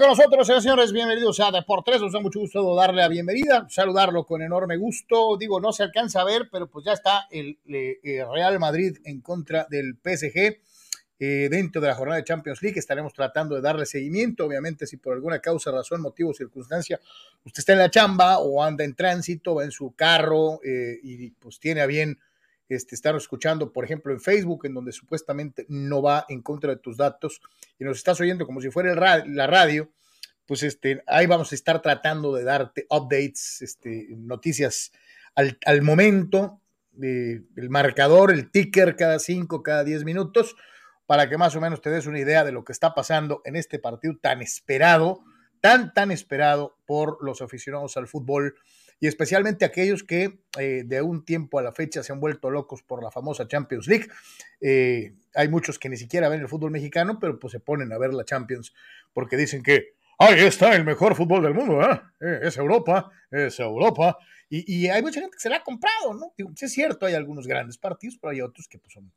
[0.00, 0.92] con nosotros, señores?
[0.94, 2.00] Bienvenidos a Deportes.
[2.00, 5.36] Nos da mucho gusto darle la bienvenida, saludarlo con enorme gusto.
[5.38, 9.20] Digo, no se alcanza a ver, pero pues ya está el, eh, Real Madrid en
[9.20, 10.58] contra del PSG.
[11.18, 14.46] Eh, dentro de la jornada de Champions League estaremos tratando de darle seguimiento.
[14.46, 16.98] Obviamente, si por alguna causa, razón, motivo, circunstancia,
[17.44, 21.32] usted está en la chamba o anda en tránsito, va en su carro eh, y
[21.32, 22.18] pues tiene a bien
[22.70, 26.80] este, estar escuchando, por ejemplo, en Facebook, en donde supuestamente no va en contra de
[26.80, 27.40] tus datos
[27.78, 28.94] y nos estás oyendo como si fuera
[29.26, 29.90] la radio,
[30.46, 34.92] pues este, ahí vamos a estar tratando de darte updates, este, noticias
[35.34, 36.60] al, momento,
[37.00, 40.56] eh, el marcador, el ticker cada 5, cada 10 minutos,
[41.06, 43.56] para que más o menos te des una idea de lo que está pasando en
[43.56, 45.22] este partido tan esperado,
[45.60, 48.56] tan, tan esperado por los aficionados al fútbol
[49.00, 52.82] y especialmente aquellos que eh, de un tiempo a la fecha se han vuelto locos
[52.82, 54.06] por la famosa Champions League.
[54.60, 57.98] Eh, hay muchos que ni siquiera ven el fútbol mexicano, pero pues se ponen a
[57.98, 58.74] ver la Champions
[59.14, 62.40] porque dicen que ahí está el mejor fútbol del mundo, ¿eh?
[62.42, 64.18] es Europa, es Europa.
[64.52, 66.34] Y, hay mucha gente que se la ha comprado, ¿no?
[66.36, 69.12] es cierto, hay algunos grandes partidos, pero hay otros que pues, son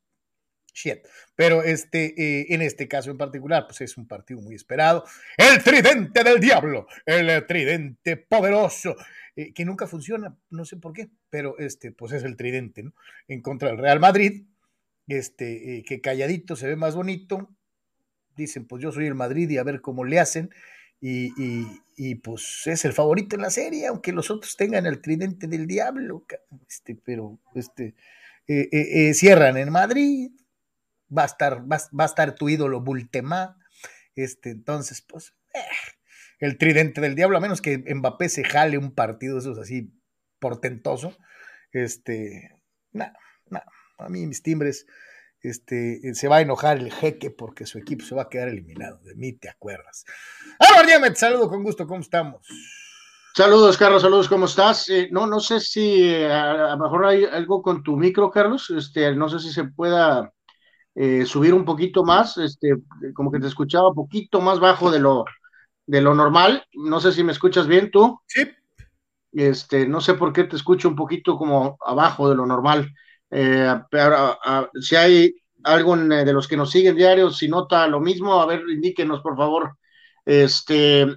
[0.74, 1.00] shit.
[1.36, 5.04] Pero este, en este caso en particular, pues es un partido muy esperado.
[5.38, 8.96] El tridente del diablo, el tridente poderoso,
[9.36, 12.94] eh, que nunca funciona, no sé por qué, pero este, pues es el tridente, ¿no?
[13.28, 14.46] En contra del Real Madrid,
[15.08, 17.50] este, eh, que calladito se ve más bonito,
[18.36, 20.52] dicen, pues yo soy el Madrid y a ver cómo le hacen,
[21.02, 21.34] y,
[21.98, 25.68] y, pues es el favorito en la serie, aunque los otros tengan el tridente del
[25.68, 26.26] diablo,
[26.70, 27.96] este, pero este,
[28.48, 30.32] eh, cierran en Madrid,
[31.16, 33.58] va a estar, va, a estar tu ídolo Bultemá,
[34.16, 35.34] este, entonces, pues,
[36.40, 39.94] el tridente del diablo, a menos que Mbappé se jale un partido esos así
[40.40, 41.18] portentoso.
[41.72, 42.60] Este,
[42.92, 43.18] nada,
[43.50, 43.66] nada,
[43.98, 44.86] a mí mis timbres,
[45.42, 48.98] este, se va a enojar el jeque porque su equipo se va a quedar eliminado.
[49.04, 50.06] De mí te acuerdas.
[50.60, 52.48] Álvaro te saludo con gusto, ¿cómo estamos?
[53.36, 54.88] Saludos, Carlos, saludos, ¿cómo estás?
[54.90, 58.70] Eh, no, no sé si eh, a, lo mejor hay algo con tu micro, Carlos,
[58.70, 60.32] este, no sé si se pueda
[60.96, 62.76] eh, subir un poquito más, este,
[63.14, 65.26] como que te escuchaba un poquito más bajo de lo,
[65.86, 66.66] de lo normal.
[66.74, 68.20] No sé si me escuchas bien tú.
[68.28, 68.44] Sí.
[69.32, 72.94] Este, no sé por qué te escucho un poquito como abajo de lo normal.
[73.32, 75.34] Eh, pero ah, si hay
[75.64, 79.22] algo eh, de los que nos siguen diario, si nota lo mismo, a ver, indíquenos,
[79.22, 79.78] por favor.
[80.26, 81.08] Este,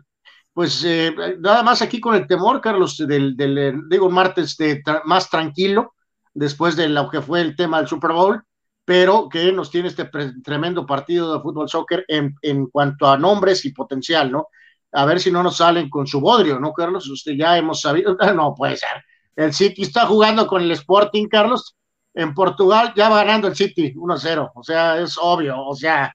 [0.55, 5.29] pues eh, nada más aquí con el temor, Carlos, del, del digo, martes de más
[5.29, 5.95] tranquilo,
[6.33, 8.43] después de lo que fue el tema del Super Bowl
[8.87, 10.09] pero que nos tiene este
[10.45, 14.47] tremendo partido de fútbol soccer en, en, cuanto a nombres y potencial, ¿no?
[14.93, 17.09] A ver si no nos salen con su bodrio, ¿no, Carlos?
[17.11, 19.05] Usted ya hemos sabido, no puede ser.
[19.35, 21.77] El City está jugando con el Sporting, Carlos.
[22.15, 26.15] En Portugal ya va ganando el City 1-0, o sea, es obvio, o sea.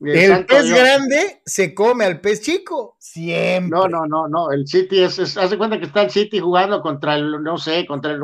[0.00, 3.78] El pez grande se come al pez chico, siempre.
[3.78, 6.82] No, no, no, no, el City es, es hace cuenta que está el City jugando
[6.82, 8.20] contra el, no sé, contra el,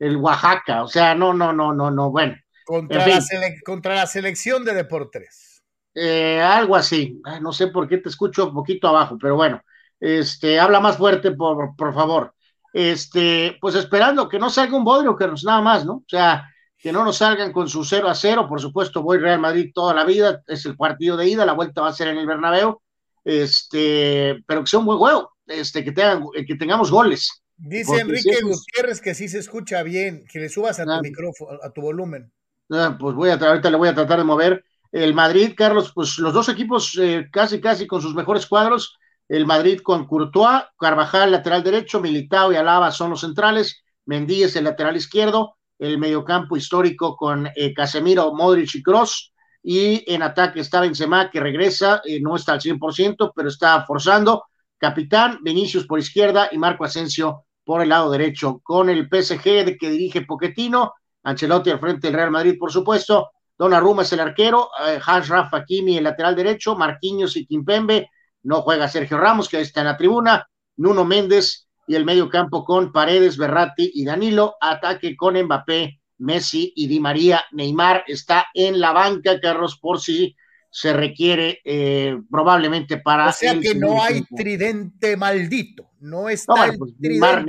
[0.00, 2.34] el Oaxaca, o sea, no, no, no, no, no, bueno
[2.68, 3.24] contra, la,
[3.64, 5.62] contra la selección de Deportes.
[5.94, 7.18] Eh, algo así.
[7.40, 9.62] no sé por qué te escucho un poquito abajo, pero bueno,
[9.98, 12.34] este, habla más fuerte, por, por favor.
[12.74, 15.94] Este, pues esperando que no salga un bodrio, que nos nada más, ¿no?
[15.94, 16.46] O sea,
[16.76, 18.46] que no nos salgan con su 0 a 0.
[18.46, 21.80] Por supuesto, voy Real Madrid toda la vida, es el partido de ida, la vuelta
[21.80, 22.82] va a ser en el Bernabéu.
[23.24, 27.42] Este, pero que sea un buen juego, este, que, tengan, que tengamos goles.
[27.56, 31.70] Dice Enrique Gutiérrez que sí se escucha bien, que le subas a tu micrófono, a
[31.70, 32.30] tu volumen.
[32.70, 34.64] Ah, pues voy a, ahorita le voy a tratar de mover.
[34.92, 38.98] El Madrid, Carlos, pues los dos equipos eh, casi, casi con sus mejores cuadros.
[39.28, 44.56] El Madrid con Courtois, Carvajal, lateral derecho, Militao y Alaba son los centrales, Mendy es
[44.56, 50.60] el lateral izquierdo, el mediocampo histórico con eh, Casemiro, Modric y Cross, y en ataque
[50.60, 54.44] está Benzema, que regresa, eh, no está al 100%, pero está forzando,
[54.78, 59.90] capitán, Vinicius por izquierda y Marco Asensio por el lado derecho, con el PSG que
[59.90, 63.30] dirige Poquetino, Ancelotti al frente del Real Madrid, por supuesto.
[63.56, 68.08] Donnarumma es el arquero, eh, Hans Rafa Kimi el lateral derecho, Marquinhos y Kimpembe,
[68.44, 72.64] no juega Sergio Ramos, que está en la tribuna, Nuno Méndez y el medio campo
[72.64, 78.78] con Paredes, Berratti y Danilo, ataque con Mbappé, Messi y Di María, Neymar está en
[78.78, 80.36] la banca, Carlos, por si
[80.70, 83.28] se requiere eh, probablemente para...
[83.28, 85.90] O sea que no hay tridente maldito.
[86.00, 87.44] No está pues, Neymar,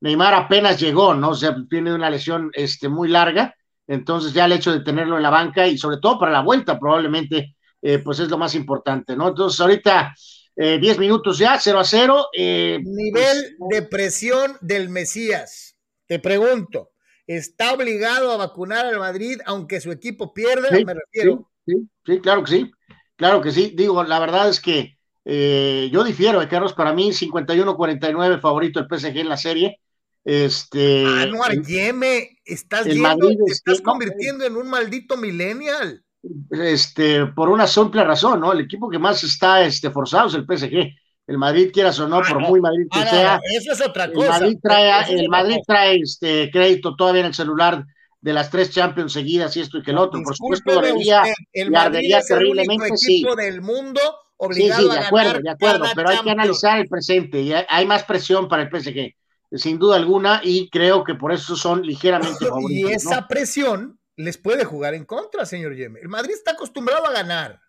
[0.00, 1.30] Neymar, apenas llegó, ¿no?
[1.30, 3.54] O sea, tiene una lesión este, muy larga,
[3.86, 6.78] entonces ya el hecho de tenerlo en la banca y sobre todo para la vuelta
[6.78, 9.28] probablemente, eh, pues es lo más importante, ¿no?
[9.28, 10.14] Entonces ahorita
[10.56, 12.26] 10 eh, minutos ya, 0 a 0.
[12.32, 15.76] Eh, Nivel pues, de presión del Mesías.
[16.06, 16.92] Te pregunto,
[17.26, 20.68] ¿está obligado a vacunar al Madrid aunque su equipo pierda?
[20.70, 21.36] me refiero.
[21.36, 22.70] Sí, sí, claro que sí,
[23.16, 23.72] claro que sí.
[23.76, 24.94] Digo, la verdad es que
[25.24, 29.80] Eh, yo difiero de Carlos, para mí 51-49 favorito el PSG en la serie.
[30.24, 36.02] Este, Anuar Yeme, estás, Madrid, te estás convirtiendo en un maldito millennial.
[36.50, 38.52] Este, por una simple razón, ¿no?
[38.52, 40.94] El equipo que más está este, forzado es el PSG.
[41.26, 43.40] El Madrid, quieras o no, ah, por muy Madrid que ah, sea.
[43.56, 44.36] eso es otra cosa.
[44.36, 47.84] El Madrid trae, el Madrid trae este crédito todavía en el celular
[48.24, 50.22] de las tres Champions seguidas y esto y que el otro.
[50.22, 54.00] Por supuesto, debería, el Madrid es el terriblemente, equipo del mundo
[54.38, 57.84] obligado sí, sí, de acuerdo, de acuerdo, pero hay que analizar el presente y hay,
[57.84, 59.14] más presión para el PSG,
[59.58, 62.90] sin duda alguna, y creo que por eso son ligeramente favoritos.
[62.90, 66.00] Y esa presión les puede jugar en contra, señor Yeme.
[66.00, 67.60] El Madrid está acostumbrado a ganar.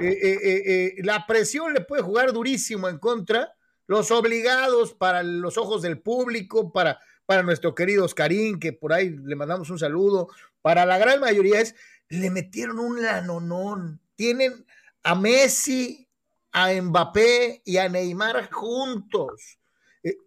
[0.00, 3.52] Eh, eh, eh, la presión le puede jugar durísimo en contra.
[3.86, 6.98] Los obligados para los ojos del público, para,
[7.30, 10.30] para nuestro querido Oscarín, que por ahí le mandamos un saludo,
[10.62, 11.76] para la gran mayoría es,
[12.08, 14.00] le metieron un lanonón.
[14.16, 14.66] Tienen
[15.04, 16.08] a Messi,
[16.50, 19.60] a Mbappé y a Neymar juntos.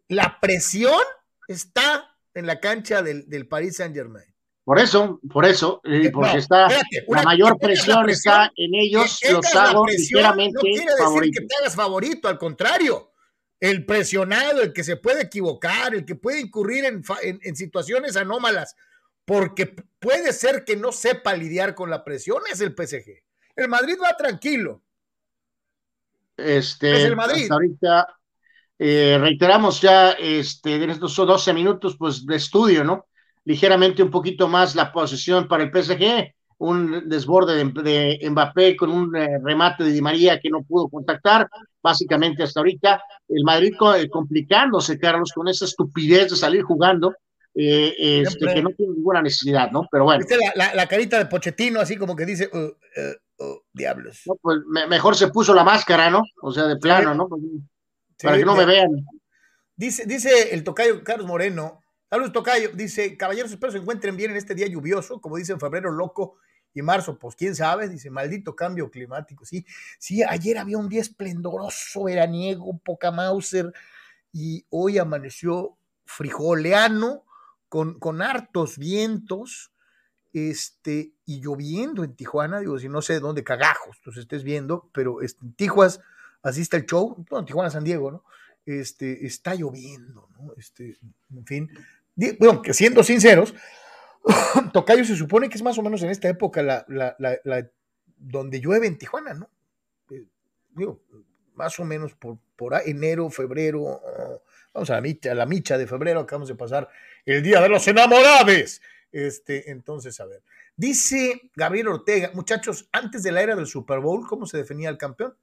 [0.07, 1.01] La presión
[1.49, 4.33] está en la cancha del, del Paris Saint Germain.
[4.63, 9.85] Por eso, por eso, eh, porque está la mayor presión, está en ellos, los hago
[9.87, 13.11] ligeramente no quiere decir que te hagas favorito, al contrario.
[13.63, 18.75] El presionado, el que se puede equivocar, el que puede incurrir en, en, situaciones anómalas,
[19.23, 23.23] porque puede ser que no sepa lidiar con la presión, es el PSG.
[23.55, 24.81] El Madrid va tranquilo.
[26.35, 27.49] Este, es el Madrid.
[27.49, 28.07] ahorita
[28.79, 33.07] eh, reiteramos ya este, en estos 12 minutos pues, de estudio, ¿no?
[33.45, 36.33] ligeramente un poquito más la posesión para el PSG,
[36.63, 41.49] un desborde de, Mbappé con un eh, remate de Di María que no pudo contactar,
[41.81, 47.15] básicamente hasta ahorita, el Madrid eh, complicándose, Carlos, con esa estupidez de salir jugando,
[47.53, 49.87] eh, este, que no tiene ninguna necesidad, ¿no?
[49.91, 50.25] Pero bueno.
[50.55, 54.21] La, carita de Pochettino, así como que dice, uh, uh, uh, diablos.
[54.41, 54.59] pues
[54.89, 56.23] mejor se puso la máscara, ¿no?
[56.41, 57.27] O sea, de plano, ¿no?
[57.27, 57.41] Pues,
[58.21, 58.89] para que no me vean.
[59.75, 61.83] Dice, dice el tocayo Carlos Moreno,
[62.13, 62.69] Saludos, Tocayo.
[62.75, 66.37] Dice, caballeros, espero se encuentren bien en este día lluvioso, como dice en febrero loco
[66.73, 69.45] y marzo, pues quién sabe, dice, maldito cambio climático.
[69.45, 69.65] Sí,
[69.99, 73.71] sí, ayer había un día esplendoroso, veraniego, poca Mauser,
[74.31, 77.23] y hoy amaneció frijoleano,
[77.69, 79.71] con, con hartos vientos,
[80.33, 84.89] este, y lloviendo en Tijuana, digo, si no sé de dónde cagajos los estés viendo,
[84.93, 86.01] pero este, en Tijuas,
[86.41, 88.23] así está el show, bueno, Tijuana, San Diego, ¿no?
[88.65, 90.53] Este, está lloviendo, ¿no?
[90.57, 90.97] Este,
[91.35, 91.69] en fin,
[92.39, 93.53] bueno, que siendo sinceros,
[94.73, 96.85] Tocayo se supone que es más o menos en esta época la,
[98.17, 99.49] donde llueve en Tijuana, ¿no?
[100.11, 100.25] Eh,
[100.71, 101.01] digo,
[101.55, 104.01] más o menos por, por enero, febrero,
[104.73, 106.89] vamos a la, micha, la de febrero, acabamos de pasar
[107.25, 108.81] el Día de los Enamorados.
[109.11, 110.41] Este, entonces, a ver,
[110.75, 114.97] dice Gabriel Ortega, muchachos, antes de la era del Super Bowl, ¿cómo se definía el
[114.97, 115.35] campeón?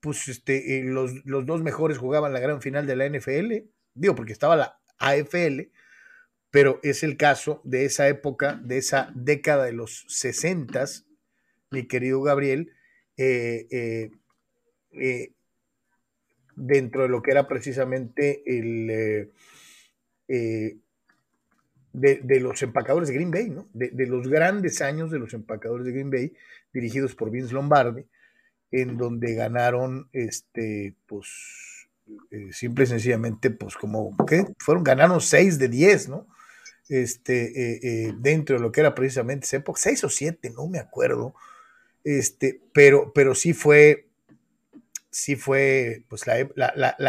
[0.00, 4.14] Pues este, eh, los, los dos mejores jugaban la gran final de la NFL, digo,
[4.14, 5.70] porque estaba la AFL,
[6.50, 10.84] pero es el caso de esa época, de esa década de los 60,
[11.70, 12.72] mi querido Gabriel,
[13.16, 14.10] eh, eh,
[14.92, 15.32] eh,
[16.56, 19.30] dentro de lo que era precisamente el...
[21.92, 23.68] De, los empacadores de Green Bay, ¿no?
[23.72, 26.32] De, de, los grandes años de los empacadores de Green Bay,
[26.72, 28.06] dirigidos por Vince Lombardi,
[28.70, 31.88] en donde ganaron, este, pues,
[32.52, 34.46] simple y sencillamente, pues como, ¿qué?
[34.58, 36.28] Fueron, ganaron 6 de 10, ¿no?
[36.90, 40.66] Este, eh, eh, dentro de lo que era precisamente esa época, 6 o 7, no
[40.66, 41.36] me acuerdo,
[42.02, 44.08] este, pero, pero sí fue,
[45.08, 46.36] sí fue, pues la,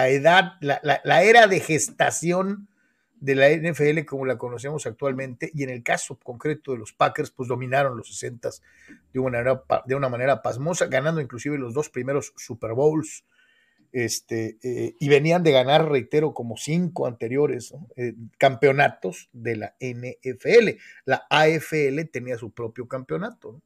[0.07, 2.67] edad, la, era de gestación
[3.19, 7.31] de la NFL como la conocemos actualmente, y en el caso concreto de los Packers,
[7.31, 8.51] pues dominaron los 60
[9.13, 13.23] de una de una manera pasmosa, ganando inclusive los dos primeros Super Bowls
[13.91, 20.77] este, eh, y venían de ganar, reitero, como cinco anteriores eh, campeonatos de la NFL.
[21.05, 23.61] La AFL tenía su propio campeonato.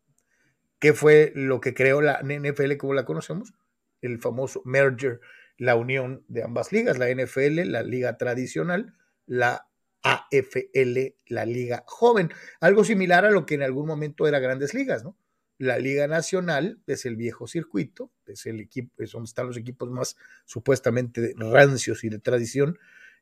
[0.80, 3.54] ¿Qué fue lo que creó la NFL como la conocemos?
[4.02, 5.20] El famoso merger,
[5.58, 8.94] la unión de ambas ligas, la NFL, la liga tradicional,
[9.26, 9.68] la
[10.04, 12.32] AFL, la liga joven.
[12.60, 15.18] Algo similar a lo que en algún momento era grandes ligas, ¿no?
[15.58, 20.18] La Liga Nacional es el viejo circuito, es el equipo, donde están los equipos más
[20.46, 22.78] supuestamente rancios y de tradición,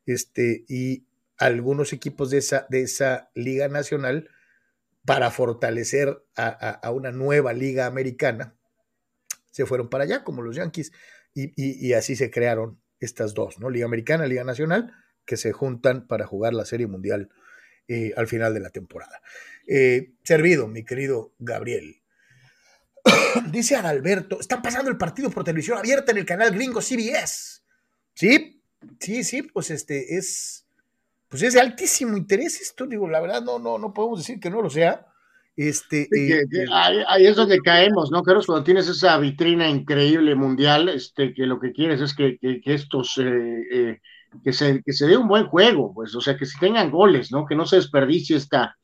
[0.06, 4.28] este, y algunos equipos de esa, de esa Liga Nacional
[5.04, 8.54] para fortalecer a, una nueva Liga Americana,
[9.50, 10.92] se fueron para allá, como los Yankees,
[11.34, 13.70] y, así se crearon estas dos, ¿no?
[13.70, 14.92] Liga Americana, Liga Nacional,
[15.24, 17.28] que se juntan para jugar la Serie Mundial
[17.86, 19.20] eh, al final de la temporada.
[19.66, 22.03] Eh, servido, mi querido Gabriel.
[23.50, 27.62] Dice Adalberto, están pasando el partido por televisión abierta en el canal gringo CBS.
[28.14, 28.62] Sí,
[29.00, 30.66] sí, sí, pues este es,
[31.28, 34.50] pues es de altísimo interés esto, digo, la verdad no, no, no podemos decir que
[34.50, 35.06] no lo sea.
[35.56, 38.24] Este, eh, eh, ahí, es donde caemos, ¿no?
[38.24, 42.60] Creo cuando tienes esa vitrina increíble mundial, este, que lo que quieres es que, que,
[42.74, 44.00] estos, eh,
[44.42, 47.30] que, se, que se dé un buen juego, pues, o sea, que se tengan goles,
[47.30, 47.46] ¿no?
[47.46, 48.76] Que no se desperdicie esta,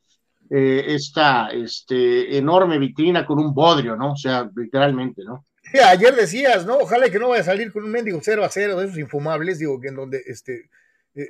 [0.52, 4.12] esta este, enorme vitrina con un bodrio, ¿no?
[4.12, 5.46] O sea, literalmente, ¿no?
[5.86, 6.78] ayer decías, ¿no?
[6.78, 9.60] Ojalá que no vaya a salir con un mendigo 0 a 0 de esos infumables,
[9.60, 10.68] digo, que en donde, este,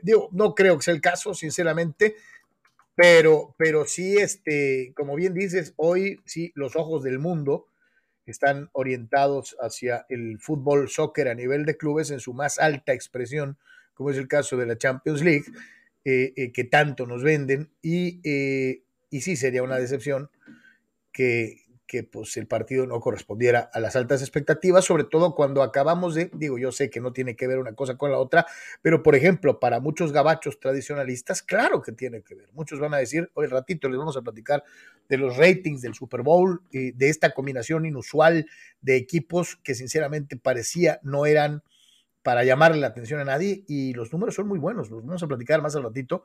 [0.03, 2.17] digo, no creo que sea el caso, sinceramente,
[2.95, 7.67] pero, pero sí, este, como bien dices, hoy sí los ojos del mundo
[8.27, 13.59] están orientados hacia el fútbol, soccer a nivel de clubes en su más alta expresión,
[13.95, 15.45] como es el caso de la Champions League,
[16.05, 20.31] eh, eh, que tanto nos venden, y, eh, y sí sería una decepción
[21.13, 26.15] que, que pues el partido no correspondiera a las altas expectativas, sobre todo cuando acabamos
[26.15, 28.47] de, digo, yo sé que no tiene que ver una cosa con la otra,
[28.81, 32.49] pero por ejemplo, para muchos gabachos tradicionalistas, claro que tiene que ver.
[32.53, 34.63] Muchos van a decir, hoy ratito les vamos a platicar
[35.09, 38.47] de los ratings del Super Bowl, de esta combinación inusual
[38.81, 41.65] de equipos que sinceramente parecía no eran
[42.23, 45.27] para llamarle la atención a nadie y los números son muy buenos, los vamos a
[45.27, 46.25] platicar más al ratito.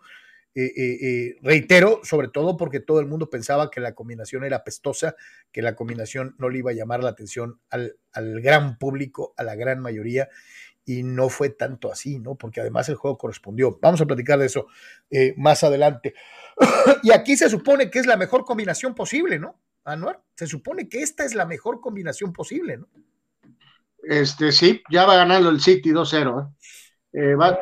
[0.58, 4.64] Eh, eh, eh, reitero, sobre todo porque todo el mundo pensaba que la combinación era
[4.64, 5.18] pestosa,
[5.52, 9.56] que la combinación no le iba a llamar la atención al, gran público, a la
[9.56, 10.30] gran mayoría,
[10.86, 12.36] y no fue tanto así, ¿no?
[12.36, 13.78] Porque además el juego correspondió.
[13.82, 14.68] Vamos a platicar de eso
[15.36, 16.14] más adelante.
[17.04, 19.60] y aquí se supone que es la mejor combinación posible, ¿no?
[19.84, 22.88] Anuar, se supone que esta es la mejor combinación posible, ¿no?
[24.04, 26.54] Este, sí, ya va ganando el City 2-0.
[27.14, 27.36] ¿eh?
[27.36, 27.60] va,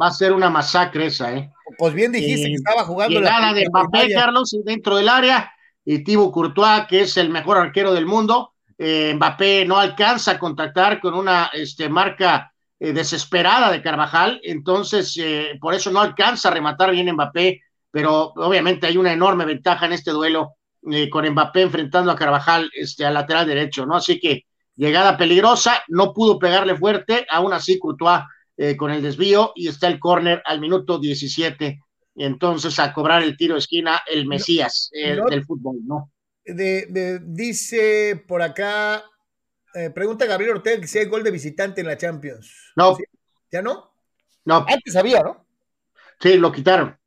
[0.00, 1.50] va a ser una masacre esa, ¿eh?
[1.78, 3.20] Pues bien dijiste que estaba jugando.
[3.20, 5.52] la de Mbappé, Carlos, dentro del área,
[5.84, 8.52] y Thibaut Courtois, que es el mejor arquero del mundo.
[8.78, 15.16] Eh, Mbappé no alcanza a contactar con una este, marca eh, desesperada de Carvajal, entonces
[15.20, 19.86] eh, por eso no alcanza a rematar bien Mbappé, pero obviamente hay una enorme ventaja
[19.86, 20.56] en este duelo
[21.10, 23.94] con Mbappé enfrentando a Carvajal este, al lateral derecho, ¿no?
[23.94, 28.22] Así que llegada peligrosa, no pudo pegarle fuerte, aún así Courtois
[28.56, 31.80] eh, con el desvío y está el córner al minuto 17.
[32.16, 36.10] Entonces a cobrar el tiro de esquina el Mesías eh, del fútbol, ¿no?
[36.44, 39.04] dice por acá,
[39.74, 42.72] eh, pregunta Gabriel Ortega si hay gol de visitante en la Champions.
[42.76, 42.96] No.
[43.50, 43.92] ¿Ya no?
[44.44, 44.66] No.
[44.68, 45.46] Antes había, ¿no?
[46.20, 46.98] Sí, lo quitaron.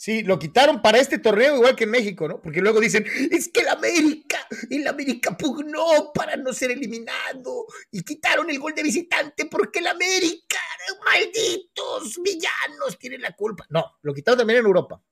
[0.00, 2.40] Sí, lo quitaron para este torneo igual que en México, ¿no?
[2.40, 4.38] Porque luego dicen, es que el América,
[4.70, 9.88] el América pugnó para no ser eliminado y quitaron el gol de visitante porque el
[9.88, 10.56] América,
[11.04, 13.66] malditos villanos, tienen la culpa.
[13.68, 15.02] No, lo quitaron también en Europa.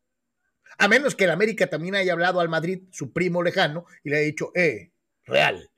[0.79, 4.17] A menos que el América también haya hablado al Madrid, su primo lejano, y le
[4.17, 4.93] haya dicho, eh,
[5.27, 5.71] Real,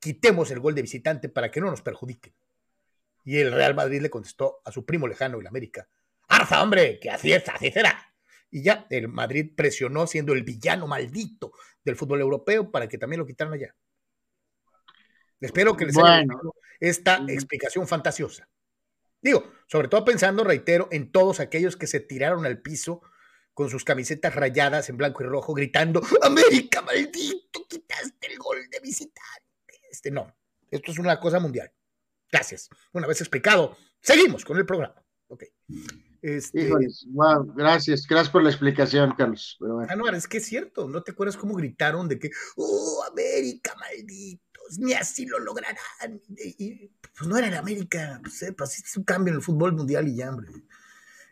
[0.00, 2.34] quitemos el gol de visitante para que no nos perjudiquen.
[3.24, 5.88] Y el Real Madrid le contestó a su primo lejano, el América,
[6.26, 8.14] Arza, hombre, que así es, así será
[8.56, 11.52] y ya el Madrid presionó siendo el villano maldito
[11.84, 13.76] del fútbol europeo para que también lo quitaran allá.
[15.38, 16.24] Espero que les haya
[16.80, 18.48] esta explicación fantasiosa.
[19.20, 23.02] Digo, sobre todo pensando, reitero, en todos aquellos que se tiraron al piso
[23.52, 28.80] con sus camisetas rayadas en blanco y rojo, gritando, América, maldito, quitaste el gol de
[28.80, 29.82] visitante.
[29.90, 30.34] Este no,
[30.70, 31.70] esto es una cosa mundial.
[32.32, 32.70] Gracias.
[32.94, 35.04] Una vez explicado, seguimos con el programa.
[35.28, 35.44] Ok.
[36.26, 36.68] Este...
[37.54, 39.56] gracias, gracias por la explicación, Carlos.
[39.60, 44.76] Pero es que es cierto, ¿no te acuerdas cómo gritaron de que, oh, América, malditos,
[44.80, 45.76] ni así lo lograrán?
[46.36, 49.72] Y, pues no era en América, pues, eh, pues es un cambio en el fútbol
[49.74, 50.48] mundial y ya, hombre.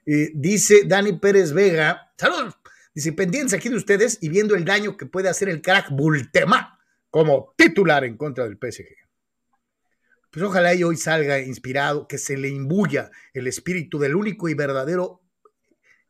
[0.07, 2.55] Eh, dice Dani Pérez Vega, saludos,
[2.95, 6.79] dice, pendientes aquí de ustedes y viendo el daño que puede hacer el crack Bultema
[7.11, 9.04] como titular en contra del PSG
[10.35, 14.55] pues ojalá y hoy salga inspirado, que se le imbuya el espíritu del único y
[14.55, 15.23] verdadero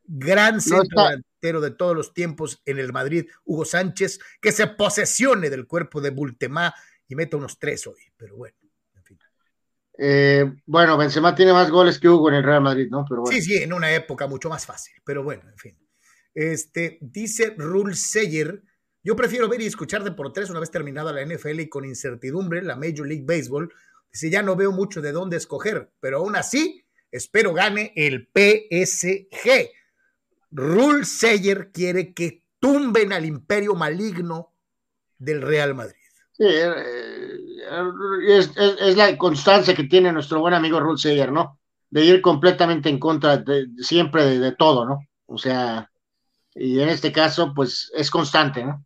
[0.02, 5.50] gran centro delantero de todos los tiempos en el Madrid, Hugo Sánchez, que se posesione
[5.50, 6.75] del cuerpo de Bultemá
[7.07, 8.57] y meta unos tres hoy, pero bueno.
[8.95, 9.19] En fin.
[9.99, 13.04] Eh, bueno, Benzema tiene más goles que Hugo en el Real Madrid, ¿no?
[13.07, 15.78] Pero Sí, sí, en una época mucho más fácil, pero bueno, en fin.
[16.33, 18.62] Este, dice Rule Seyer,
[19.02, 21.85] yo prefiero ver y escuchar de por tres una vez terminada la NFL y con
[21.85, 23.71] incertidumbre la Major League Baseball
[24.14, 29.71] si ya no veo mucho de dónde escoger, pero aún así espero gane el PSG.
[30.52, 34.52] Rule Seyer quiere que tumben al imperio maligno
[35.18, 35.97] del Real Madrid.
[36.33, 37.38] Sí, eh,
[38.28, 41.59] es, la constancia que tiene nuestro buen amigo Rule Seyer, ¿no?
[41.90, 45.00] De ir completamente en contra de, siempre de, de todo, ¿no?
[45.26, 45.90] O sea,
[46.54, 48.85] y en este caso, pues es constante, ¿no?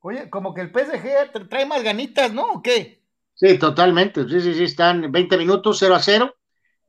[0.00, 2.54] Oye, como que el PSG trae más ganitas, ¿no?
[2.54, 3.05] ¿O qué?
[3.36, 4.26] Sí, totalmente.
[4.28, 6.34] Sí, sí, sí, están 20 minutos 0 a 0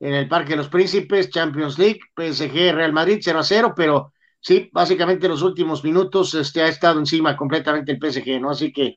[0.00, 4.14] en el Parque de los Príncipes, Champions League, PSG, Real Madrid 0 a 0, pero
[4.40, 8.50] sí, básicamente los últimos minutos este, ha estado encima completamente el PSG, ¿no?
[8.50, 8.96] Así que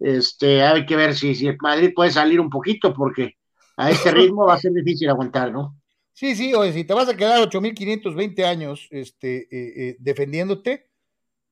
[0.00, 3.34] este, hay que ver si, si el Madrid puede salir un poquito, porque
[3.76, 5.76] a este ritmo va a ser difícil aguantar, ¿no?
[6.12, 10.89] Sí, sí, oye, si te vas a quedar 8.520 años este, eh, eh, defendiéndote,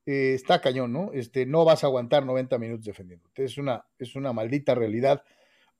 [0.05, 1.11] eh, está cañón, ¿no?
[1.13, 3.43] Este, no vas a aguantar 90 minutos defendiéndote.
[3.43, 5.23] Es una, es una maldita realidad,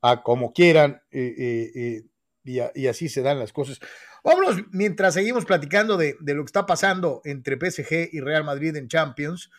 [0.01, 2.03] a como quieran, y,
[2.43, 3.79] y, así se dan las cosas.
[4.23, 8.75] Vámonos, mientras seguimos platicando de, de, lo que está pasando entre PSG y Real Madrid
[8.75, 9.49] en Champions,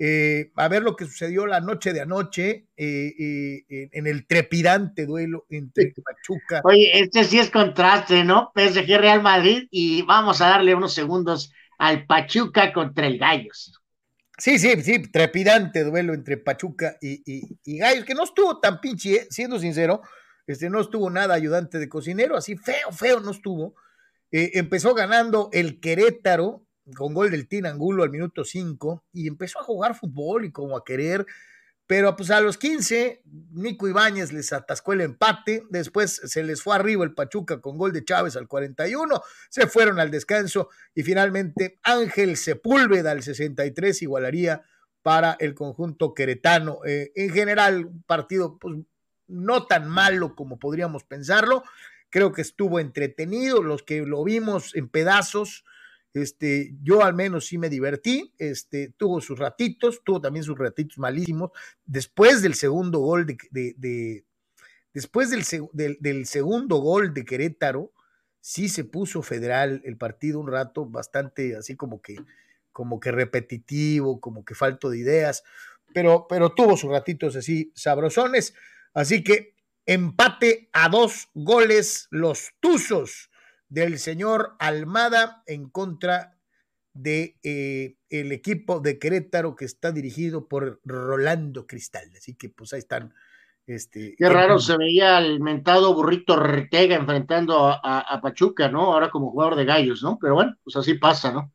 [0.00, 5.06] eh, a ver lo que sucedió la noche de anoche eh, eh, en el trepidante
[5.06, 6.62] duelo entre Pachuca.
[6.64, 8.50] Oye, este sí es contraste, ¿no?
[8.56, 13.80] PSG Real Madrid y vamos a darle unos segundos al Pachuca contra el Gallos.
[14.36, 17.22] Sí, sí, sí, trepidante duelo entre Pachuca y,
[17.64, 20.02] y, Gallos, que no estuvo tan pinche, siendo sincero,
[20.46, 23.74] este, no estuvo nada ayudante de cocinero, así feo, feo no estuvo.
[24.30, 29.64] empezó ganando el Querétaro con gol del Tin Angulo al minuto 5 y empezó a
[29.64, 31.24] jugar fútbol y como a querer,
[31.86, 33.22] pero pues a los 15
[33.52, 37.92] Nico Ibáñez les atascó el empate, después se les fue arriba el Pachuca con gol
[37.92, 44.62] de Chávez al 41, se fueron al descanso y finalmente Ángel Sepúlveda al 63 igualaría
[45.02, 46.78] para el conjunto queretano.
[46.86, 48.76] Eh, en general, un partido pues,
[49.26, 51.62] no tan malo como podríamos pensarlo,
[52.08, 55.64] creo que estuvo entretenido, los que lo vimos en pedazos,
[56.14, 60.96] este, yo al menos sí me divertí, este, tuvo sus ratitos, tuvo también sus ratitos
[60.98, 61.50] malísimos.
[61.84, 64.24] Después del segundo gol de,
[64.92, 67.92] después del, del, segundo gol de Querétaro,
[68.40, 72.16] sí se puso federal el partido un rato, bastante así como que,
[72.70, 75.42] como que repetitivo, como que falto de ideas,
[75.92, 78.54] pero, pero tuvo sus ratitos así sabrosones.
[78.92, 83.30] Así que empate a dos goles los Tuzos
[83.74, 86.38] del señor Almada en contra
[86.92, 92.08] de eh, el equipo de Querétaro que está dirigido por Rolando Cristal.
[92.16, 93.12] Así que pues ahí están.
[93.66, 98.92] Este, Qué raro se veía el mentado burrito Retega enfrentando a, Pachuca, ¿no?
[98.92, 100.18] Ahora como jugador de gallos, ¿no?
[100.20, 101.50] Pero bueno, pues así pasa, ¿no?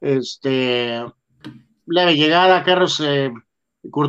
[0.00, 1.04] Este,
[1.86, 3.32] leve llegada, Carlos eh,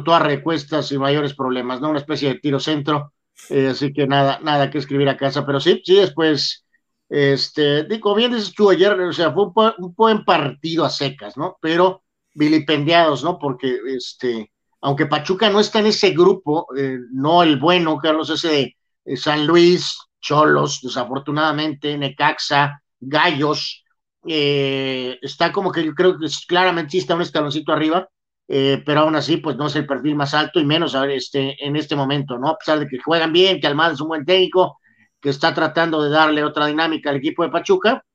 [0.07, 1.89] a recuestas y mayores problemas, ¿no?
[1.89, 3.13] Una especie de tiro centro,
[3.49, 6.64] eh, así que nada, nada que escribir a casa, pero sí, sí, después
[7.09, 9.45] este, digo, bien dices tú ayer, o sea, fue
[9.77, 11.57] un, buen partido a secas, ¿no?
[11.61, 13.37] Pero vilipendiados, ¿no?
[13.39, 18.75] Porque, este, aunque Pachuca no está en ese grupo, eh, no el bueno, Carlos, ese
[19.05, 23.83] de San Luis, Cholos, desafortunadamente, Necaxa, Gallos,
[24.27, 28.09] eh, está como que yo creo que claramente sí está un escaloncito arriba,
[28.47, 31.75] eh, pero aún así, pues no es el perfil más alto y menos este, en
[31.75, 32.49] este momento, ¿no?
[32.49, 34.79] A pesar de que juegan bien, que Almada es un buen técnico,
[35.25, 38.05] que está tratando de darle otra dinámica al equipo de Pachuca,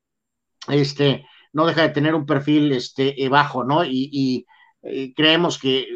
[0.69, 3.85] este, no deja de tener un perfil este, eh, bajo, ¿no?
[3.85, 4.47] Y,
[4.85, 5.89] eh, creemos que,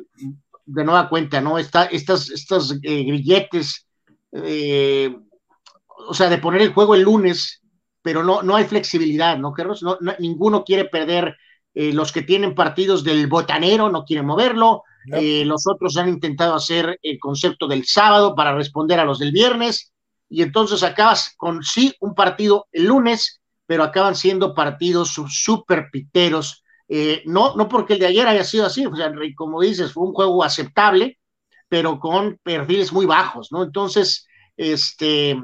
[0.67, 1.57] de nueva cuenta, ¿no?
[1.57, 3.87] Está, estas, estos eh, grilletes,
[4.33, 7.63] o sea, de poner el juego el lunes,
[8.03, 9.85] pero no, no hay flexibilidad, ¿no, Carlos?
[9.85, 11.37] No, ninguno quiere perder,
[11.75, 17.21] los que tienen partidos del botanero no quieren moverlo, los otros han intentado hacer el
[17.21, 19.94] concepto del sábado para responder a los del viernes,
[20.35, 26.65] y entonces acabas con sí un partido el lunes, pero acaban siendo partidos súper piteros.
[26.89, 30.03] Eh, no, no porque el de ayer haya sido así, o sea, como dices, fue
[30.03, 31.21] un juego aceptable,
[31.69, 33.63] pero con perfiles muy bajos, ¿no?
[33.63, 35.41] Entonces, este,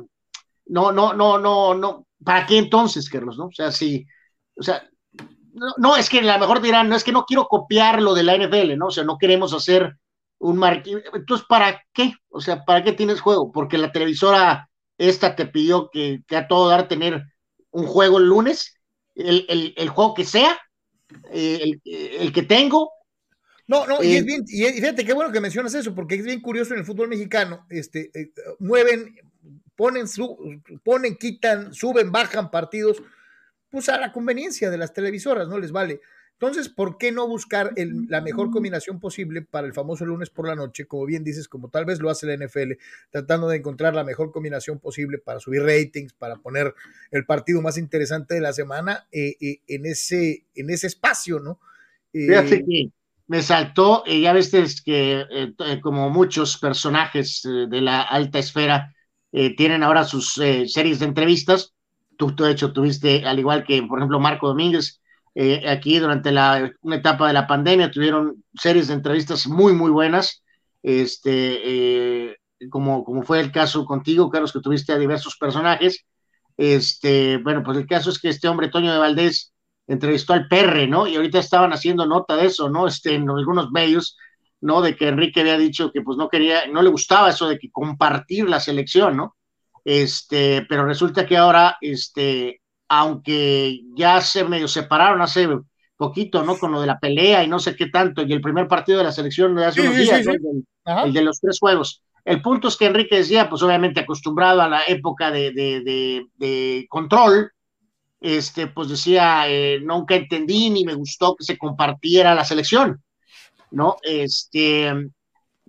[0.66, 3.46] no, no, no, no, no, ¿para qué entonces, Carlos, no?
[3.46, 4.04] O sea, sí,
[4.56, 4.82] o sea,
[5.78, 8.24] no, es que a lo mejor dirán, no es que no quiero copiar lo de
[8.24, 8.86] la NFL, ¿no?
[8.86, 9.96] O sea, no queremos hacer
[10.40, 10.96] un marketing.
[11.14, 12.12] Entonces, ¿para qué?
[12.28, 13.52] O sea, ¿para qué tienes juego?
[13.52, 14.69] Porque la televisora
[15.00, 17.24] esta te pidió que, a todo dar tener
[17.70, 18.76] un juego el lunes,
[19.14, 20.58] el, juego que sea,
[21.32, 22.90] eh, el, que tengo.
[23.66, 26.24] No, no, y, es eh, bien, y fíjate qué bueno que mencionas eso, porque es
[26.24, 29.16] bien curioso en el fútbol mexicano, este, eh, mueven,
[29.74, 33.02] ponen, su, ponen, quitan, suben, bajan partidos,
[33.70, 36.02] pues a la conveniencia de las televisoras, no les vale.
[36.40, 40.54] Entonces, ¿por qué no buscar la mejor combinación posible para el famoso lunes por la
[40.54, 40.86] noche?
[40.86, 42.78] Como bien dices, como tal vez lo hace la NFL,
[43.10, 46.74] tratando de encontrar la mejor combinación posible para subir ratings, para poner
[47.10, 51.60] el partido más interesante de la semana eh, eh, en, ese, en ese espacio, ¿no?
[52.10, 52.90] Fíjate eh, que
[53.26, 55.26] me saltó, ya ves que
[55.82, 58.94] como muchos personajes de la alta esfera
[59.30, 61.74] tienen ahora sus series de entrevistas,
[62.16, 64.99] tú, tú de hecho tuviste, al igual que por ejemplo Marco Domínguez,
[65.34, 69.90] eh, aquí durante la, una etapa de la pandemia, tuvieron series de entrevistas muy, muy
[69.90, 70.42] buenas,
[70.82, 72.36] este, eh,
[72.70, 76.04] como, como fue el caso contigo, Carlos, que tuviste a diversos personajes.
[76.56, 79.52] Este, bueno, pues el caso es que este hombre, Toño de Valdés,
[79.86, 81.06] entrevistó al Perre, ¿no?
[81.06, 82.86] Y ahorita estaban haciendo nota de eso, ¿no?
[82.86, 84.16] Este, en algunos medios,
[84.60, 84.82] ¿no?
[84.82, 87.70] De que Enrique había dicho que pues no quería, no le gustaba eso de que
[87.70, 89.36] compartir la selección, ¿no?
[89.84, 92.59] Este, pero resulta que ahora, este,
[92.92, 95.48] aunque ya se medio separaron hace
[95.96, 96.58] poquito, ¿no?
[96.58, 99.04] Con lo de la pelea y no sé qué tanto, y el primer partido de
[99.04, 102.02] la selección de hace unos días, el, de los tres juegos.
[102.24, 106.86] El punto es que Enrique decía, pues obviamente acostumbrado a la época de, de, de,
[106.88, 107.52] control,
[108.20, 113.04] este, pues decía, eh, nunca entendí ni me gustó que se compartiera la selección,
[113.70, 113.98] ¿no?
[114.02, 114.92] Este,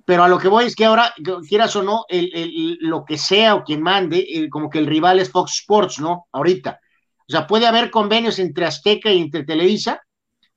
[0.05, 1.13] pero a lo que voy es que ahora,
[1.47, 5.29] quieras o no, el, lo que sea o quien mande, como que el rival es
[5.29, 6.25] Fox Sports, ¿no?
[6.31, 6.80] Ahorita.
[7.31, 10.01] O sea, puede haber convenios entre Azteca y entre Televisa,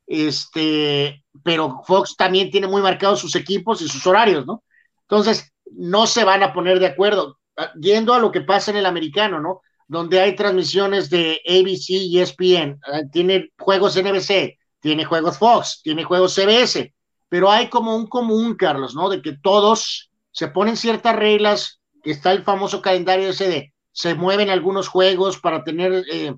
[0.08, 4.64] este, pero Fox también tiene muy marcados sus equipos y sus horarios, ¿no?
[5.02, 7.38] Entonces, no se van a poner de acuerdo.
[7.56, 9.60] Ah, yendo a lo que pasa en el americano, ¿no?
[9.86, 16.02] Donde hay transmisiones de ABC y ESPN, ah, tiene juegos NBC, tiene juegos Fox, tiene
[16.02, 16.92] juegos CBS,
[17.28, 19.08] pero hay como un común, Carlos, ¿no?
[19.08, 24.16] De que todos se ponen ciertas reglas, que está el famoso calendario ese de se
[24.16, 26.34] mueven algunos juegos para tener eh,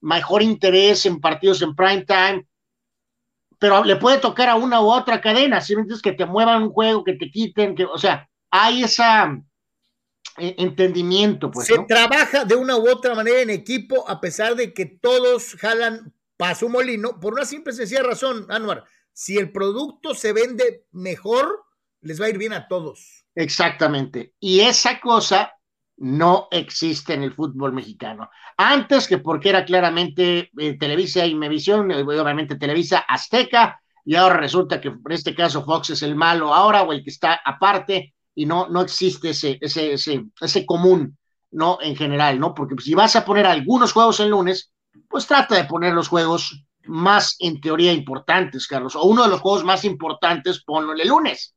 [0.00, 2.46] mejor interés en partidos en prime time,
[3.58, 6.70] pero le puede tocar a una u otra cadena, si entiendes que te muevan un
[6.70, 9.38] juego, que te quiten, que, o sea, hay esa
[10.38, 11.66] eh, entendimiento, pues.
[11.66, 16.14] Se trabaja de una u otra manera en equipo, a pesar de que todos jalan
[16.36, 18.84] para su molino, por una simple y sencilla razón, Anuar
[19.20, 21.64] si el producto se vende mejor,
[22.00, 23.26] les va a ir bien a todos.
[23.34, 24.34] Exactamente.
[24.40, 25.52] Y esa cosa
[26.00, 28.30] no existe en el fútbol mexicano.
[28.56, 34.38] Antes que porque era claramente eh, Televisa y Mevisión, eh, obviamente Televisa Azteca, y ahora
[34.38, 38.14] resulta que en este caso Fox es el malo ahora o el que está aparte
[38.34, 41.18] y no, no existe ese, ese, ese, ese común,
[41.50, 41.78] ¿no?
[41.82, 42.54] En general, ¿no?
[42.54, 44.72] Porque si vas a poner algunos juegos el lunes,
[45.06, 49.40] pues trata de poner los juegos más en teoría importantes, Carlos, o uno de los
[49.40, 51.54] juegos más importantes, ponlo el lunes.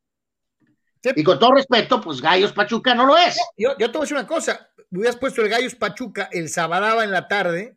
[1.14, 3.36] Y con todo respeto, pues Gallos Pachuca no lo es.
[3.56, 7.02] yo, yo te voy a decir una cosa, hubieras puesto el Gallos Pachuca el sábado
[7.02, 7.76] en la tarde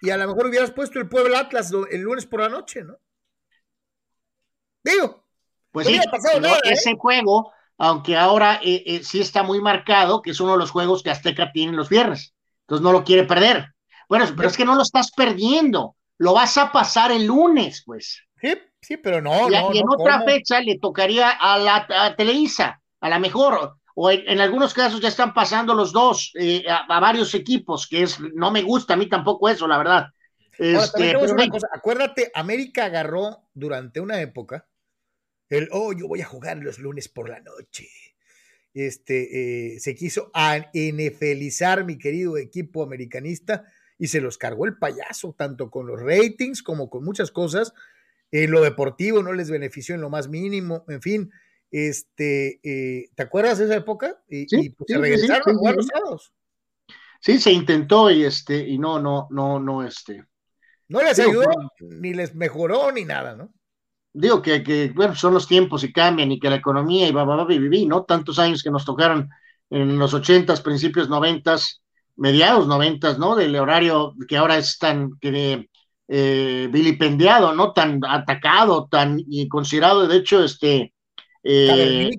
[0.00, 2.96] y a lo mejor hubieras puesto el Pueblo Atlas el lunes por la noche, ¿no?
[4.82, 5.24] Digo.
[5.72, 6.00] Pues sí, ¿eh?
[6.64, 10.72] ese juego, aunque ahora eh, eh, sí está muy marcado, que es uno de los
[10.72, 13.72] juegos que Azteca tiene los viernes, entonces no lo quiere perder.
[14.08, 18.22] Bueno, pero es que no lo estás perdiendo lo vas a pasar el lunes, pues.
[18.42, 19.48] Sí, sí, pero no.
[19.48, 23.76] Y, no, y en otra fecha le tocaría a la a Televisa, a la mejor,
[23.94, 28.18] o en, algunos casos ya están pasando los dos eh, a, varios equipos, que es,
[28.20, 30.06] no me gusta a mí tampoco eso, la verdad.
[30.58, 31.14] Este,
[31.72, 34.66] Acuérdate, América agarró durante una época
[35.48, 37.88] el, oh, yo voy a jugar los lunes por la noche.
[38.72, 40.30] Este, eh, se quiso
[40.72, 43.64] enefelizar mi querido equipo americanista
[43.98, 47.74] y se los cargó el payaso, tanto con los ratings como con muchas cosas.
[48.32, 51.30] En lo deportivo no les benefició en lo más mínimo, en fin.
[51.70, 54.20] Este, eh, ¿te acuerdas de esa época?
[54.28, 56.32] Y, sí, pues, se regresaron a jugar los sábados.
[57.20, 60.24] Sí, se intentó y este, y no, no, no, no, este.
[60.88, 61.44] No les ayudó,
[61.80, 63.52] ni les mejoró, ni nada, ¿no?
[64.12, 67.24] Digo que, que, bueno, son los tiempos y cambian y que la economía y va,
[67.24, 68.04] va, va, viví, ¿no?
[68.04, 69.30] Tantos años que nos tocaron
[69.70, 71.82] en los ochentas, principios noventas,
[72.16, 73.36] mediados noventas, ¿no?
[73.36, 75.12] Del horario que ahora es tan
[76.12, 77.72] eh, vilipendiado, ¿no?
[77.72, 80.92] Tan atacado, tan y considerado, de hecho, este
[81.44, 82.10] eh,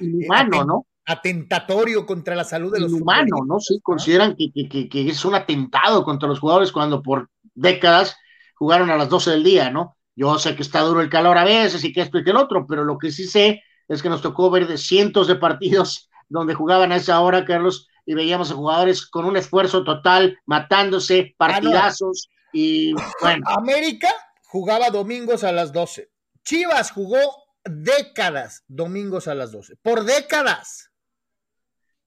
[0.00, 0.86] inhumano, ¿no?
[1.06, 3.60] Atentatorio contra la salud de los Inhumano, ¿no?
[3.60, 8.16] Sí, consideran que, que, que, es un atentado contra los jugadores cuando por décadas
[8.56, 9.96] jugaron a las 12 del día, ¿no?
[10.16, 12.36] Yo sé que está duro el calor a veces y que esto y que el
[12.36, 16.10] otro, pero lo que sí sé es que nos tocó ver de cientos de partidos
[16.28, 21.36] donde jugaban a esa hora, Carlos, y veíamos a jugadores con un esfuerzo total, matándose,
[21.38, 23.46] partidazos y bueno.
[23.48, 24.08] América
[24.44, 26.10] jugaba domingos a las 12.
[26.42, 27.18] Chivas jugó
[27.64, 29.76] décadas domingos a las 12.
[29.76, 30.90] Por décadas.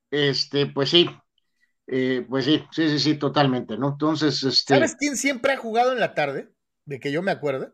[0.09, 1.09] Este, pues sí.
[1.87, 3.89] Eh, pues sí, sí, sí, sí, totalmente, ¿no?
[3.89, 4.75] Entonces, este.
[4.75, 6.53] ¿Sabes quién siempre ha jugado en la tarde?
[6.85, 7.73] De que yo me acuerdo.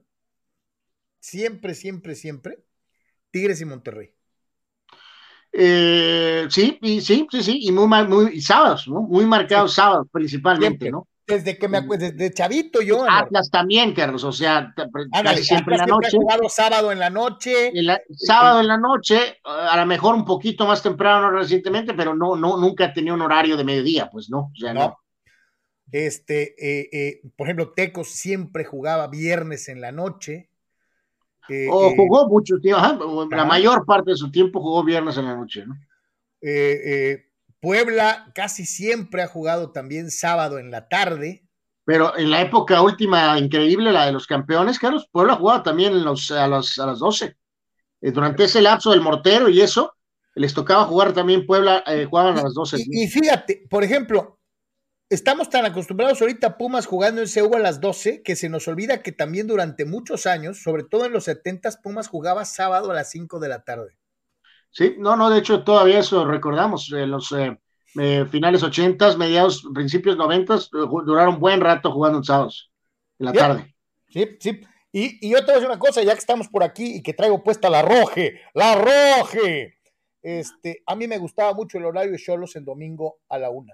[1.19, 2.63] Siempre, siempre, siempre.
[3.31, 4.13] Tigres y Monterrey.
[5.51, 9.01] Eh, sí, y, sí, sí, sí, y muy, muy sábados, ¿no?
[9.01, 11.07] Muy marcados sábados principalmente, ¿no?
[11.27, 13.05] Desde que me acuerdo, desde chavito yo.
[13.07, 14.73] Atlas también, Carlos, o sea,
[15.11, 16.17] casi siempre en la noche.
[16.47, 17.73] sábado en la noche.
[18.11, 22.55] sábado en la noche, a lo mejor un poquito más temprano recientemente, pero no, no,
[22.55, 24.97] nunca tenía un horario de mediodía, pues no, o sea, no.
[25.91, 30.49] Este, eh, eh, por ejemplo, Tecos siempre jugaba viernes en la noche.
[31.49, 35.35] Eh, o jugó mucho tiempo, la mayor parte de su tiempo jugó viernes en la
[35.35, 35.75] noche, ¿no?
[37.59, 41.43] Puebla casi siempre ha jugado también sábado en la tarde.
[41.85, 46.03] Pero en la época última increíble, la de los campeones, Carlos, Puebla jugaba también en
[46.03, 47.35] los, a, los, a las 12.
[48.01, 49.95] durante ese lapso del mortero y eso,
[50.35, 52.77] les tocaba jugar también Puebla, jugaban a las 12.
[52.91, 54.39] y, fíjate, por ejemplo,
[55.09, 58.67] estamos tan acostumbrados ahorita a Pumas jugando en CEU a las 12 que se nos
[58.67, 62.95] olvida que también durante muchos años, sobre todo en los 70, Pumas jugaba sábado a
[62.95, 63.97] las 5 de la tarde.
[64.77, 67.57] Sí, no, no, de hecho todavía eso recordamos, en los eh,
[67.99, 70.59] eh, finales 80, mediados, principios 90, eh,
[71.03, 72.71] duraron buen rato jugando en sábados,
[73.17, 73.75] en la tarde.
[74.09, 74.61] Sí, sí.
[74.91, 77.01] Y, y, yo te voy a decir una cosa, ya que estamos por aquí y
[77.01, 79.79] que traigo puesta la roje, la roje.
[80.21, 83.73] Este, a mí me gustaba mucho el horario de Cholos en domingo a la una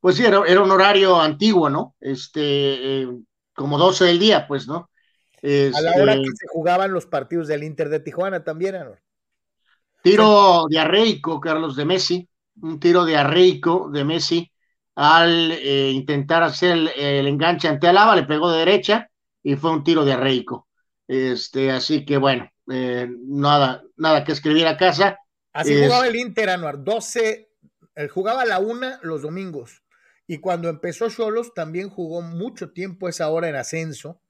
[0.00, 1.94] pues sí, era, un horario antiguo, ¿no?
[2.00, 3.08] Este, eh,
[3.54, 4.90] como 12 del día, pues, ¿no?
[5.42, 8.96] A la hora este que se jugaban los partidos del Inter de Tijuana también, ¿no?
[10.02, 12.28] Tiro diarreico, Carlos, de Messi,
[12.62, 14.50] un tiro diarreico de Messi
[14.94, 19.08] al eh, intentar hacer el, enganche ante Alaba, le pegó de derecha
[19.42, 20.66] y fue un tiro diarreico.
[21.06, 25.18] Este, así que bueno, eh, nada, nada que escribir a casa.
[25.52, 27.48] Así jugaba el Inter, Anuar, 12,
[27.94, 29.82] él jugaba a la una los domingos.
[30.26, 34.20] Y cuando empezó Cholos también jugó mucho tiempo esa hora en ascenso.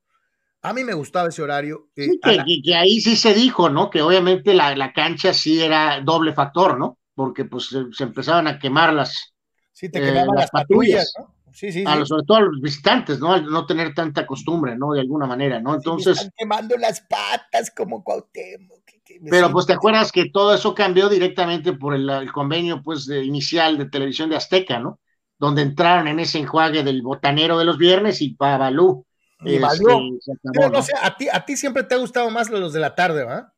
[0.62, 1.88] A mí me gustaba ese horario.
[1.96, 2.18] Eh,
[2.64, 3.90] que, ahí sí se dijo, ¿no?
[3.90, 6.98] Que obviamente la, cancha sí era doble factor, ¿no?
[7.14, 9.34] Porque pues se, empezaban a quemar las,
[9.72, 11.34] sí, te eh, las, patrullas, ¿no?
[11.52, 13.32] Sí, sí, a sobre todo a los visitantes, ¿no?
[13.32, 14.92] Al no tener tanta costumbre, ¿no?
[14.92, 15.74] De alguna manera, ¿no?
[15.74, 16.16] Entonces.
[16.16, 18.78] están quemando las patas como Cuauhtémoc.
[19.30, 23.86] Pero pues te acuerdas que todo eso cambió directamente por el, convenio, pues, inicial de
[23.86, 25.00] televisión de Azteca, ¿no?
[25.38, 29.06] donde entraron en ese enjuague del botanero de los viernes y Babalú.
[29.40, 29.84] Y este,
[30.52, 32.94] Pero no sé, a ti, a ti siempre te ha gustado más los de la
[32.94, 33.52] tarde, ¿va?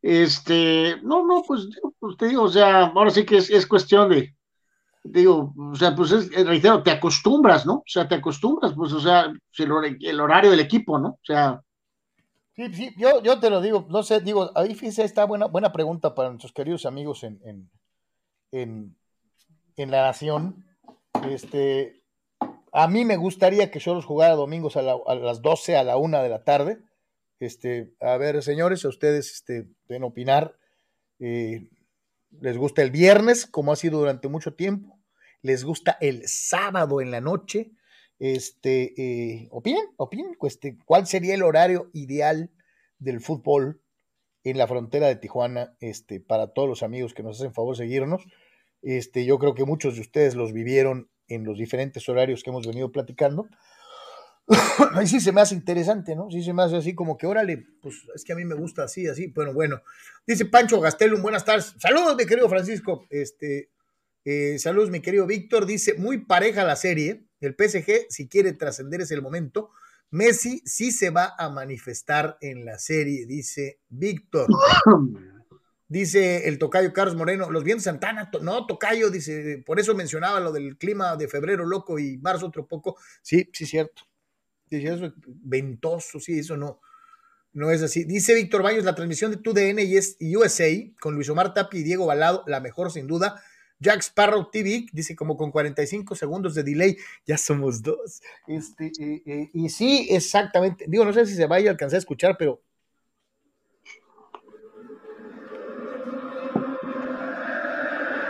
[0.00, 4.34] Este, no, no, pues, pues, te digo, o sea, ahora sí que es, cuestión de,
[5.02, 7.74] digo, o sea, pues es, reitero, te acostumbras, ¿no?
[7.74, 11.08] O sea, te acostumbras, pues, o sea, el, horario del equipo, ¿no?
[11.08, 11.60] O sea.
[12.54, 15.72] Sí, sí, yo, yo te lo digo, no sé, digo, ahí fíjese, está buena, buena
[15.72, 17.70] pregunta para nuestros queridos amigos en, en,
[18.52, 18.96] en
[19.82, 20.64] en la nación.
[21.28, 21.99] Este,
[22.72, 26.22] a mí me gustaría que yo los jugara domingos a, las 12 a la 1
[26.22, 26.78] de la tarde.
[27.38, 30.56] Este, a ver, señores, a ustedes este, pueden opinar.
[31.18, 31.68] Eh,
[32.40, 35.00] ¿Les gusta el viernes, como ha sido durante mucho tiempo?
[35.42, 37.72] ¿Les gusta el sábado en la noche?
[38.18, 42.50] Este, eh, opinen, opinen, este, ¿cuál sería el horario ideal
[42.98, 43.80] del fútbol
[44.44, 45.74] en la frontera de Tijuana?
[45.80, 48.26] Este, para todos los amigos que nos hacen favor seguirnos.
[48.82, 52.66] Este, yo creo que muchos de ustedes los vivieron en los diferentes horarios que hemos
[52.66, 53.48] venido platicando.
[54.94, 56.30] Ahí sí se me hace interesante, ¿no?
[56.30, 58.84] Sí se me hace así como que, órale, pues es que a mí me gusta
[58.84, 59.28] así, así.
[59.28, 59.80] Bueno, bueno.
[60.26, 61.74] Dice Pancho Gastelum, buenas tardes.
[61.78, 63.06] Saludos, mi querido Francisco.
[63.10, 63.70] Este,
[64.24, 65.66] eh, saludos, mi querido Víctor.
[65.66, 67.26] Dice, muy pareja la serie.
[67.40, 69.70] El PSG, si quiere trascender, es el momento.
[70.10, 74.48] Messi sí se va a manifestar en la serie, dice Víctor.
[75.90, 80.52] Dice el tocayo Carlos Moreno, los vientos Santana, no, tocayo, dice, por eso mencionaba lo
[80.52, 82.96] del clima de febrero loco y marzo otro poco.
[83.22, 84.04] Sí, sí, cierto.
[84.70, 86.80] Dice eso, ventoso, sí, eso no,
[87.52, 88.04] no es así.
[88.04, 90.68] Dice Víctor Baños, la transmisión de TUDN y es USA
[91.00, 93.42] con Luis Omar Tapi y Diego Balado, la mejor sin duda.
[93.80, 98.22] Jack Sparrow TV, dice como con 45 segundos de delay, ya somos dos.
[98.46, 100.84] Este, eh, eh, y sí, exactamente.
[100.86, 102.62] Digo, no sé si se vaya a alcanzar a escuchar, pero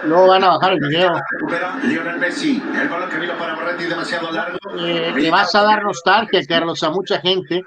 [0.04, 1.12] No van a bajar el video.
[5.16, 7.62] le vas a dar nostalgia, Carlos, a mucha gente.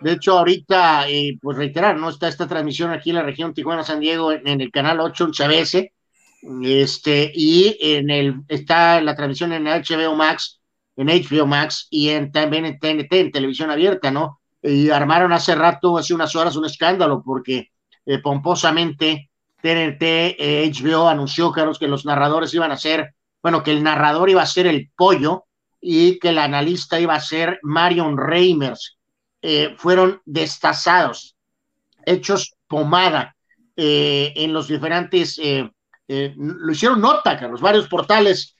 [0.00, 2.10] De hecho, ahorita, eh, pues reiterar, ¿no?
[2.10, 5.92] Está esta transmisión aquí en la región Tijuana-San Diego en, el canal 8 en CBS.
[6.62, 10.60] Este, y en el, está la transmisión en HBO Max,
[10.96, 14.40] en HBO Max y en, también en TNT, en televisión abierta, ¿no?
[14.62, 17.70] Y armaron hace rato, hace unas horas, un escándalo porque
[18.06, 20.36] eh, pomposamente TNT,
[20.72, 24.46] HBO anunció, Carlos, que los narradores iban a ser, bueno, que el narrador iba a
[24.46, 25.44] ser el pollo
[25.80, 28.98] y que el analista iba a ser Marion Reimers.
[29.40, 31.36] Eh, fueron destazados,
[32.04, 33.36] hechos pomada
[33.76, 35.70] eh, en los diferentes, eh,
[36.08, 38.54] lo hicieron nota, Carlos, varios portales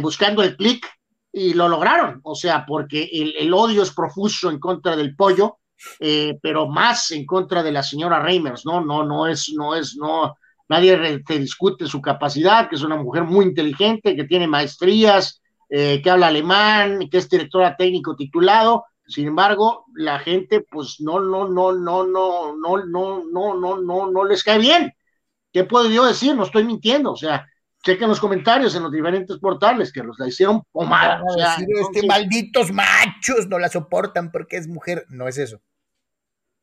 [0.00, 0.88] buscando el clic
[1.32, 5.58] y lo lograron, o sea, porque el, el, odio es profuso en contra del pollo,
[5.98, 8.80] pero más en contra de la señora Reimers, ¿no?
[8.80, 10.36] No, no es, no es, no,
[10.72, 16.10] nadie te discute su capacidad, que es una mujer muy inteligente, que tiene maestrías, que
[16.10, 18.84] habla alemán, que es directora técnico titulado.
[19.06, 24.10] Sin embargo, la gente, pues no, no, no, no, no, no, no, no, no, no,
[24.10, 24.92] no les cae bien.
[25.52, 26.34] ¿Qué puedo yo decir?
[26.34, 27.12] No estoy mintiendo.
[27.12, 27.46] O sea,
[27.82, 31.22] chequen los comentarios en los diferentes portales que los la hicieron pomada.
[31.22, 35.04] O sea, este, malditos machos no la soportan porque es mujer.
[35.10, 35.60] No es eso.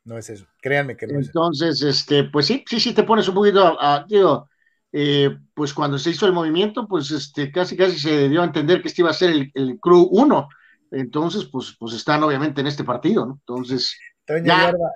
[0.04, 0.46] No es eso.
[0.62, 1.90] Créanme que no Entonces, es eso.
[1.90, 4.50] este, pues sí, sí, sí te pones un poquito, a, digo,
[4.92, 8.82] eh, pues cuando se hizo el movimiento, pues este, casi casi se dio a entender
[8.82, 10.50] que este iba a ser el, el Crew 1.
[10.92, 13.34] Entonces, pues, pues están obviamente en este partido, ¿no?
[13.34, 13.98] Entonces.
[14.26, 14.90] Toño Yorba,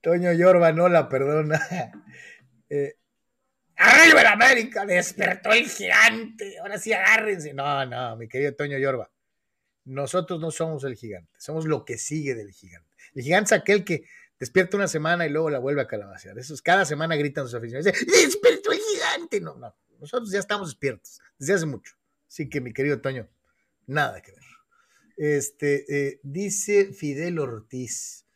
[0.00, 1.60] Toño Yorba no la perdona.
[2.68, 2.94] eh,
[3.76, 4.84] ¡Arriba el América!
[4.86, 6.58] ¡Despertó el gigante!
[6.60, 7.52] Ahora sí agárrense.
[7.54, 9.10] No, no, mi querido Toño Yorba.
[9.84, 12.93] Nosotros no somos el gigante, somos lo que sigue del gigante.
[13.14, 14.04] El gigante es aquel que
[14.38, 16.38] despierta una semana y luego la vuelve a calabacear.
[16.38, 17.92] Eso es, cada semana gritan sus aficionados.
[18.06, 19.40] ¡Despertó el gigante!
[19.40, 19.74] No, no.
[20.00, 21.94] Nosotros ya estamos despiertos desde hace mucho.
[22.28, 23.28] Así que, mi querido Toño,
[23.86, 24.42] nada que ver.
[25.16, 28.26] Este, eh, dice Fidel Ortiz.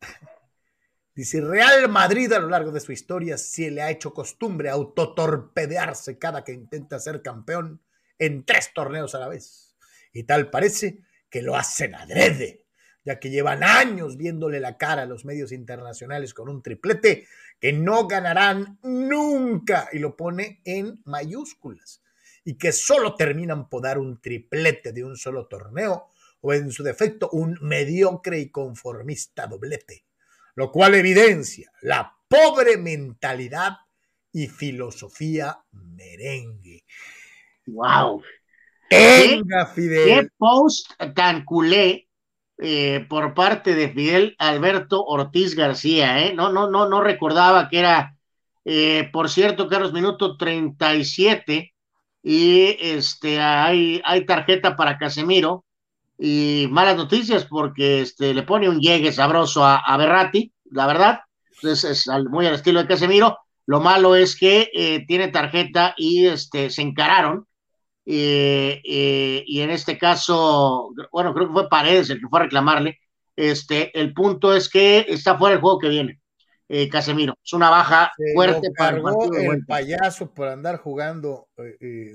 [1.12, 6.18] Dice, Real Madrid a lo largo de su historia se le ha hecho costumbre autotorpedearse
[6.18, 7.82] cada que intenta ser campeón
[8.18, 9.76] en tres torneos a la vez.
[10.12, 12.59] Y tal parece que lo hacen adrede,
[13.04, 17.26] ya que llevan años viéndole la cara a los medios internacionales con un triplete
[17.60, 22.02] que no ganarán nunca, y lo pone en mayúsculas,
[22.44, 26.08] y que solo terminan por dar un triplete de un solo torneo,
[26.42, 30.04] o en su defecto un mediocre y conformista doblete
[30.60, 33.78] lo cual evidencia la pobre mentalidad
[34.30, 36.84] y filosofía merengue.
[37.66, 38.22] ¡Wow!
[39.74, 40.04] Fidel.
[40.04, 42.09] ¿Qué post tan culé
[42.60, 46.26] eh, por parte de Fidel Alberto Ortiz García?
[46.26, 46.34] Eh?
[46.34, 48.16] No, no, no, no recordaba que era,
[48.64, 51.74] eh, por cierto, Carlos, minuto 37
[52.22, 55.64] y este, hay, hay tarjeta para Casemiro
[56.18, 61.20] y malas noticias porque este, le pone un llegue sabroso a, a la verdad,
[61.62, 63.38] es, es, muy al estilo de Casemiro.
[63.66, 67.46] Lo malo es que eh, tiene tarjeta y este, se encararon.
[68.06, 72.42] Eh, eh, y en este caso, bueno, creo que fue Paredes el que fue a
[72.44, 72.98] reclamarle.
[73.36, 76.20] Este, el punto es que está fuera el juego que viene.
[76.72, 77.36] Eh, Casemiro.
[77.44, 79.66] Es una baja Se fuerte lo para el cargó partido de el vuelta.
[79.66, 81.48] payaso por andar jugando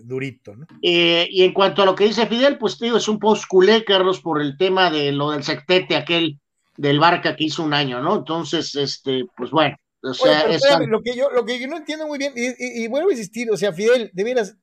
[0.06, 0.66] durito, ¿no?
[0.82, 3.84] Y en cuanto a lo que dice Fidel, pues te digo, es un post culé,
[3.84, 6.40] Carlos, por el tema de lo del sectete aquel
[6.78, 8.16] del Barca que hizo un año, ¿no?
[8.18, 12.08] Entonces, este, pues bueno, o sea, es- lo, que yo, lo que yo no entiendo
[12.08, 14.58] muy bien, y, y- y vuelvo a insistir, o sea, Fidel, de veras,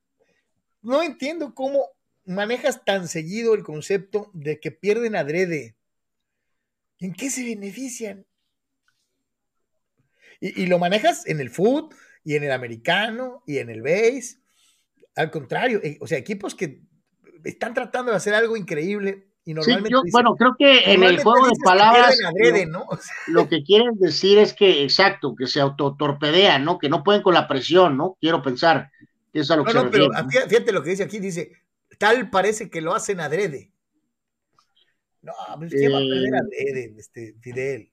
[0.82, 1.86] no entiendo cómo
[2.24, 5.76] manejas tan seguido el concepto de que pierden adrede.
[6.98, 8.26] ¿En qué se benefician?
[10.40, 14.38] Y, y lo manejas en el fútbol, y en el americano, y en el base.
[15.16, 16.80] Al contrario, eh, o sea, equipos que
[17.44, 21.02] están tratando de hacer algo increíble y sí, normalmente yo- dicen- bueno, creo que en
[21.02, 22.84] el juego de que palabras, pierden adrede, ¿no?
[22.88, 26.78] O sea, lo que quieren decir es que, exacto, que se autotorpedean, ¿no?
[26.78, 28.16] Que no pueden con la presión, ¿no?
[28.20, 28.90] Quiero pensar
[29.32, 30.10] que es a lo que No, no, pero
[30.48, 31.52] fíjate, lo que dice aquí, dice,
[31.98, 33.70] tal parece que lo hacen adrede.
[35.22, 37.92] No, pues ¿quién va a perder Eh, adrede, este, Fidel?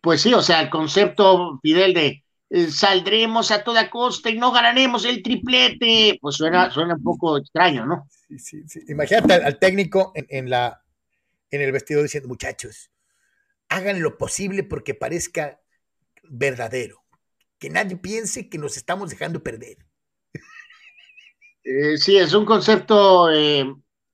[0.00, 4.52] Pues sí, o sea, el concepto, Fidel, de eh, saldremos a toda costa y no
[4.52, 8.06] ganaremos el triplete, pues suena, suena un poco extraño, ¿no?
[8.10, 8.80] Sí, sí, sí.
[8.88, 10.82] Imagínate al, al técnico en, en la,
[11.50, 12.90] en el vestidor diciendo, muchachos,
[13.68, 15.60] hagan lo posible porque parezca
[16.22, 17.04] verdadero.
[17.58, 19.78] Que nadie piense que nos estamos dejando perder.
[21.70, 23.70] Eh, sí, es un concepto eh,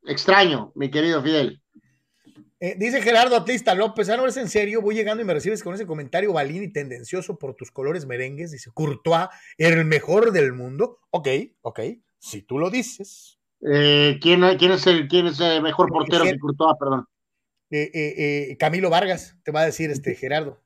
[0.07, 1.62] extraño, mi querido Fidel.
[2.59, 5.62] Eh, dice Gerardo Atlista López, ah, no es en serio, voy llegando y me recibes
[5.62, 8.50] con ese comentario balín y tendencioso por tus colores merengues.
[8.50, 10.98] Dice, Courtois, el mejor del mundo.
[11.11, 11.28] Ok,
[11.62, 11.80] ok,
[12.18, 13.38] si tú lo dices.
[13.61, 17.07] ¿quién, quién es el, quién es el mejor portero que Courtois, perdón?
[18.59, 20.61] Camilo Vargas, te va a decir este Gerardo.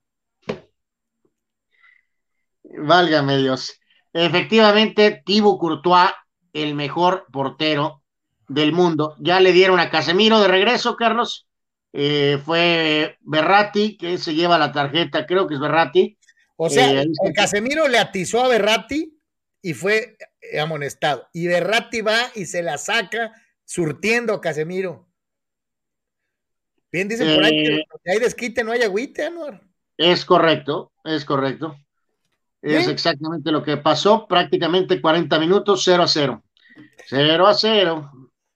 [2.64, 3.78] Válgame Dios.
[4.14, 6.12] Efectivamente, Thibaut Courtois,
[6.52, 8.02] el mejor portero
[8.48, 9.14] del mundo.
[9.18, 11.46] Ya le dieron a Casemiro de regreso, Carlos.
[11.92, 16.18] Eh, fue Berratti, que se lleva la tarjeta, creo que es Berratti.
[16.56, 19.18] O sea, Eh, el Casemiro le atizó a Berratti
[19.62, 21.28] y fue eh, amonestado.
[21.32, 23.32] Y Berratti va y se la saca
[23.64, 25.08] surtiendo a Casemiro.
[26.90, 29.62] Bien dicen por ahí que Eh, hay desquite, no hay agüite, Anuar.
[29.96, 31.76] Es correcto, es correcto.
[32.60, 32.90] Es ¿Sí?
[32.90, 36.42] exactamente lo que pasó, prácticamente 40 minutos, 0 a 0.
[37.08, 38.10] 0 a 0.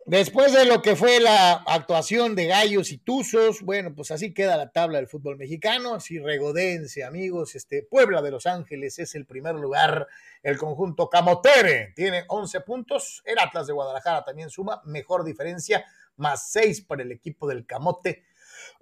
[0.04, 4.56] Después de lo que fue la actuación de Gallos y Tuzos, bueno, pues así queda
[4.56, 5.94] la tabla del fútbol mexicano.
[5.94, 7.54] Así regodense, amigos.
[7.54, 10.08] Este, Puebla de Los Ángeles es el primer lugar.
[10.42, 13.22] El conjunto Camotere tiene 11 puntos.
[13.24, 15.84] El Atlas de Guadalajara también suma mejor diferencia,
[16.16, 18.24] más 6 para el equipo del Camote,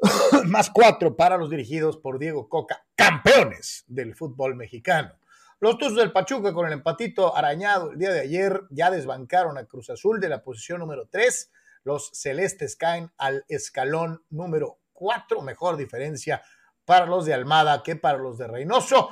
[0.47, 5.15] más 4 para los dirigidos por Diego Coca, campeones del fútbol mexicano.
[5.61, 9.67] Los Tuzos del Pachuca con el empatito arañado el día de ayer ya desbancaron a
[9.67, 11.53] Cruz Azul de la posición número 3.
[11.85, 16.43] Los celestes caen al escalón número 4, mejor diferencia
[16.87, 19.11] para los de Almada que para los de Reynoso.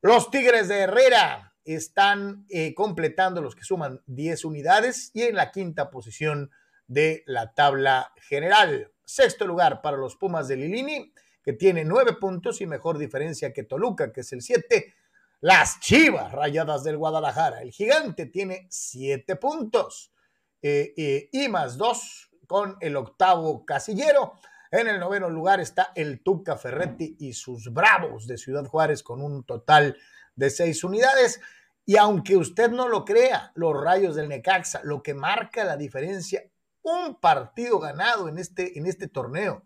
[0.00, 5.50] Los Tigres de Herrera están eh, completando los que suman 10 unidades y en la
[5.50, 6.50] quinta posición
[6.86, 8.90] de la tabla general.
[9.14, 13.64] Sexto lugar para los Pumas de Lilini, que tiene 9 puntos y mejor diferencia que
[13.64, 14.94] Toluca, que es el 7
[15.40, 17.62] las Chivas Rayadas del Guadalajara.
[17.62, 20.12] El gigante tiene siete puntos
[20.60, 24.34] eh, eh, y más dos con el octavo casillero.
[24.70, 29.22] En el noveno lugar está el Tuca Ferretti y sus Bravos de Ciudad Juárez con
[29.22, 29.96] un total
[30.36, 31.40] de seis unidades.
[31.86, 36.44] Y aunque usted no lo crea, los rayos del Necaxa, lo que marca la diferencia,
[36.82, 39.64] un partido ganado en este, en este torneo.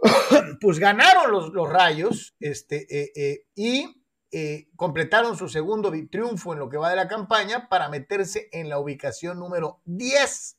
[0.60, 4.02] pues ganaron los, los rayos este, eh, y
[4.34, 8.70] eh, completaron su segundo triunfo en lo que va de la campaña para meterse en
[8.70, 10.56] la ubicación número 10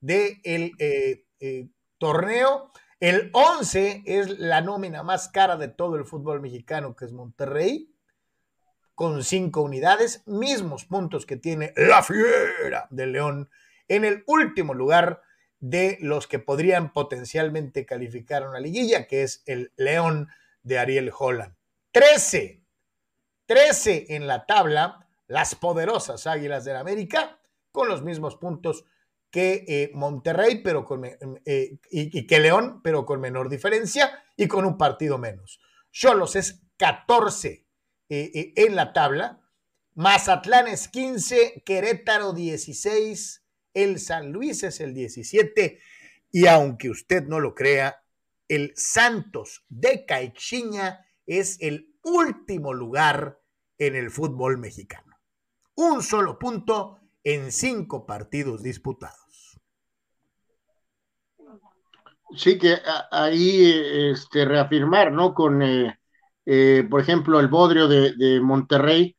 [0.00, 0.40] del
[0.78, 1.68] eh, eh,
[1.98, 2.72] torneo.
[2.98, 7.94] El 11 es la nómina más cara de todo el fútbol mexicano, que es Monterrey,
[8.94, 13.50] con cinco unidades, mismos puntos que tiene la fiera de León
[13.90, 15.20] en el último lugar
[15.58, 20.28] de los que podrían potencialmente calificar a una liguilla, que es el León
[20.62, 21.54] de Ariel Holland.
[21.92, 22.60] 13
[23.50, 27.40] 13 en la tabla, las poderosas Águilas del América,
[27.72, 28.84] con los mismos puntos
[29.28, 34.64] que eh, Monterrey, pero con, eh, y, que León, pero con menor diferencia y con
[34.64, 35.58] un partido menos.
[35.90, 37.66] Cholos es 14
[38.08, 39.40] eh, en la tabla,
[39.94, 43.39] Mazatlán es 15, Querétaro 16,
[43.74, 45.80] el San Luis es el 17
[46.32, 48.02] y aunque usted no lo crea,
[48.48, 53.38] el Santos de Caixinha es el último lugar
[53.78, 55.16] en el fútbol mexicano.
[55.74, 59.58] Un solo punto en cinco partidos disputados.
[62.36, 62.76] Sí, que
[63.10, 63.72] ahí
[64.12, 65.34] este, reafirmar, ¿no?
[65.34, 65.98] Con, eh,
[66.46, 69.16] eh, por ejemplo, el Bodrio de, Monterrey.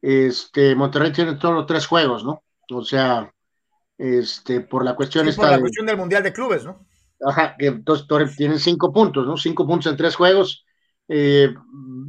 [0.00, 2.42] Este, Monterrey tiene todos los tres juegos, ¿no?
[2.70, 3.33] O sea,
[3.98, 6.86] este, por la cuestión por la cuestión del Mundial de Clubes, ¿no?
[7.24, 9.36] Ajá, que entonces tienen cinco puntos, ¿no?
[9.36, 10.64] Cinco puntos en tres juegos.
[11.08, 11.54] Eh,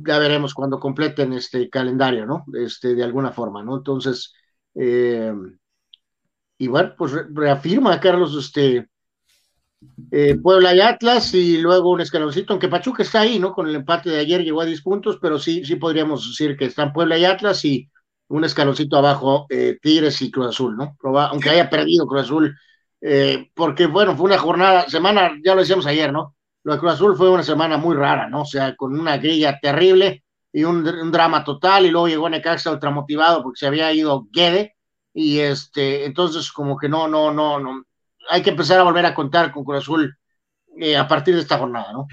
[0.06, 2.46] ya veremos cuando completen este calendario, ¿no?
[2.54, 3.78] Este, de alguna forma, ¿no?
[3.78, 4.34] Entonces,
[4.74, 5.34] eh,
[6.58, 8.90] y bueno, pues reafirma, Carlos, este,
[10.12, 13.54] eh, Puebla y Atlas, y luego un escaloncito, aunque Pachuca está ahí, ¿no?
[13.54, 16.66] Con el empate de ayer llegó a 10 puntos, pero sí, sí podríamos decir que
[16.66, 17.90] están Puebla y Atlas y
[18.28, 20.98] un escaloncito abajo, eh, Tigres y Cruz Azul, ¿no?
[21.30, 22.58] aunque haya perdido Cruz Azul,
[23.54, 26.36] porque bueno, fue una jornada, semana, ya lo decíamos ayer, ¿no?
[26.66, 28.42] lo de Cruz Azul fue una semana muy rara, ¿no?
[28.42, 33.44] O sea, con una grilla terrible y un, drama total, y luego llegó Necaxa ultramotivado
[33.44, 34.76] porque se había ido Guede,
[35.14, 37.84] y este, entonces como que no, no, no, no,
[38.30, 40.18] hay que empezar a volver a contar con Cruz Azul
[40.80, 42.08] eh, a partir de esta jornada, ¿no?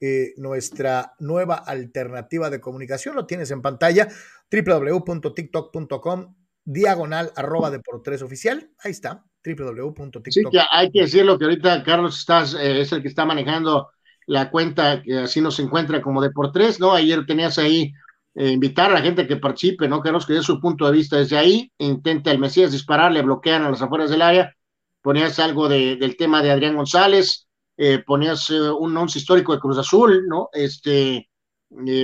[0.01, 3.15] eh, nuestra nueva alternativa de comunicación.
[3.15, 4.07] Lo tienes en pantalla,
[4.51, 6.33] www.tiktok.com,
[6.65, 8.69] diagonal arroba deportres oficial.
[8.83, 10.31] Ahí está, www.tiktok.
[10.31, 13.89] Sí, que hay que decirlo que ahorita Carlos estás, es el que está manejando
[14.29, 16.93] la cuenta que así nos encuentra como Deportres, ¿no?
[16.93, 17.91] Ayer tenías ahí
[18.35, 20.03] eh, invitar a la gente que participe, ¿no?
[20.03, 23.63] Que nos dé su punto de vista desde ahí, intenta el Mesías disparar, le bloquean
[23.63, 24.55] a las afueras del área,
[25.01, 29.77] ponías algo del tema de Adrián González, eh, ponías eh, un once histórico de Cruz
[29.77, 30.49] Azul, ¿no?
[30.53, 31.28] Este,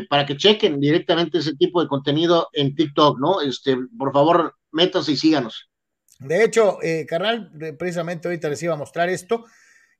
[0.10, 3.42] para que chequen directamente ese tipo de contenido en TikTok, ¿no?
[3.42, 5.70] Este, por favor, métanse y síganos.
[6.20, 9.46] De hecho, carnal, precisamente ahorita les iba a mostrar esto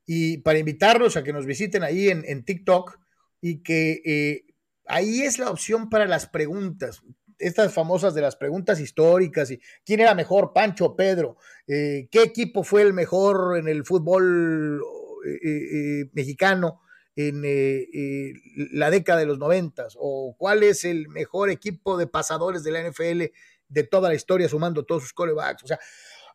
[0.06, 2.98] y para invitarlos a que nos visiten ahí en, en TikTok
[3.40, 4.44] y que
[4.86, 7.02] ahí es la opción para las preguntas.
[7.38, 11.36] Estas famosas de las preguntas históricas y quién era mejor, Pancho o Pedro,
[11.66, 14.80] eh, qué equipo fue el mejor en el fútbol
[15.26, 16.80] eh, eh, mexicano,
[17.16, 18.34] en eh, eh,
[18.72, 19.96] la década de los noventas?
[19.98, 23.24] ¿O cuál es el mejor equipo de pasadores de la NFL
[23.68, 25.64] de toda la historia, sumando todos sus corebacks?
[25.64, 25.80] O sea,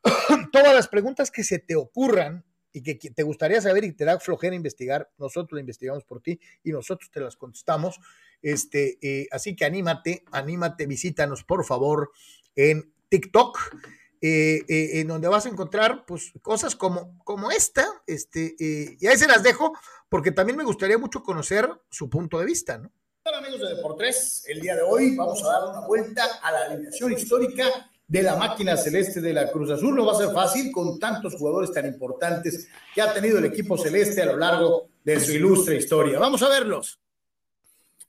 [0.52, 4.20] todas las preguntas que se te ocurran y que te gustaría saber y te da
[4.20, 8.00] flojera investigar, nosotros la investigamos por ti y nosotros te las contestamos.
[8.42, 12.12] Este, eh, así que anímate, anímate, visítanos por favor
[12.56, 13.58] en TikTok,
[14.22, 19.18] eh, eh, en donde vas a encontrar pues, cosas como, como esta, este, y ahí
[19.18, 19.74] se las dejo,
[20.10, 22.92] porque también me gustaría mucho conocer su punto de vista, ¿no?
[23.24, 26.66] Hola amigos de Deportes, el día de hoy vamos a dar una vuelta a la
[26.66, 27.66] alineación histórica
[28.08, 29.96] de la máquina celeste de la Cruz Azul.
[29.96, 33.78] No va a ser fácil con tantos jugadores tan importantes que ha tenido el equipo
[33.78, 36.20] celeste a lo largo de su ilustre historia.
[36.20, 37.00] Vamos a verlos.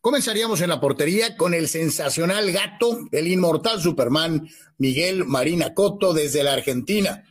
[0.02, 6.42] Comenzaríamos en la portería con el sensacional gato, el inmortal Superman, Miguel Marina Coto desde
[6.42, 7.22] la Argentina.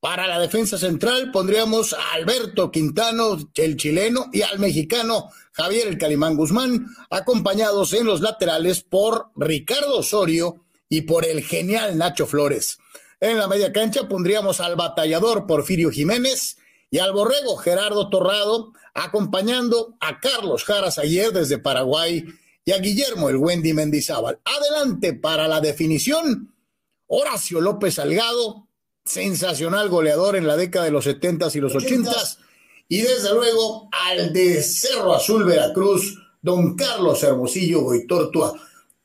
[0.00, 5.98] Para la defensa central pondríamos a Alberto Quintano, el chileno, y al mexicano Javier el
[5.98, 12.78] Calimán Guzmán, acompañados en los laterales por Ricardo Osorio, y por el genial Nacho Flores.
[13.20, 16.56] En la media cancha pondríamos al batallador Porfirio Jiménez
[16.90, 22.24] y al borrego Gerardo Torrado, acompañando a Carlos Jaras ayer desde Paraguay
[22.64, 24.38] y a Guillermo el Wendy Mendizábal.
[24.44, 26.54] Adelante para la definición,
[27.06, 28.68] Horacio López Salgado,
[29.04, 32.12] sensacional goleador en la década de los 70 y los 80
[32.88, 38.54] y desde luego al de Cerro Azul Veracruz, don Carlos Hermosillo Goitortua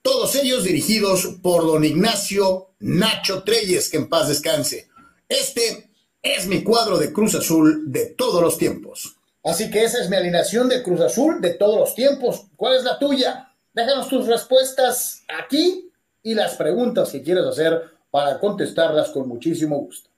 [0.04, 4.90] todos ellos dirigidos por don Ignacio Nacho Treyes, que en paz descanse.
[5.30, 5.93] Este
[6.24, 9.18] es mi cuadro de Cruz Azul de todos los tiempos.
[9.44, 12.46] Así que esa es mi alineación de Cruz Azul de todos los tiempos.
[12.56, 13.54] ¿Cuál es la tuya?
[13.74, 15.92] Déjanos tus respuestas aquí
[16.24, 20.10] y las preguntas que quieras hacer para contestarlas con muchísimo gusto.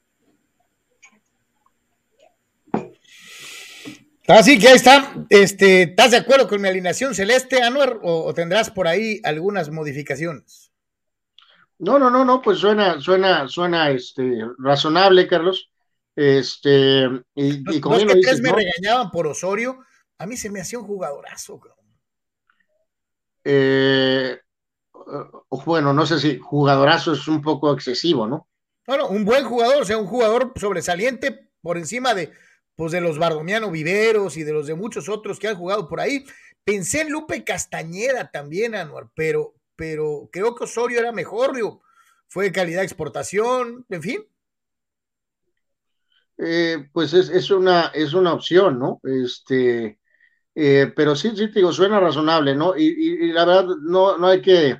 [4.27, 5.13] Así que ahí está.
[5.29, 10.71] Este, ¿Estás de acuerdo con mi alineación celeste, Anuar, o, tendrás por ahí algunas modificaciones?
[11.79, 15.69] No, no, no, no, pues suena, suena, suena este, razonable, Carlos.
[16.15, 19.79] Este, y, como los, que me regañaban por Osorio,
[20.17, 21.59] a mí se me hacía un jugadorazo.
[23.43, 24.39] Eh,
[25.65, 28.47] bueno, no sé si jugadorazo es un poco excesivo, ¿no?
[28.87, 32.31] No, no, un buen jugador, o sea, un jugador sobresaliente por encima de,
[32.75, 35.99] pues de los Bardomiano Viveros y de los de muchos otros que han jugado por
[35.99, 36.25] ahí.
[36.63, 41.81] Pensé en Lupe Castañeda también, Anuar, pero, pero creo que Osorio era mejor, digo,
[42.27, 44.25] fue de calidad de exportación, en fin.
[46.37, 48.99] Eh, pues es, una, es una opción, ¿no?
[49.03, 49.99] Este,
[50.53, 52.75] eh, pero sí, sí, te digo, suena razonable, ¿no?
[52.77, 54.77] Y, la verdad, no, no hay que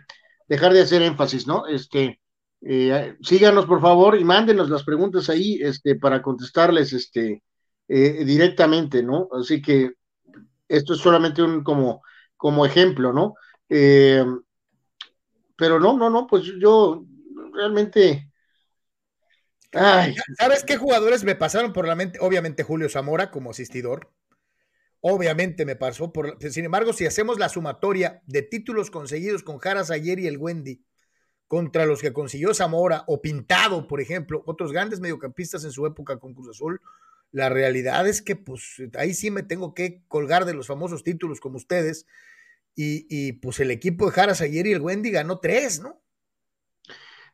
[0.48, 1.66] dejar de hacer énfasis, ¿no?
[1.68, 2.20] Este,
[2.62, 7.44] eh, síganos, por favor, y mándenos las preguntas ahí, este, para contestarles, este,
[7.88, 9.30] directamente, ¿no?
[9.32, 9.92] Así que
[10.68, 12.02] esto es solamente un como,
[12.36, 13.36] como ejemplo, ¿no?
[13.68, 14.44] Pero
[15.80, 17.06] no, no, no, pues yo
[17.54, 18.30] realmente...
[20.38, 22.20] ¿Sabes qué jugadores me pasaron por la mente?
[22.22, 24.12] Obviamente Julio Zamora como asistidor.
[25.02, 26.38] Obviamente me pasó por.
[26.52, 30.84] Sin embargo, si hacemos la sumatoria de títulos conseguidos con Jaras ayer y el Wendy
[31.48, 36.18] contra los que consiguió Zamora o Pintado, por ejemplo, otros grandes mediocampistas en su época
[36.18, 36.82] con Cruz Azul,
[37.32, 41.40] la realidad es que pues ahí sí me tengo que colgar de los famosos títulos
[41.40, 42.08] como ustedes.
[42.78, 46.02] Y, pues el equipo de Jaras ayer y el Wendy ganó tres, ¿no?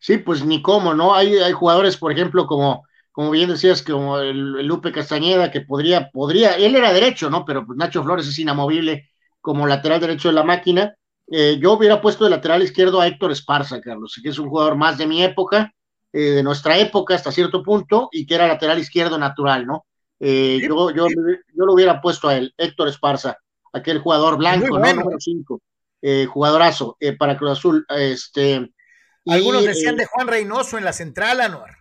[0.01, 1.15] Sí, pues ni cómo, ¿no?
[1.15, 6.09] Hay, hay jugadores, por ejemplo, como, como bien decías, como el, Lupe Castañeda, que podría,
[6.09, 7.45] podría, él era derecho, ¿no?
[7.45, 10.95] Pero pues Nacho Flores es inamovible como lateral derecho de la máquina.
[11.31, 14.75] Eh, yo hubiera puesto de lateral izquierdo a Héctor Esparza, Carlos, que es un jugador
[14.75, 15.73] más de mi época,
[16.11, 19.85] eh, de nuestra época hasta cierto punto, y que era lateral izquierdo natural, ¿no?
[20.23, 23.37] Eh, yo, yo, yo, lo hubiera puesto a él, Héctor Esparza,
[23.73, 24.93] aquel jugador blanco, ¿no?
[24.93, 25.61] Número 5,
[25.99, 27.85] eh, jugadorazo eh, para Cruz Azul.
[27.89, 28.71] Este,
[29.27, 31.77] Algunos decían de Juan Reynoso en la central, Anuar.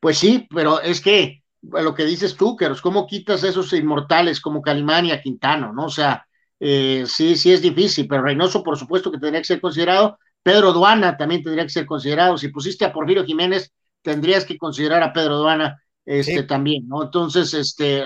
[0.00, 4.62] Pues sí, pero es que lo que dices tú, Keros, ¿cómo quitas esos inmortales como
[4.62, 5.86] Calimán y a Quintano, no?
[5.86, 6.26] O sea,
[6.58, 10.18] sí, sí es difícil, pero Reynoso, por supuesto que tendría que ser considerado.
[10.42, 12.36] Pedro Duana también tendría que ser considerado.
[12.36, 13.72] Si pusiste a Porfirio Jiménez,
[14.02, 17.04] tendrías que considerar a Pedro Duana este también, ¿no?
[17.04, 18.02] Entonces, este,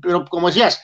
[0.00, 0.80] pero como decías,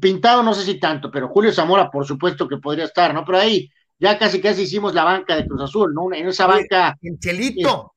[0.00, 3.26] pintado no sé si tanto, pero Julio Zamora, por supuesto que podría estar, ¿no?
[3.26, 6.12] Pero ahí ya casi casi hicimos la banca de Cruz Azul, ¿no?
[6.12, 6.96] En esa banca.
[7.00, 7.94] El Chelito.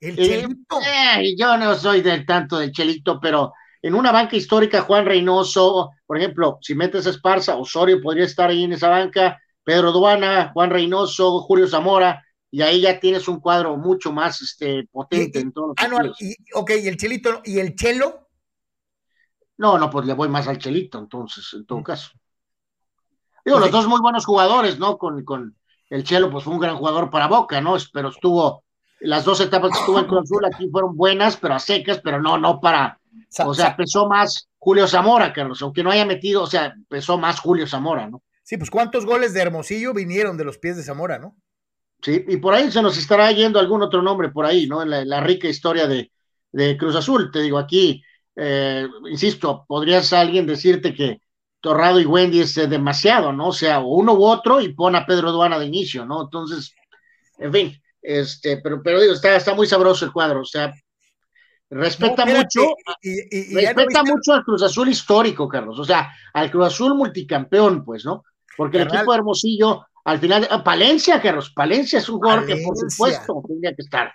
[0.00, 0.80] el eh, Chelito.
[0.80, 5.90] Eh, yo no soy del tanto del Chelito, pero en una banca histórica, Juan Reynoso,
[6.06, 10.50] por ejemplo, si metes a Esparza, Osorio podría estar ahí en esa banca, Pedro Duana,
[10.52, 15.52] Juan Reynoso, Julio Zamora, y ahí ya tienes un cuadro mucho más este, potente en
[15.52, 15.88] todo ah,
[16.18, 18.28] y, ok, y el chelito, ¿y el chelo?
[19.60, 22.12] No, no, pues le voy más al Chelito, entonces, en todo caso.
[23.44, 24.98] Digo, los dos muy buenos jugadores, ¿no?
[24.98, 25.56] Con, con
[25.90, 27.76] el Chelo, pues fue un gran jugador para Boca, ¿no?
[27.92, 28.64] Pero estuvo,
[29.00, 32.20] las dos etapas que estuvo en Cruz Azul aquí fueron buenas, pero a secas, pero
[32.20, 32.98] no, no para,
[33.44, 37.40] o sea, pesó más Julio Zamora, Carlos, aunque no haya metido, o sea, pesó más
[37.40, 38.22] Julio Zamora, ¿no?
[38.42, 41.36] Sí, pues cuántos goles de Hermosillo vinieron de los pies de Zamora, ¿no?
[42.02, 44.82] Sí, y por ahí se nos estará yendo algún otro nombre por ahí, ¿no?
[44.82, 46.10] En la, rica historia de,
[46.50, 47.30] de, Cruz Azul.
[47.30, 48.02] Te digo, aquí,
[48.36, 51.20] eh, insisto, podrías alguien decirte que
[51.60, 53.48] Torrado y Wendy es eh, demasiado, ¿no?
[53.48, 56.22] O sea, uno u otro y pon a Pedro Duana de inicio, ¿no?
[56.22, 56.74] Entonces,
[57.38, 60.72] en fin, este, pero, pero digo, está, está muy sabroso el cuadro, o sea,
[61.68, 66.94] respeta mucho, y, respeta mucho al Cruz Azul histórico, Carlos, o sea, al Cruz Azul
[66.94, 68.24] multicampeón, pues, ¿no?
[68.56, 72.62] Porque el equipo de Hermosillo, al final, ah, Palencia, Carlos, Palencia es un jugador que
[72.64, 74.12] por supuesto tendría que estar.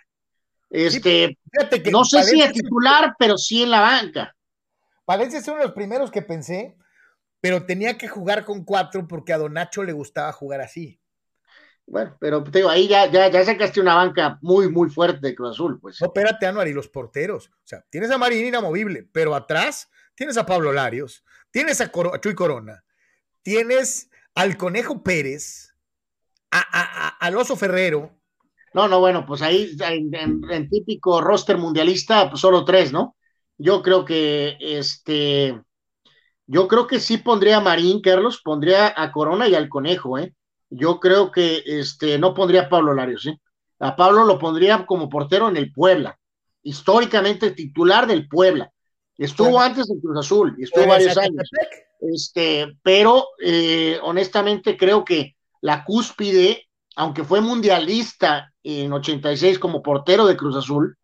[0.69, 1.37] Este,
[1.91, 4.35] no sé si es titular, pero sí en la banca.
[5.05, 6.75] Palencia es uno de los primeros que pensé,
[7.45, 10.99] pero tenía que jugar con cuatro porque a Don Nacho le gustaba jugar así.
[11.85, 15.35] Bueno, pero te digo, ahí ya, ya, ya sacaste una banca muy, muy fuerte de
[15.35, 16.01] Cruz Azul, pues.
[16.01, 17.49] No, espérate, Anuar, y los porteros.
[17.49, 22.33] O sea, tienes a Marín inamovible, pero atrás tienes a Pablo Larios, tienes a, Chuy
[22.33, 22.83] Corona,
[23.43, 25.75] tienes al Conejo Pérez,
[26.49, 28.11] a, al Oso Ferrero.
[28.73, 33.15] No, no, bueno, pues ahí en, típico roster mundialista, pues solo tres, ¿no?
[33.55, 35.61] Yo creo que este
[36.47, 40.33] yo creo que sí pondría a Marín, Carlos, pondría a Corona y al Conejo, ¿eh?
[40.69, 43.39] Yo creo que este, no pondría a Pablo Larios, ¿eh?
[43.79, 46.17] A Pablo lo pondría como portero en el Puebla,
[46.63, 48.71] históricamente titular del Puebla.
[49.17, 51.49] Estuvo antes en Cruz Azul y estuvo varios años.
[52.01, 60.25] Este, pero eh, honestamente creo que la cúspide, aunque fue mundialista en 86 como portero
[60.25, 60.97] de Cruz Azul,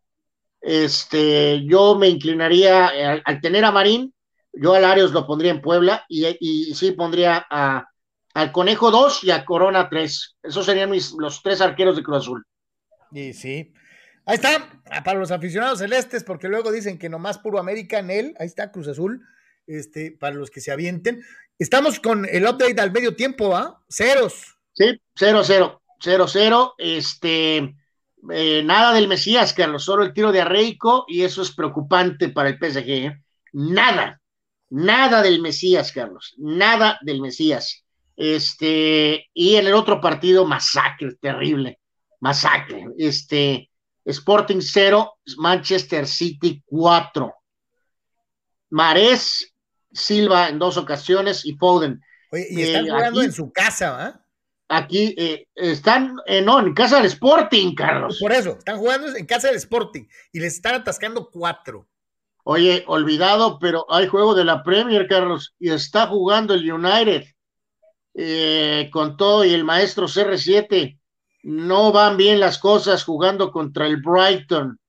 [0.61, 4.13] este, yo me inclinaría al tener a Marín,
[4.53, 7.87] yo a Larios lo pondría en Puebla y, y sí pondría a,
[8.33, 10.37] al Conejo 2 y a Corona 3.
[10.43, 12.45] Esos serían mis, los tres arqueros de Cruz Azul.
[13.11, 13.73] Y sí.
[14.25, 18.35] Ahí está, para los aficionados celestes, porque luego dicen que nomás puro América en él.
[18.39, 19.21] Ahí está Cruz Azul,
[19.67, 21.23] este, para los que se avienten.
[21.57, 23.83] Estamos con el update al medio tiempo, ¿ah?
[23.89, 24.57] Ceros.
[24.73, 26.73] Sí, cero, cero, cero, cero.
[26.77, 27.75] Este,
[28.31, 32.49] eh, nada del Mesías, Carlos, solo el tiro de Arreico, y eso es preocupante para
[32.49, 32.89] el PSG.
[32.89, 33.21] ¿eh?
[33.53, 34.20] Nada,
[34.71, 37.83] Nada del Mesías, Carlos, nada del Mesías.
[38.15, 41.79] Este, y en el otro partido, masacre, terrible,
[42.21, 42.85] masacre.
[42.97, 43.69] Este,
[44.05, 47.33] Sporting 0, Manchester City 4.
[48.69, 49.53] Marés,
[49.91, 51.99] Silva en dos ocasiones y Foden.
[52.31, 54.25] Oye, y están eh, jugando en su casa, ¿va?
[54.69, 58.17] Aquí eh, están, eh, no, en casa del Sporting, Carlos.
[58.21, 61.89] Por eso, están jugando en casa del Sporting y les están atascando cuatro.
[62.43, 67.25] Oye, olvidado, pero hay juego de la Premier, Carlos, y está jugando el United
[68.13, 70.99] eh, con todo y el maestro CR7.
[71.43, 74.79] No van bien las cosas jugando contra el Brighton.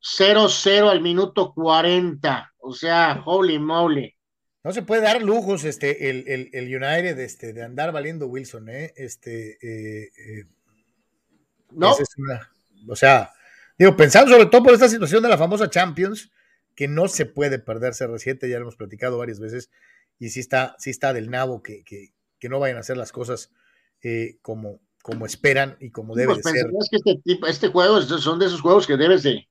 [0.00, 2.52] 0-0 al minuto 40.
[2.58, 4.14] O sea, holy moly.
[4.62, 8.92] No se puede dar lujos este, el, el, United este, de andar valiendo Wilson, ¿eh?
[8.94, 10.44] Este, eh, eh,
[11.70, 11.94] no.
[12.88, 13.32] o sea,
[13.78, 16.30] digo, pensando sobre todo por esta situación de la famosa Champions,
[16.74, 19.70] que no se puede perder CR7, ya lo hemos platicado varias veces,
[20.18, 23.50] y sí está, sí está del nabo que, que, no vayan a hacer las cosas
[24.02, 26.66] eh, como, como esperan y como deben pues ser.
[26.90, 29.46] que este, tipo, este juego son de esos juegos que debes de,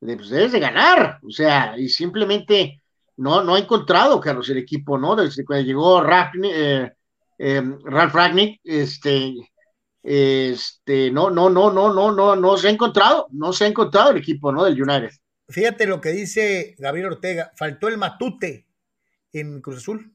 [0.00, 2.80] pues, debes de ganar, o sea, y simplemente
[3.16, 5.14] no, no ha encontrado, Carlos, el equipo, ¿no?
[5.14, 6.02] Desde cuando llegó
[6.44, 6.92] eh,
[7.38, 9.34] em, Ralph Ragnick, este,
[10.02, 14.10] este, no, no, no, no, no, no, no se ha encontrado, no se ha encontrado
[14.10, 14.64] el equipo, ¿no?
[14.64, 15.10] Del United.
[15.50, 18.66] Fíjate lo que dice Gabriel Ortega, faltó el matute
[19.32, 20.14] en Cruz Azul.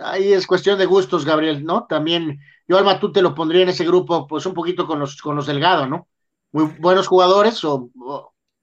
[0.00, 1.86] Ahí es cuestión de gustos, Gabriel, ¿no?
[1.86, 5.36] También yo al matute lo pondría en ese grupo, pues un poquito con los, con
[5.36, 6.08] los Delgado, ¿no?
[6.52, 7.90] Muy buenos jugadores o...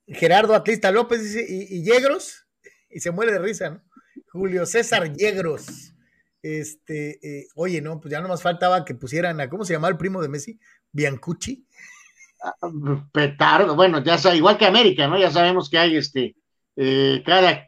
[0.07, 2.47] Gerardo Atlista López dice, ¿y, Yegros?
[2.89, 3.81] Y se muere de risa, ¿no?
[4.31, 5.93] Julio César Yegros.
[6.41, 9.91] Este, eh, oye, no, pues ya no más faltaba que pusieran a, ¿cómo se llamaba
[9.91, 10.59] el primo de Messi?
[10.91, 11.67] Biancucci
[13.11, 15.17] petardo, bueno, ya sabe, igual que América, ¿no?
[15.17, 16.35] Ya sabemos que hay este,
[16.75, 17.67] eh, cada,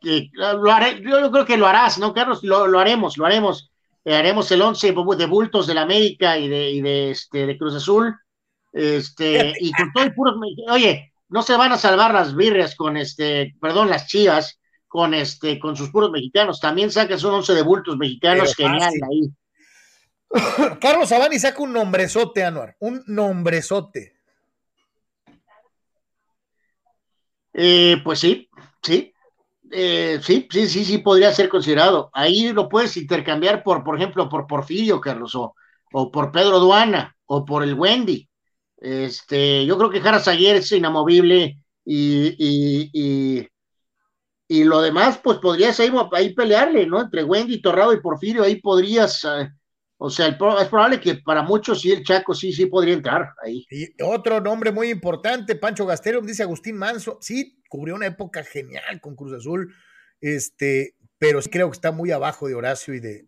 [0.53, 2.43] lo haré, yo, creo que lo harás, ¿no, Carlos?
[2.43, 3.71] Lo, lo haremos, lo haremos,
[4.05, 7.75] eh, haremos el once de bultos del América y de, y de, este, de Cruz
[7.75, 8.15] Azul,
[8.71, 12.95] este, y con todo el puro, oye, no se van a salvar las birrias con
[12.97, 17.61] este, perdón, las chivas, con este, con sus puros mexicanos, también sacas un once de
[17.61, 19.31] bultos mexicanos genial ahí.
[20.81, 24.20] Carlos Abani saca un nombrezote, Anuar, un nombrezote.
[27.53, 28.49] Eh, pues sí,
[28.81, 29.13] sí.
[29.71, 32.09] Eh, sí, sí, sí, sí, podría ser considerado.
[32.13, 35.55] Ahí lo puedes intercambiar por, por ejemplo, por Porfirio, Carlos, o,
[35.93, 38.29] o por Pedro Duana, o por el Wendy.
[38.77, 43.47] Este, yo creo que Jara Zaguer es inamovible y, y,
[44.47, 47.01] y, lo demás, pues podrías ahí, ahí, pelearle, ¿no?
[47.01, 49.49] Entre Wendy, Torrado y Porfirio, ahí podrías, eh,
[50.03, 53.67] o sea, es probable que para muchos sí el Chaco sí, sí podría entrar ahí.
[53.69, 58.99] Y otro nombre muy importante, Pancho Gastelum, dice Agustín Manso, sí, cubrió una época genial
[58.99, 59.71] con Cruz Azul,
[60.19, 63.27] este, pero creo que está muy abajo de Horacio y de,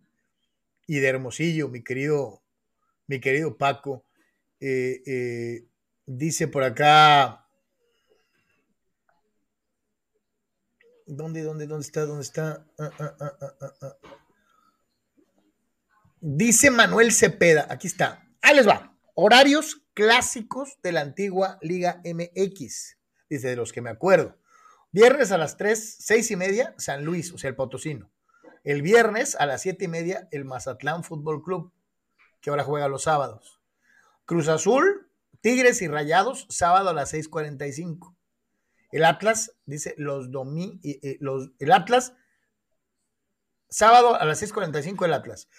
[0.87, 2.41] y de Hermosillo, mi querido,
[3.05, 4.03] mi querido Paco.
[4.59, 5.67] Eh, eh,
[6.07, 7.45] dice por acá.
[11.05, 12.07] ¿Dónde, dónde, dónde está?
[12.07, 12.65] ¿Dónde está?
[12.79, 13.97] Ah, ah, ah,
[16.23, 18.25] dice Manuel Cepeda, aquí está.
[18.41, 18.95] Ahí les va.
[19.13, 22.97] Horarios clásicos de la antigua Liga MX
[23.29, 24.37] dice, de los que me acuerdo.
[24.91, 28.09] Viernes a las 3, 6 y media, San Luis, o sea, el Potosino.
[28.63, 31.73] El viernes a las 7 y media, el Mazatlán Fútbol Club,
[32.41, 33.59] que ahora juega los sábados.
[34.25, 35.09] Cruz Azul,
[35.41, 38.15] Tigres y Rayados, sábado a las 6:45.
[38.91, 40.79] El Atlas, dice, los domingos,
[41.19, 42.13] los, el Atlas,
[43.69, 45.49] sábado a las 6:45 el Atlas.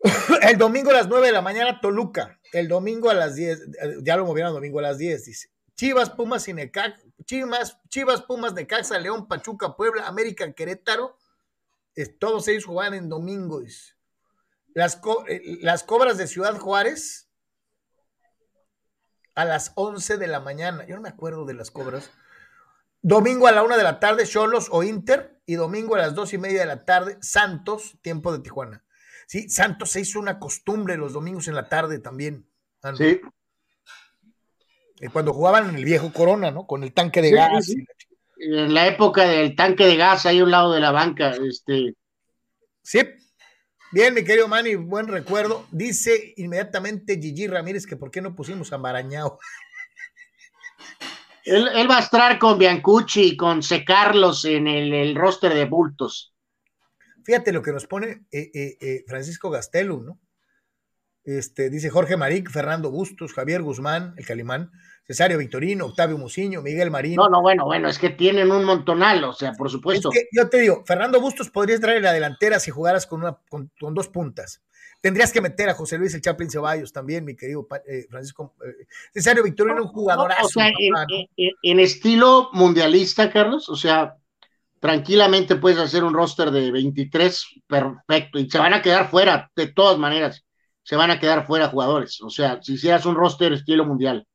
[0.42, 2.38] el domingo a las 9 de la mañana, Toluca.
[2.52, 3.68] El domingo a las 10,
[4.02, 5.50] ya lo movieron domingo a las 10, dice.
[5.76, 11.16] Chivas, Pumas y Necaxa, Chivas, Chivas, Pumas, Necaxa, León, Pachuca, Puebla, América, Querétaro,
[12.18, 13.96] todos ellos jugaban en domingos.
[14.74, 17.28] Las, eh, las cobras de Ciudad Juárez
[19.34, 20.86] a las 11 de la mañana.
[20.86, 22.10] Yo no me acuerdo de las cobras.
[23.02, 25.40] Domingo a la una de la tarde, Cholos o Inter.
[25.46, 28.84] Y domingo a las dos y media de la tarde, Santos, tiempo de Tijuana.
[29.30, 32.50] Sí, Santos se hizo una costumbre los domingos en la tarde también.
[32.96, 33.20] Sí.
[35.00, 36.66] Eh, cuando jugaban en el viejo Corona, ¿no?
[36.66, 37.72] Con el tanque de gas.
[38.38, 41.94] En la época del tanque de gas, ahí a un lado de la banca, este.
[42.82, 43.02] Sí.
[43.92, 45.64] Bien, mi querido Manny, buen recuerdo.
[45.70, 49.38] Dice inmediatamente Gigi Ramírez que por qué no pusimos a Marañao.
[51.44, 56.34] Él, va a estar con Biancucci y con Secarlos en el, roster de bultos.
[57.30, 58.50] Fíjate lo que nos pone eh,
[58.80, 60.18] eh, Francisco Gastelu, ¿no?
[61.22, 64.72] Este, dice Jorge Maric, Fernando Bustos, Javier Guzmán, el Calimán,
[65.06, 67.14] Cesario Victorino, Octavio Muciño, Miguel Marín.
[67.14, 70.10] No, no, bueno, bueno, es que tienen un montonal, o sea, por supuesto.
[70.32, 74.08] yo te digo, Fernando Bustos podrías traer la delantera si jugaras con, una, con, dos
[74.08, 74.60] puntas.
[75.00, 78.56] Tendrías que meter a José Luis el Chaplin Ceballos también, mi querido eh, Francisco.
[78.66, 80.46] Eh, Cesario Victorino, un jugadorazo.
[80.46, 80.68] o sea,
[81.62, 84.16] en, estilo mundialista, Carlos, o sea,
[84.80, 89.68] tranquilamente puedes hacer un roster de 23, perfecto, y se van a quedar fuera de
[89.68, 90.44] todas maneras
[90.82, 92.20] se van a quedar fuera jugadores.
[92.20, 94.26] O sea, si hicieras un roster estilo mundial.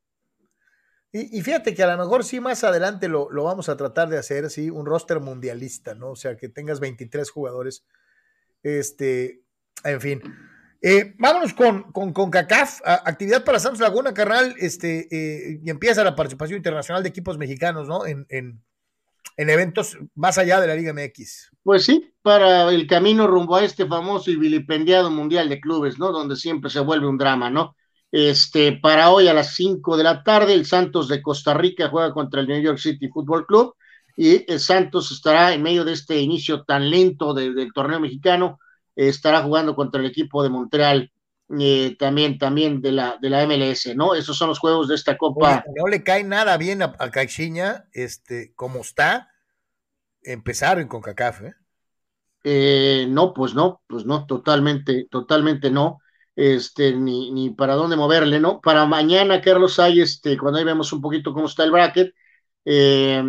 [1.12, 4.50] Y, fíjate que a lo mejor sí más adelante lo, vamos a tratar de hacer,
[4.50, 6.10] sí, un roster mundialista, ¿no?
[6.10, 7.84] O sea, que tengas 23 jugadores.
[8.62, 9.42] Este,
[9.84, 10.22] en fin.
[10.82, 16.04] Eh, vámonos con, con, con CACAF, actividad para Santos Laguna, carnal, este, eh, y empieza
[16.04, 18.04] la participación internacional de equipos mexicanos, ¿no?
[18.04, 18.62] En, en,
[19.36, 21.52] en eventos más allá de la Liga MX.
[21.62, 26.12] Pues sí, para el camino rumbo a este famoso y vilipendiado Mundial de Clubes, ¿no?
[26.12, 27.74] Donde siempre se vuelve un drama, ¿no?
[28.12, 32.12] Este, para hoy a las 5 de la tarde, el Santos de Costa Rica juega
[32.12, 33.74] contra el New York City Football Club
[34.16, 38.58] y el Santos estará en medio de este inicio tan lento del torneo mexicano,
[38.94, 41.10] estará jugando contra el equipo de Montreal
[41.58, 44.14] eh, también, también de la, de la MLS, ¿no?
[44.14, 45.64] Esos son los juegos de esta Copa.
[45.76, 49.30] no le cae nada bien a, a Caixinha, este, como está,
[50.22, 51.54] empezar en CONCACAF, ¿eh?
[52.44, 53.06] ¿eh?
[53.08, 55.98] no, pues no, pues no, totalmente, totalmente no.
[56.34, 58.60] Este, ni, ni para dónde moverle, ¿no?
[58.60, 62.12] Para mañana, Carlos, hay este, cuando ahí vemos un poquito cómo está el bracket,
[62.66, 63.22] eh,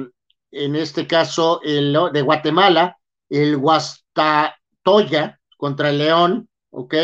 [0.51, 2.97] en este caso, el de Guatemala,
[3.29, 6.95] el Guastatoya contra el León, ¿ok?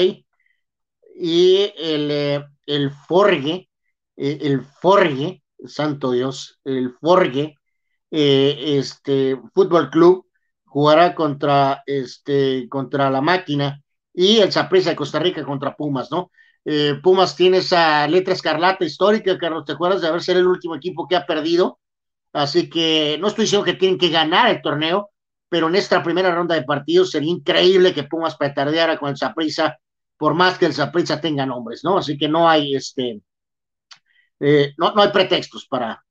[1.16, 3.70] Y el, eh, el Forge,
[4.16, 7.56] eh, el Forge, santo Dios, el Forge,
[8.12, 10.28] eh, este Fútbol Club
[10.66, 13.82] jugará contra, este, contra la máquina
[14.14, 16.32] y el Zapresa de Costa Rica contra Pumas, ¿no?
[17.04, 21.08] Pumas tiene esa letra escarlata histórica, Carlos, ¿te acuerdas de haber sido el último equipo
[21.10, 21.80] que ha perdido?
[22.32, 25.10] Así que no estoy diciendo que tienen que ganar el torneo,
[25.50, 29.78] pero en esta primera ronda de partidos sería increíble que Pumas petardeara con el Zaprisa
[30.24, 31.98] por más que el Zaprisa tenga nombres, ¿no?
[31.98, 33.20] Así que no hay este,
[34.40, 36.02] eh, no, no hay pretextos para,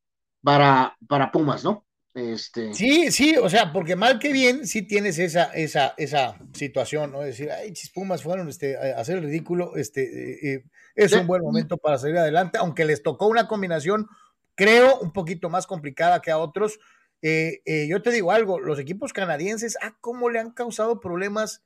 [0.42, 1.86] para, para Pumas, ¿no?
[2.12, 2.74] Este...
[2.74, 7.22] Sí, sí, o sea, porque mal que bien, sí tienes esa, esa, esa situación, ¿no?
[7.22, 11.14] Es decir, ay, chis, Pumas fueron este, a hacer el ridículo, este, eh, eh, es
[11.14, 14.08] un buen momento para salir adelante, aunque les tocó una combinación,
[14.54, 16.80] creo, un poquito más complicada que a otros,
[17.22, 21.62] yo te digo algo, los equipos canadienses, ah, cómo le han causado problemas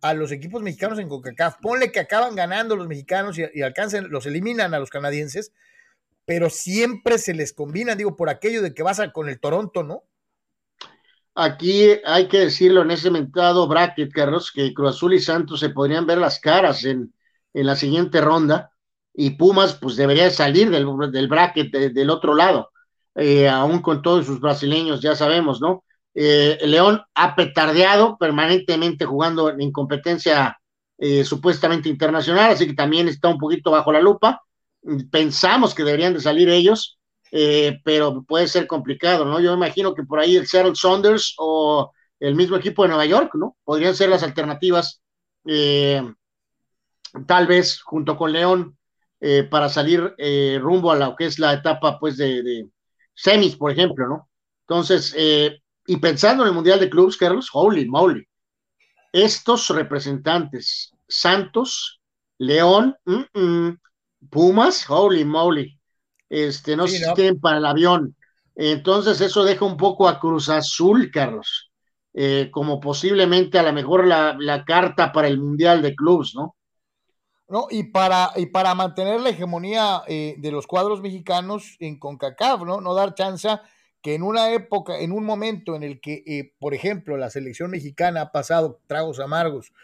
[0.00, 1.56] a los equipos mexicanos en CONCACAF.
[1.60, 5.52] Ponle que acaban ganando los mexicanos y, alcancen, los eliminan a los canadienses,
[6.24, 10.02] pero siempre se les combina, digo, por aquello de que vas con el Toronto, ¿no?
[11.34, 15.70] Aquí hay que decirlo en ese mentado bracket, Carlos, que Cruz Azul y Santos se
[15.70, 17.14] podrían ver las caras en,
[17.54, 18.72] en la siguiente ronda
[19.14, 22.70] y Pumas pues debería salir del, del bracket del otro lado,
[23.14, 25.84] eh, aún con todos sus brasileños, ya sabemos, ¿no?
[26.20, 30.58] Eh, León ha petardeado permanentemente jugando en competencia
[30.98, 34.42] eh, supuestamente internacional, así que también está un poquito bajo la lupa.
[35.12, 36.98] Pensamos que deberían de salir ellos,
[37.30, 39.38] eh, pero puede ser complicado, ¿no?
[39.38, 43.30] Yo imagino que por ahí el Seattle Saunders o el mismo equipo de Nueva York,
[43.34, 43.56] ¿no?
[43.62, 45.00] Podrían ser las alternativas,
[47.28, 48.76] tal vez junto con León,
[49.50, 50.16] para salir
[50.60, 52.68] rumbo a lo que es la etapa, pues, de, de
[53.14, 54.28] semis, por ejemplo, ¿no?
[54.66, 58.24] Entonces, eh, y pensando en el Mundial de Clubes, Carlos, holy moly,
[59.12, 62.00] estos representantes, Santos,
[62.38, 63.78] León, mm -mm,
[64.30, 65.78] Pumas, holy moly,
[66.28, 67.14] este, no Sí, se ¿no?
[67.14, 68.16] tienen para el avión.
[68.56, 71.72] Entonces eso deja un poco a Cruz Azul, Carlos,
[72.14, 76.56] eh, como posiblemente a lo mejor la, la carta para el Mundial de Clubs, ¿no?
[77.48, 77.66] ¿no?
[77.70, 82.80] Y para, y para mantener la hegemonía eh, de los cuadros mexicanos en CONCACAF, ¿no?
[82.80, 83.48] No dar chance
[84.08, 87.70] que en una época, en un momento en el que, eh, por ejemplo, la selección
[87.70, 89.74] mexicana ha pasado tragos amargos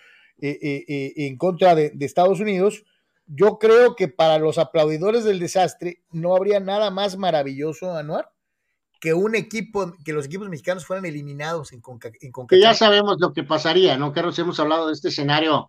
[0.40, 0.58] eh,
[0.88, 2.84] eh, en contra de, de Estados Unidos,
[3.26, 8.30] yo creo que para los aplaudidores del desastre no habría nada más maravilloso, Anuar,
[8.98, 13.16] que un equipo, que los equipos mexicanos fueran eliminados en, Conca, en Que ya sabemos
[13.20, 14.38] lo que pasaría, ¿no, Carlos?
[14.38, 15.68] Hemos hablado de este escenario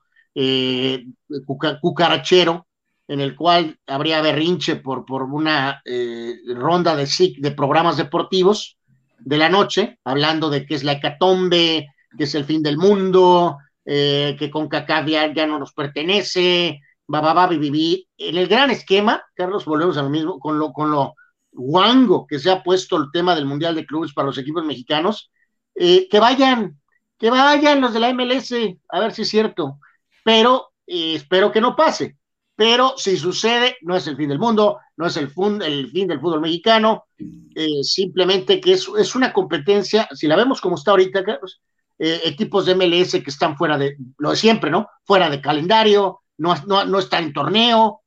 [1.45, 2.67] cuca- cucarachero,
[3.07, 8.77] en el cual habría berrinche por, por una eh, ronda de, de programas deportivos
[9.19, 11.87] de la noche, hablando de que es la hecatombe,
[12.17, 16.81] que es el fin del mundo, eh, que con CACAF ya, ya no nos pertenece,
[17.13, 18.07] va, va, va, vi, vi.
[18.17, 21.13] En el gran esquema, Carlos, volvemos a lo mismo, con lo, con lo
[21.51, 25.31] guango que se ha puesto el tema del Mundial de Clubes para los equipos mexicanos,
[25.75, 26.79] eh, que vayan,
[27.17, 28.53] que vayan los de la MLS,
[28.89, 29.79] a ver si es cierto,
[30.23, 32.17] pero eh, espero que no pase.
[32.55, 36.07] Pero si sucede, no es el fin del mundo, no es el, fun, el fin
[36.07, 40.91] del fútbol mexicano, eh, simplemente que es, es, una competencia, si la vemos como está
[40.91, 41.61] ahorita, Carlos,
[41.99, 44.87] eh, equipos de MLS que están fuera de, lo de siempre, ¿no?
[45.03, 48.01] Fuera de calendario, no, no, no están en torneo,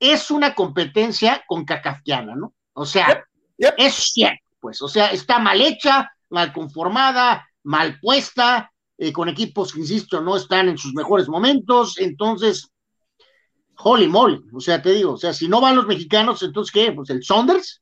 [0.00, 2.54] es una competencia con cacafiana, ¿no?
[2.72, 3.24] O sea, Yep,
[3.58, 3.74] yep.
[3.76, 9.72] es cierto, pues, o sea, está mal hecha, mal conformada, mal puesta, eh, con equipos
[9.72, 12.70] que, insisto, no están en sus mejores momentos, entonces,
[13.78, 16.92] holy moly, o sea, te digo, o sea, si no van los mexicanos, entonces, ¿qué?
[16.92, 17.80] Pues el Saunders,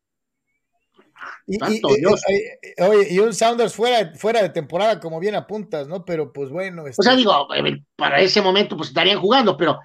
[1.47, 2.22] Y, y, santo Dios.
[2.88, 6.05] oye, y un Sounders fuera, fuera de temporada, como bien apuntas, ¿no?
[6.05, 6.86] Pero pues bueno.
[6.86, 9.78] Este, O sea, digo, eh, para ese momento, pues estarían jugando, pero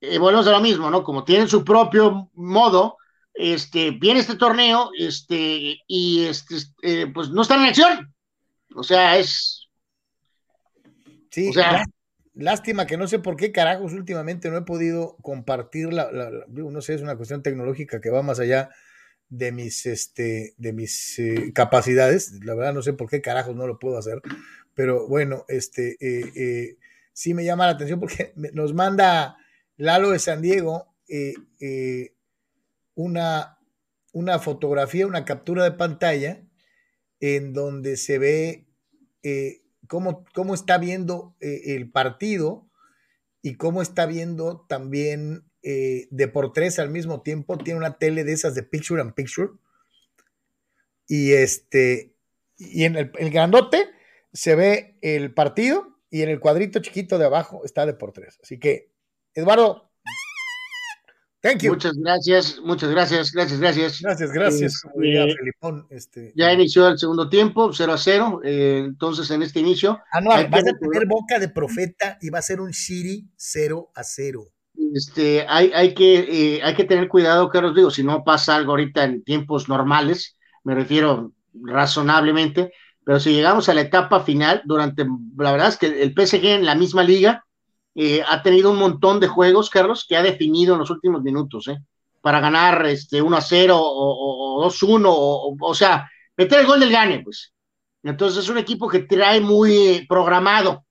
[0.00, 1.02] eh, volvemos a lo mismo, ¿no?
[1.02, 2.96] Como tienen su propio modo,
[3.34, 8.14] este, viene este torneo, este, y este, eh, pues no están en acción.
[8.74, 9.68] O sea, es,
[11.30, 11.84] sí, o sea-
[12.38, 16.08] lástima que no sé por qué carajos últimamente no he podido compartir la,
[16.48, 18.70] no sé, es una cuestión tecnológica que va más allá
[19.28, 22.32] de mis, este, de mis eh, capacidades.
[22.44, 24.22] La verdad no sé por qué carajos no lo puedo hacer,
[24.72, 26.78] pero bueno, este, eh, eh,
[27.12, 29.36] sí me llama la atención porque nos manda
[29.76, 30.94] Lalo de San Diego
[32.94, 33.58] una,
[34.12, 36.42] una fotografía, una captura de pantalla
[37.20, 38.68] en donde se ve
[39.88, 42.68] cómo, cómo está viendo eh, el partido
[43.42, 47.58] y cómo está viendo también eh, de por tres al mismo tiempo.
[47.58, 49.50] Tiene una tele de esas de picture and picture.
[51.08, 52.14] Y este,
[52.56, 53.88] y en el, el grandote
[54.32, 58.38] se ve el partido y en el cuadrito chiquito de abajo está de por tres.
[58.42, 58.92] Así que,
[59.34, 59.87] Eduardo,
[61.42, 61.72] thank you.
[61.72, 64.00] muchas gracias, muchas gracias, gracias, gracias.
[64.00, 64.74] Gracias, gracias.
[64.84, 69.60] Este, Felipón, este, Ya inició el segundo tiempo, 0 a 0, eh, entonces en este
[69.60, 73.28] inicio, hay que vas a tener boca de profeta y va a ser un City
[73.36, 74.44] 0 a 0.
[74.94, 78.72] este, hay, hay, que, eh, hay que tener cuidado, Carlos, digo, si no pasa algo
[78.72, 81.32] ahorita en tiempos normales, me refiero
[81.62, 82.72] razonablemente,
[83.04, 86.66] pero si llegamos a la etapa final, durante, la verdad es que el PSG en
[86.66, 87.46] la misma liga
[88.00, 91.66] eh, ha tenido un montón de juegos, Carlos, que ha definido en los últimos minutos,
[91.66, 91.78] ¿eh?
[92.20, 96.60] para ganar este 1 a 0 o, o, o 2 1, o, o sea, meter
[96.60, 97.52] el gol del gane, pues.
[98.02, 100.84] Entonces es un equipo que trae muy programado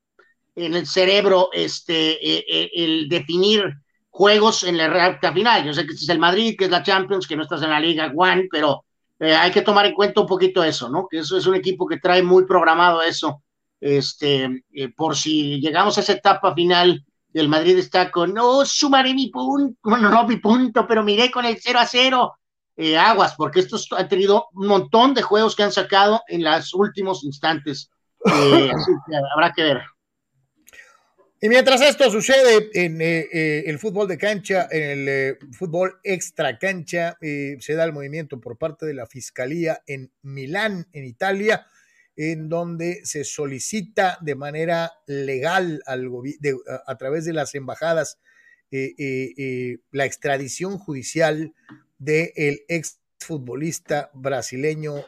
[0.55, 3.63] en el cerebro este, eh, eh, el definir
[4.09, 5.63] juegos en la recta final.
[5.63, 7.69] Yo sé que este es el Madrid, que es la Champions, que no estás en
[7.69, 8.83] la Liga One, pero
[9.19, 11.07] eh, hay que tomar en cuenta un poquito eso, ¿no?
[11.09, 13.43] Que eso es un equipo que trae muy programado eso,
[13.79, 18.65] este, eh, por si llegamos a esa etapa final y el Madrid está con, no,
[18.65, 22.33] sumaré mi punto, bueno, no mi punto, pero miré con el 0 a 0.
[22.79, 26.75] Eh, aguas, porque estos han tenido un montón de juegos que han sacado en los
[26.75, 27.89] últimos instantes.
[28.25, 29.81] así que habrá que ver.
[31.39, 35.99] Y mientras esto sucede en eh, eh, el fútbol de cancha, en el eh, fútbol
[36.03, 41.67] extra cancha, se da el movimiento por parte de la Fiscalía en Milán, en Italia,
[42.17, 46.09] en donde se solicita de manera legal al
[46.85, 48.19] a, través de las embajadas
[48.69, 51.53] la extradición judicial
[51.97, 55.05] del ex exfutbolista brasileño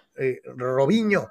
[0.56, 1.30] Robinho.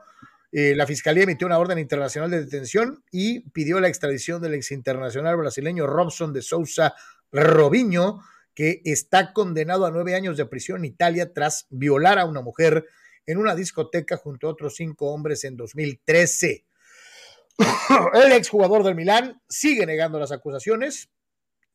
[0.50, 4.70] Eh, la Fiscalía emitió una orden internacional de detención y pidió la extradición del ex
[4.70, 6.94] internacional brasileño Robson de Sousa
[7.30, 8.22] Robinho,
[8.54, 12.86] que está condenado a nueve años de prisión en Italia tras violar a una mujer
[13.28, 16.64] en una discoteca junto a otros cinco hombres en 2013.
[18.14, 21.10] El exjugador del Milán sigue negando las acusaciones,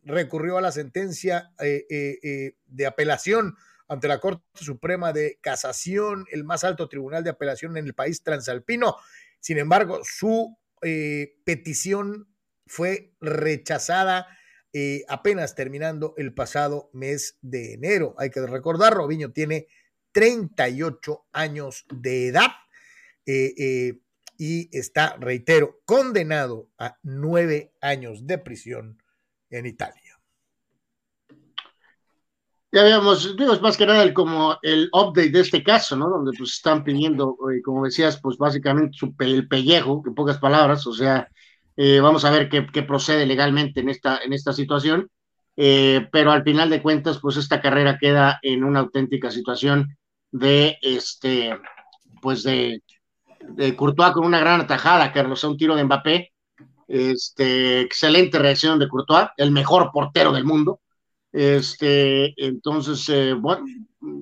[0.01, 3.55] recurrió a la sentencia eh, eh, de apelación
[3.87, 8.23] ante la Corte Suprema de Casación, el más alto tribunal de apelación en el país
[8.23, 8.95] transalpino.
[9.39, 12.33] Sin embargo, su eh, petición
[12.65, 14.25] fue rechazada
[14.75, 18.15] eh, apenas terminando el pasado mes de enero.
[18.17, 19.67] Hay que recordar, Robiño tiene
[20.13, 22.51] 38 años de edad
[23.25, 23.99] eh,
[24.37, 29.01] y está, reitero, condenado a nueve años de prisión
[29.49, 30.13] en Italia
[32.73, 36.09] ya habíamos, digo, más que nada el, como el update de este caso, ¿no?
[36.09, 40.87] Donde pues están pidiendo, eh, como decías, pues básicamente su el pellejo, en pocas palabras,
[40.87, 41.27] o sea,
[41.77, 45.11] eh, vamos a ver qué, procede legalmente en esta, en esta situación,
[45.55, 49.95] eh, pero al final de cuentas, pues esta carrera queda en una auténtica situación
[50.33, 51.57] de, este,
[52.21, 52.81] pues de,
[53.39, 56.33] de Courtois con una gran atajada, Carlos, a un tiro de Mbappé,
[56.87, 60.81] este, excelente reacción de Courtois, el mejor portero del mundo,
[61.31, 63.65] este, entonces, eh, bueno,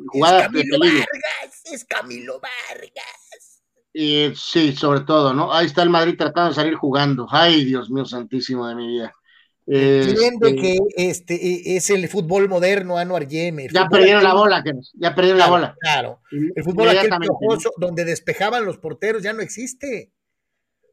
[0.07, 3.63] jugada es Camilo Vargas, es Camilo Vargas.
[3.93, 5.53] Y, sí, sobre todo, ¿no?
[5.53, 7.27] Ahí está el Madrid tratando de salir jugando.
[7.29, 9.13] Ay, Dios mío, santísimo de mi vida.
[9.67, 13.67] Entiendo este, que este e, es el fútbol moderno, Anuar Yeme.
[13.71, 15.75] Ya perdieron la bola, ya perdieron la bola.
[15.79, 20.11] Claro, el fútbol aquel piojoso, donde despejaban los porteros ya no existe.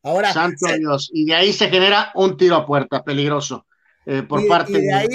[0.03, 3.67] Ahora, Santo Dios, y de ahí se genera un tiro a puerta peligroso.
[4.07, 5.09] Eh, por parte de, ahí,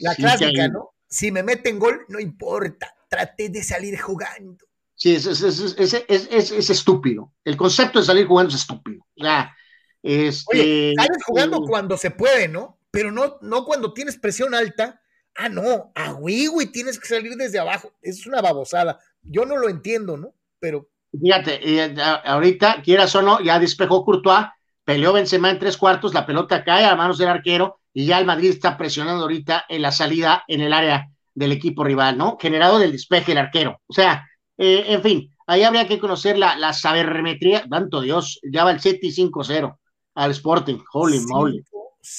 [0.00, 0.94] la clásica, ¿no?
[1.06, 4.64] Si me meten gol, no importa, traté de salir jugando.
[4.94, 7.32] Sí, es, es, estúpido.
[7.44, 9.04] El concepto de salir jugando es estúpido.
[9.18, 9.54] O sea,
[10.02, 12.78] este, sales jugando cuando se puede, ¿no?
[12.90, 15.00] Pero no, no cuando tienes presión alta.
[15.34, 17.94] Ah, no, a Wiwi tienes que salir desde abajo.
[18.02, 18.98] Es una babosada.
[19.22, 20.34] Yo no lo entiendo, ¿no?
[20.58, 20.88] Pero.
[21.18, 21.94] Fíjate, eh,
[22.24, 24.46] ahorita, quieras o no, ya despejó Courtois,
[24.84, 28.24] peleó Benzema en tres cuartos, la pelota cae a manos del arquero y ya el
[28.24, 32.38] Madrid está presionando ahorita en la salida en el área del equipo rival, ¿no?
[32.40, 33.80] Generado del despeje el arquero.
[33.86, 34.26] O sea,
[34.56, 37.66] eh, en fin, ahí habría que conocer la, la sabermetría.
[37.68, 39.76] Tanto Dios, ya va el 7 y 5-0
[40.14, 40.78] al Sporting.
[40.92, 41.64] Holy moly.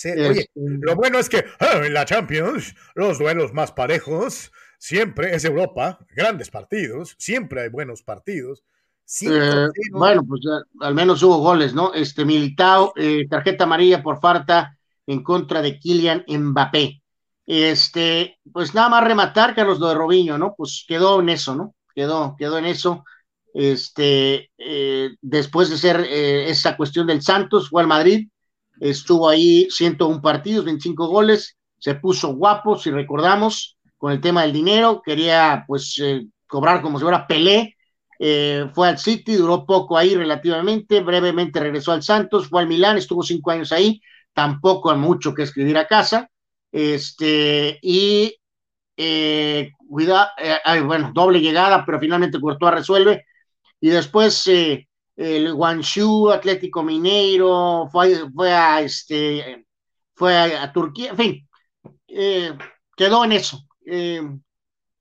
[0.06, 5.44] Oye, lo bueno es que ah, en la Champions, los duelos más parejos, siempre es
[5.44, 8.64] Europa, grandes partidos, siempre hay buenos partidos.
[9.22, 10.42] Eh, bueno, pues
[10.80, 11.94] al menos hubo goles, ¿no?
[11.94, 17.02] Este Militao, eh, tarjeta amarilla por falta en contra de Kylian Mbappé.
[17.46, 20.56] Este, pues nada más rematar, Carlos, lo de Robinho, ¿no?
[20.56, 21.76] Pues quedó en eso, ¿no?
[21.94, 23.04] Quedó, quedó en eso.
[23.54, 28.28] Este, eh, después de ser eh, esa cuestión del Santos, fue al Madrid,
[28.80, 34.54] estuvo ahí 101 partidos, 25 goles, se puso guapo, si recordamos, con el tema del
[34.54, 37.76] dinero, quería pues eh, cobrar como si fuera Pelé,
[38.74, 43.22] fue al City, duró poco ahí relativamente, brevemente regresó al Santos, fue al Milán, estuvo
[43.22, 44.02] cinco años ahí,
[44.34, 46.30] tampoco hay mucho que escribir a casa.
[46.72, 48.36] Este, y
[48.98, 53.26] eh, cuida, eh, bueno, doble llegada, pero finalmente Courtois resuelve.
[53.84, 59.66] Y después eh, el Guangzhou, Atlético Mineiro, fue, fue a este,
[60.16, 61.50] fue a, Turquía, en fin,
[62.96, 63.60] quedó en eso.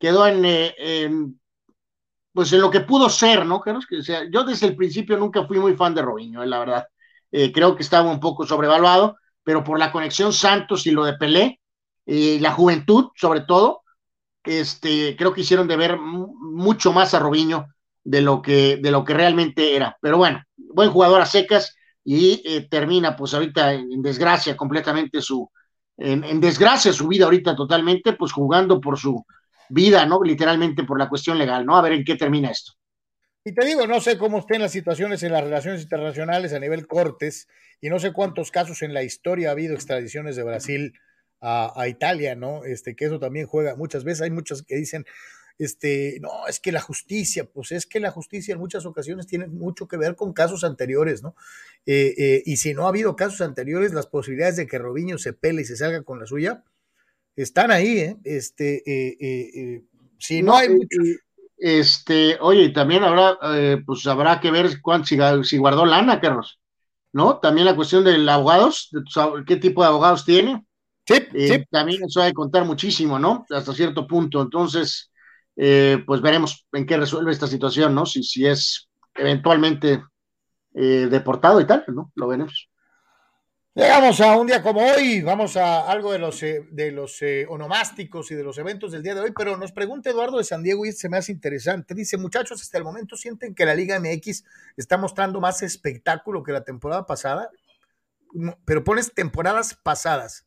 [0.00, 1.40] quedó en,
[2.32, 3.60] pues en lo que pudo ser, ¿no?
[3.60, 6.88] Que, sea, yo desde el principio nunca fui muy fan de Robinho, la verdad.
[7.30, 11.60] creo que estaba un poco sobrevaluado pero por la conexión Santos y lo de Pelé,
[12.04, 13.82] y la juventud sobre todo,
[14.42, 17.71] este, creo que hicieron de ver mucho más a Robinho
[18.04, 19.96] de lo que, de lo que realmente era.
[20.00, 25.48] Pero bueno, buen jugador a secas y eh, termina pues ahorita en, desgracia completamente su,
[25.96, 29.24] en, desgracia su vida ahorita totalmente, pues jugando por su,
[29.72, 30.22] vida, ¿no?
[30.22, 31.76] Literalmente por la cuestión legal, ¿no?
[31.76, 32.72] A ver en qué termina esto.
[33.44, 36.86] Y te digo, no sé cómo estén las situaciones en las relaciones internacionales a nivel
[36.86, 37.48] cortes
[37.80, 40.92] y no sé cuántos casos en la historia ha habido extradiciones de Brasil
[41.40, 42.64] a, Italia, ¿no?
[42.64, 44.22] Este, que eso también juega muchas veces.
[44.22, 45.04] Hay muchos que dicen,
[45.64, 49.46] este, no, es que la justicia, pues es que la justicia en muchas ocasiones tiene
[49.46, 51.34] mucho que ver con casos anteriores, ¿no?
[51.86, 55.32] Eh, eh, y si no ha habido casos anteriores, las posibilidades de que Robinho se
[55.32, 56.62] pele y se salga con la suya
[57.34, 58.16] están ahí, ¿eh?
[58.24, 59.82] Este, eh,
[60.18, 61.22] si no, no hay muchos
[61.62, 66.58] este, oye, también habrá, eh, pues habrá que ver cuánto, si, si, guardó lana, Carlos,
[67.12, 67.38] ¿no?
[67.38, 70.66] También la cuestión de los abogados, de qué tipo de abogados tiene.
[71.06, 71.64] Sí, sí.
[71.70, 73.46] También eso hay que contar muchísimo, ¿no?
[73.48, 74.42] Hasta cierto punto.
[74.42, 75.11] Entonces,
[75.56, 78.06] eh, pues veremos en qué resuelve esta situación, ¿no?
[78.06, 80.02] Si, si es eventualmente
[80.74, 82.12] eh, deportado y tal, ¿no?
[82.14, 82.70] Lo veremos.
[83.74, 87.46] Llegamos a un día como hoy, vamos a algo de los, eh, de los eh,
[87.48, 90.62] onomásticos y de los eventos del día de hoy, pero nos pregunta Eduardo de San
[90.62, 91.94] Diego y se me hace interesante.
[91.94, 94.44] Dice, muchachos, hasta el momento sienten que la Liga MX
[94.76, 97.48] está mostrando más espectáculo que la temporada pasada,
[98.66, 100.46] pero pones temporadas pasadas.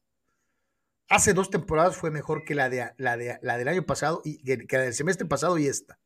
[1.07, 4.37] Hace dos temporadas fue mejor que la, de, la, de, la del año pasado y
[4.43, 5.99] que, la del semestre pasado y esta.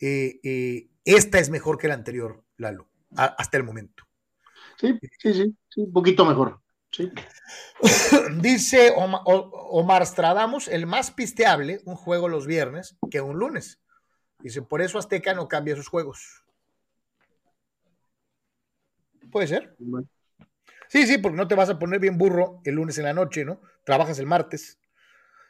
[0.00, 4.04] Eh, eh, esta es mejor que la anterior, Lalo, a, hasta el momento.
[4.78, 6.60] Sí, sí, sí, sí, un poquito mejor.
[6.92, 7.10] Sí.
[8.40, 13.80] Dice Omar, Omar Stradamus, el más pisteable, un juego los viernes que un lunes.
[14.38, 16.44] Dice, por eso Azteca no cambia sus juegos.
[19.30, 19.74] Puede ser.
[19.78, 20.08] Bueno.
[20.88, 23.44] Sí, sí, porque no te vas a poner bien burro el lunes en la noche,
[23.44, 23.60] ¿no?
[23.84, 24.78] Trabajas el martes.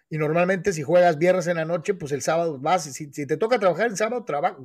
[0.08, 2.84] Y normalmente si juegas viernes en la noche, pues el sábado vas.
[2.84, 4.56] Si, si te toca trabajar el sábado, traba,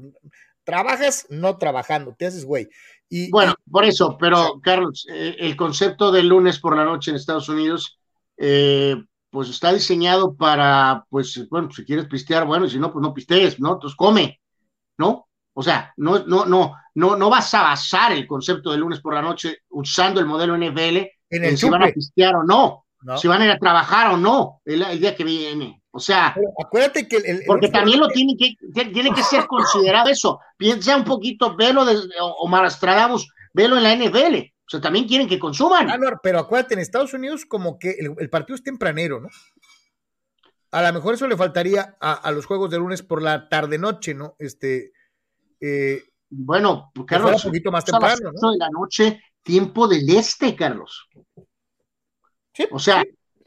[0.63, 2.69] trabajas no trabajando, te haces güey.
[3.09, 7.17] Y, bueno, por eso, pero Carlos, eh, el concepto del lunes por la noche en
[7.17, 7.99] Estados Unidos,
[8.37, 8.95] eh,
[9.29, 13.13] pues está diseñado para, pues, bueno, si quieres pistear, bueno, y si no, pues no
[13.13, 13.73] pistees, ¿no?
[13.73, 14.39] Entonces come,
[14.97, 15.27] ¿no?
[15.53, 19.13] O sea, no, no, no, no, no vas a basar el concepto del lunes por
[19.13, 20.97] la noche usando el modelo NFL
[21.29, 24.11] en, en si van a pistear o no, no, si van a ir a trabajar
[24.11, 25.81] o no el, el día que viene.
[25.91, 29.45] O sea, Pero acuérdate que el, el, porque también lo tiene que, tiene que ser
[29.45, 30.39] considerado eso.
[30.57, 31.97] Piensa un poquito, velo de
[32.39, 34.35] Omar Astradamus, velo en la NFL.
[34.37, 35.89] O sea, también quieren que consuman.
[35.89, 39.27] Ah, pero acuérdate, en Estados Unidos como que el, el, partido es tempranero, ¿no?
[40.71, 44.13] A lo mejor eso le faltaría a, a los juegos de lunes por la tarde-noche,
[44.13, 44.35] ¿no?
[44.39, 44.93] Este,
[45.61, 48.51] eh, bueno, Carlos, un poquito más temprano, a las ¿no?
[48.51, 51.07] de la noche, tiempo del este, Carlos.
[52.53, 53.03] Sí, o sea,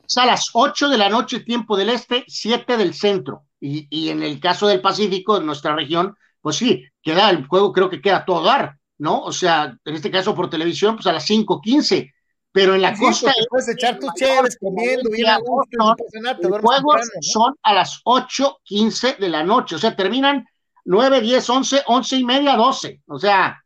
[0.07, 3.47] es a las 8 de la noche, tiempo del este, 7 del centro.
[3.61, 7.73] Y, y, en el caso del Pacífico, de nuestra región, pues sí, queda el juego,
[7.73, 9.23] creo que queda todo dar, ¿no?
[9.23, 12.13] O sea, en este caso por televisión, pues a las 5:15.
[12.53, 13.33] Pero en la sí, costa.
[13.49, 17.11] Puedes echar tus chéveres comiendo, bien a gusto, no pasa nada, te los juegos temprano,
[17.15, 17.23] ¿no?
[17.23, 20.47] son a las 8:15 de la noche, o sea, terminan
[20.85, 23.03] 9, 10, 11, 11 y media, 12.
[23.07, 23.63] O sea,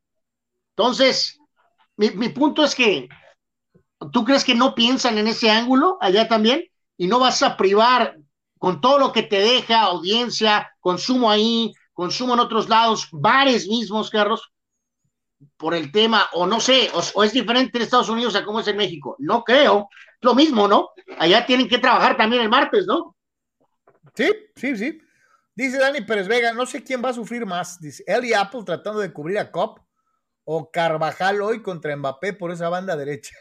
[0.76, 1.38] entonces,
[1.96, 3.08] mi, mi punto es que
[4.12, 6.64] ¿Tú crees que no piensan en ese ángulo allá también?
[6.96, 8.16] Y no vas a privar
[8.58, 14.10] con todo lo que te deja audiencia, consumo ahí, consumo en otros lados, bares mismos,
[14.10, 14.52] Carlos,
[15.56, 18.68] por el tema, o no sé, o, es diferente en Estados Unidos a cómo es
[18.68, 19.16] en México.
[19.18, 19.88] No creo.
[20.20, 20.90] Lo mismo, ¿no?
[21.18, 23.14] Allá tienen que trabajar también el martes, ¿no?
[24.14, 25.00] Sí, sí, sí.
[25.58, 27.80] Dice Dani Pérez Vega, no sé quién va a sufrir más.
[27.80, 29.80] Dice, él y Apple tratando de cubrir a Cop
[30.44, 33.34] o Carvajal hoy contra Mbappé por esa banda derecha.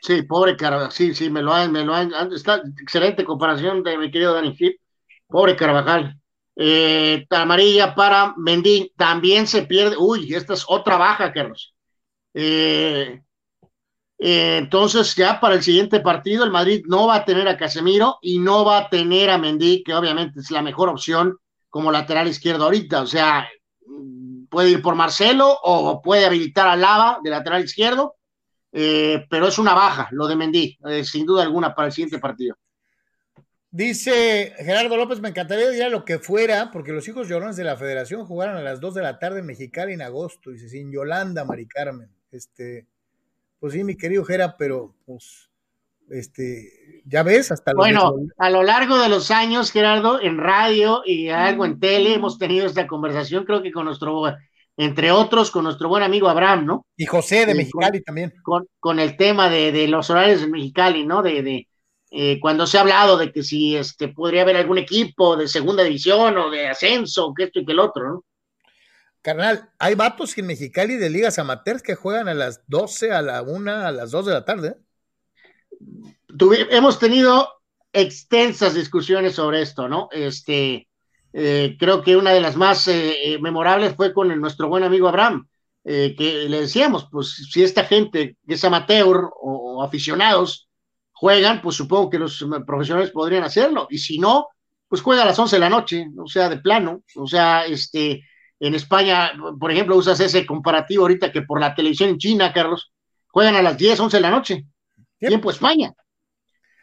[0.00, 3.98] Sí, pobre Carvajal, sí, sí, me lo han, me lo han, está excelente comparación de
[3.98, 4.80] mi querido Dani Flip,
[5.26, 6.16] pobre Carvajal.
[6.54, 11.74] Eh, amarilla para Mendy, también se pierde, uy, esta es otra baja, Carlos.
[12.32, 13.20] Eh,
[14.26, 18.18] eh, entonces, ya para el siguiente partido, el Madrid no va a tener a Casemiro
[18.22, 21.38] y no va a tener a Mendy, que obviamente es la mejor opción
[21.68, 23.48] como lateral izquierdo ahorita, o sea,
[24.48, 28.14] puede ir por Marcelo o puede habilitar a Lava de lateral izquierdo
[28.76, 32.18] eh, pero es una baja lo de Mendy, eh, sin duda alguna, para el siguiente
[32.18, 32.56] partido.
[33.70, 37.76] Dice Gerardo López, me encantaría ir lo que fuera, porque los hijos llorones de la
[37.76, 41.44] federación jugaron a las 2 de la tarde en Mexicali en agosto, dice, sin Yolanda,
[41.44, 42.10] Mari Carmen.
[42.32, 42.88] Este,
[43.64, 45.48] pues sí, mi querido Gera, pero pues,
[46.10, 51.30] este, ya ves, hasta Bueno, a lo largo de los años, Gerardo, en radio y
[51.30, 54.22] algo en tele, hemos tenido esta conversación, creo que con nuestro
[54.76, 56.86] entre otros con nuestro buen amigo Abraham, ¿no?
[56.94, 58.34] Y José de Eh, Mexicali también.
[58.42, 61.22] Con, con el tema de, de, los horarios de Mexicali, ¿no?
[61.22, 61.66] De, de
[62.10, 65.84] eh, cuando se ha hablado de que si este podría haber algún equipo de segunda
[65.84, 68.24] división o de ascenso, que esto y que el otro, ¿no?
[69.24, 73.40] Carnal, hay vatos en Mexicali de ligas amateurs que juegan a las 12, a la
[73.40, 74.76] 1, a las 2 de la tarde.
[76.38, 77.48] Tuve, hemos tenido
[77.90, 80.10] extensas discusiones sobre esto, ¿no?
[80.12, 80.88] Este,
[81.32, 85.48] eh, creo que una de las más eh, memorables fue con nuestro buen amigo Abraham,
[85.82, 90.68] que le decíamos, pues si esta gente que es amateur o, aficionados
[91.12, 94.48] juegan, pues supongo que los profesionales podrían hacerlo, y si no,
[94.86, 98.22] pues juega a las 11 de la noche, o sea, de plano, o sea, este,
[98.60, 102.92] en España, por ejemplo, usas ese comparativo ahorita que por la televisión en China, Carlos,
[103.28, 104.66] juegan a las 10, 11 de la noche,
[105.18, 105.92] tiempo España.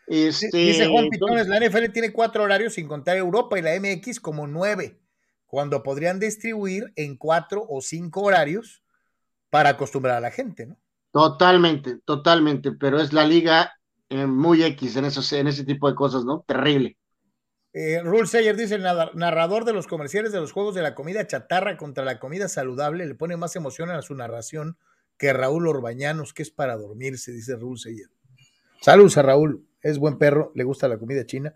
[0.07, 4.19] Este, Dice Juan Pitones, la NFL tiene cuatro horarios sin contar Europa y la MX
[4.19, 4.99] como nueve,
[5.45, 8.83] cuando podrían distribuir en cuatro o cinco horarios
[9.49, 10.77] para acostumbrar a la gente, ¿no?
[11.11, 13.73] Totalmente, totalmente, pero es la liga
[14.09, 16.43] eh, muy X en, esos, en ese tipo de cosas, ¿no?
[16.47, 16.97] Terrible.
[17.73, 21.25] Eh, Rule Sayer dice, el narrador de los comerciales de los juegos de la comida
[21.25, 24.77] chatarra contra la comida saludable le pone más emoción a su narración
[25.17, 28.09] que Raúl Orbañanos, que es para dormirse, dice Rule Sayer.
[28.81, 31.53] Saludos a Raúl, es buen perro, le gusta la comida china.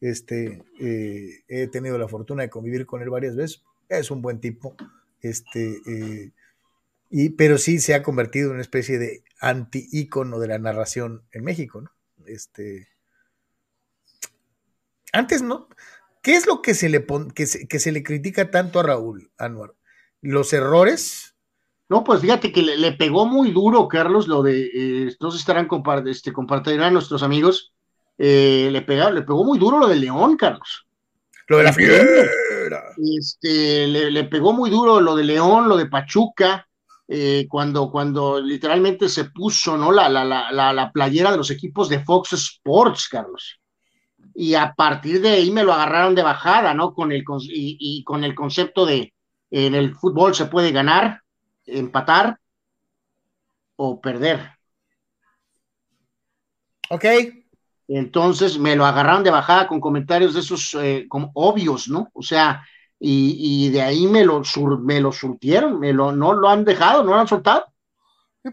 [0.00, 4.40] Este, eh, he tenido la fortuna de convivir con él varias veces, es un buen
[4.40, 4.76] tipo.
[5.20, 6.30] Este, eh,
[7.10, 11.44] y, pero sí se ha convertido en una especie de anti-ícono de la narración en
[11.44, 11.90] México, ¿no?
[12.26, 12.88] Este,
[15.12, 15.68] antes no.
[16.22, 19.74] ¿Qué es lo que se le, que se, le critica tanto a Raúl Anuar?
[20.20, 21.34] ¿Los errores?
[21.88, 25.68] No, pues fíjate que le, pegó muy duro, Carlos, lo de, eh, no se estarán
[26.06, 27.72] este, compartirán nuestros amigos,
[28.18, 30.86] eh, le, pegó, le pegó muy duro lo de León, Carlos.
[31.46, 32.04] Lo de la fiera.
[33.18, 36.68] Este, le, pegó muy duro lo de León, lo de Pachuca,
[37.06, 39.90] eh, cuando, cuando literalmente se puso ¿no?
[39.92, 43.58] La, la, la, la, playera de los equipos de Fox Sports, Carlos
[44.40, 46.94] y a partir de ahí me lo agarraron de bajada, ¿no?
[46.94, 49.12] Con el, y, con el concepto de
[49.50, 51.22] en el fútbol se puede ganar,
[51.66, 52.38] empatar
[53.74, 54.52] o perder.
[56.88, 57.04] Ok.
[57.88, 62.08] Entonces me lo agarraron de bajada con comentarios de esos eh, como obvios, ¿no?
[62.12, 62.64] O sea,
[63.00, 64.42] y, de ahí me lo,
[64.80, 67.66] me lo surtieron, me lo, no lo han dejado, no lo han soltado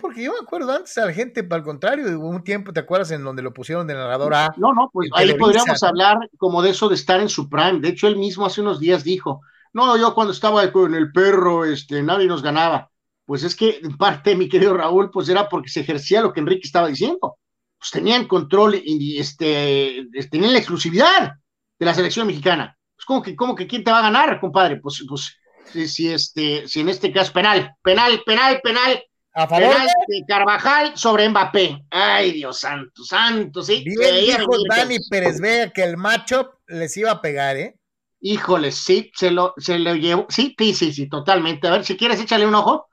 [0.01, 3.11] porque yo me acuerdo antes a la gente, al contrario, hubo un tiempo, ¿te acuerdas?
[3.11, 4.53] En donde lo pusieron de narrador A.
[4.57, 7.79] No, no, pues ahí podríamos hablar como de eso de estar en su prime.
[7.79, 9.41] De hecho, él mismo hace unos días dijo,
[9.73, 12.89] no, yo cuando estaba con el perro, este, nadie nos ganaba.
[13.25, 16.39] Pues es que en parte, mi querido Raúl, pues era porque se ejercía lo que
[16.39, 17.37] Enrique estaba diciendo.
[17.77, 21.33] Pues tenían control y este, tenían la exclusividad
[21.77, 22.77] de la selección mexicana.
[22.95, 24.77] Pues como que, como que quién te va a ganar, compadre.
[24.77, 25.35] Pues, pues,
[25.71, 29.03] si, si este, si en este caso penal, penal, penal, penal,
[29.35, 29.75] a favor
[30.07, 31.85] de Carvajal sobre Mbappé.
[31.91, 33.83] Ay, Dios santo, santo, sí.
[33.85, 37.75] Bien dijo Dani Pérez Vega que el macho les iba a pegar, ¿eh?
[38.21, 40.25] Híjole, sí, se lo, se lo llevó.
[40.29, 41.67] Sí, sí, sí, sí, totalmente.
[41.67, 42.87] A ver, si quieres, échale un ojo.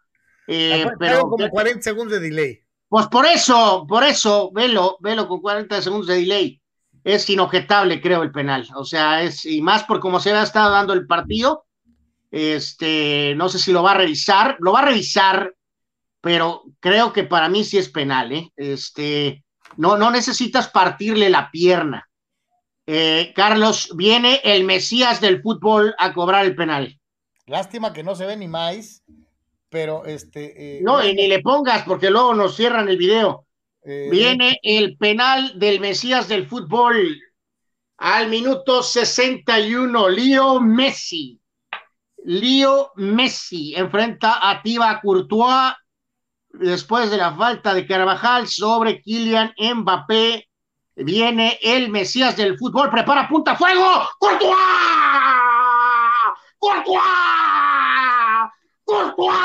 [0.49, 2.61] Eh, pero como 40 segundos de delay.
[2.89, 6.61] Pues por eso, por eso, velo, velo con 40 segundos de delay.
[7.05, 8.69] Es inobjetable, creo, el penal.
[8.75, 11.67] O sea, es, y más por cómo se ha estado dando el partido.
[12.33, 15.55] Este, no sé si lo va a revisar, lo va a revisar,
[16.23, 18.53] pero creo que para mí sí es penal, ¿eh?
[18.57, 19.45] Este,
[19.77, 22.09] no, no necesitas partirle la pierna.
[22.87, 26.99] Eh, Carlos, viene el Mesías del fútbol a cobrar el penal.
[27.47, 29.03] Lástima que no se ve ni más,
[29.69, 30.79] pero este.
[30.79, 33.47] Eh, no, y ni le pongas porque luego nos cierran el video.
[33.85, 37.21] Eh, viene el penal del Mesías del fútbol
[37.97, 41.41] al minuto 61, Lío Messi.
[42.25, 45.73] Lío Messi enfrenta a Tiba Courtois
[46.53, 50.49] después de la falta de Carvajal sobre Kylian Mbappé,
[50.97, 54.57] viene el Mesías del fútbol, prepara punta fuego, ¡Courtois!
[56.59, 57.03] ¡Courtois!
[58.85, 59.37] ¡Courtois!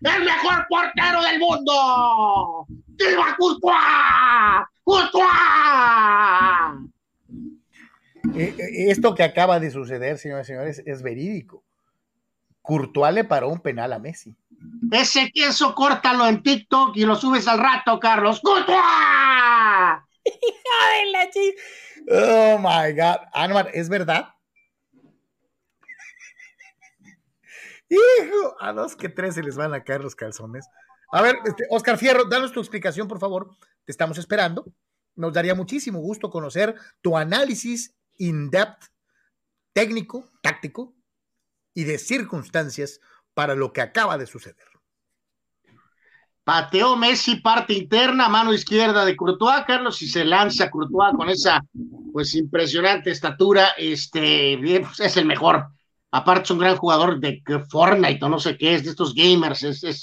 [0.00, 2.66] ¡El mejor portero del mundo!
[2.68, 4.66] ¡Viva Courtois!
[4.82, 5.28] ¡Courtois!
[8.34, 11.64] Eh, eh, esto que acaba de suceder, señores y señores, es verídico.
[12.60, 14.36] Courtois le paró un penal a Messi.
[14.90, 18.40] Ese queso córtalo en TikTok y lo subes al rato, Carlos.
[18.40, 18.78] ¡Courtois!
[22.10, 23.18] Oh my God.
[23.34, 24.28] Anuar, ¿es verdad?
[27.88, 30.66] Hijo, a dos que tres se les van a caer los calzones.
[31.12, 33.50] A ver, este, Oscar Fierro, danos tu explicación, por favor.
[33.84, 34.64] Te estamos esperando.
[35.16, 38.88] Nos daría muchísimo gusto conocer tu análisis in-depth,
[39.72, 40.94] técnico, táctico
[41.74, 43.00] y de circunstancias
[43.38, 44.66] para lo que acaba de suceder.
[46.42, 51.62] Pateó Messi parte interna, mano izquierda de Courtois, Carlos, y se lanza Courtois con esa
[52.12, 55.68] pues impresionante estatura, este, pues, es el mejor.
[56.10, 57.40] Aparte es un gran jugador de
[57.70, 60.02] Fortnite o no sé qué es, de estos gamers, es es,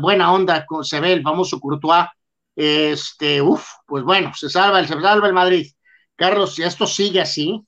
[0.00, 2.06] buena onda, se ve el famoso Courtois,
[2.54, 5.66] Este, uff, pues bueno, se salva, se salva el Madrid.
[6.14, 7.66] Carlos, si esto sigue así,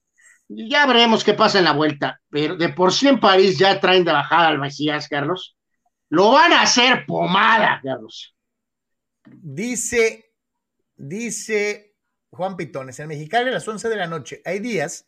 [0.50, 2.20] ya veremos qué pasa en la vuelta.
[2.28, 5.56] Pero de por sí en París ya traen de bajada al Mesías, Carlos.
[6.08, 8.34] Lo van a hacer pomada, Carlos.
[9.24, 10.32] Dice,
[10.96, 11.94] dice
[12.30, 15.06] Juan Pitones, en Mexicali a las 11 de la noche hay días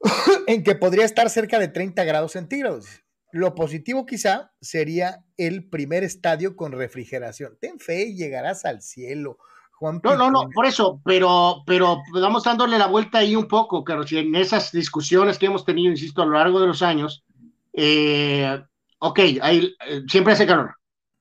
[0.46, 2.86] en que podría estar cerca de 30 grados centígrados.
[3.32, 7.58] Lo positivo quizá sería el primer estadio con refrigeración.
[7.60, 9.38] Ten fe y llegarás al cielo.
[9.80, 13.82] Juan no, no, no, por eso, pero, pero vamos dándole la vuelta ahí un poco,
[13.82, 17.24] Carlos, y en esas discusiones que hemos tenido, insisto, a lo largo de los años,
[17.72, 18.62] eh,
[18.98, 20.74] ok, hay, eh, siempre hace calor,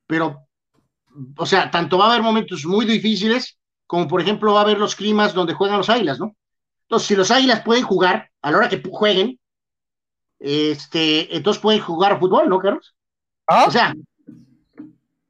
[0.05, 0.45] pero,
[1.37, 3.57] o sea, tanto va a haber momentos muy difíciles,
[3.87, 6.35] como por ejemplo va a haber los climas donde juegan los águilas, ¿no?
[6.81, 9.39] Entonces, si los águilas pueden jugar a la hora que jueguen,
[10.37, 12.93] este, entonces pueden jugar fútbol, ¿no, Carlos?
[13.47, 13.63] ¿Ah?
[13.69, 13.95] O sea,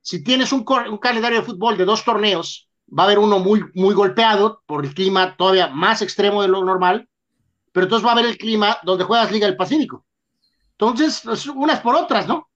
[0.01, 3.63] si tienes un, un, calendario de fútbol de dos torneos, va a haber uno muy,
[3.73, 7.07] muy golpeado por el clima todavía más extremo de lo normal,
[7.71, 10.05] pero entonces va a haber el clima donde juegas Liga del Pacífico.
[10.71, 12.49] Entonces, pues, unas por otras, ¿no?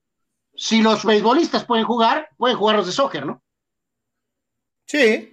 [0.56, 3.44] Si los beisbolistas pueden jugar, pueden jugar los de soccer, ¿no?
[4.86, 5.30] Sí.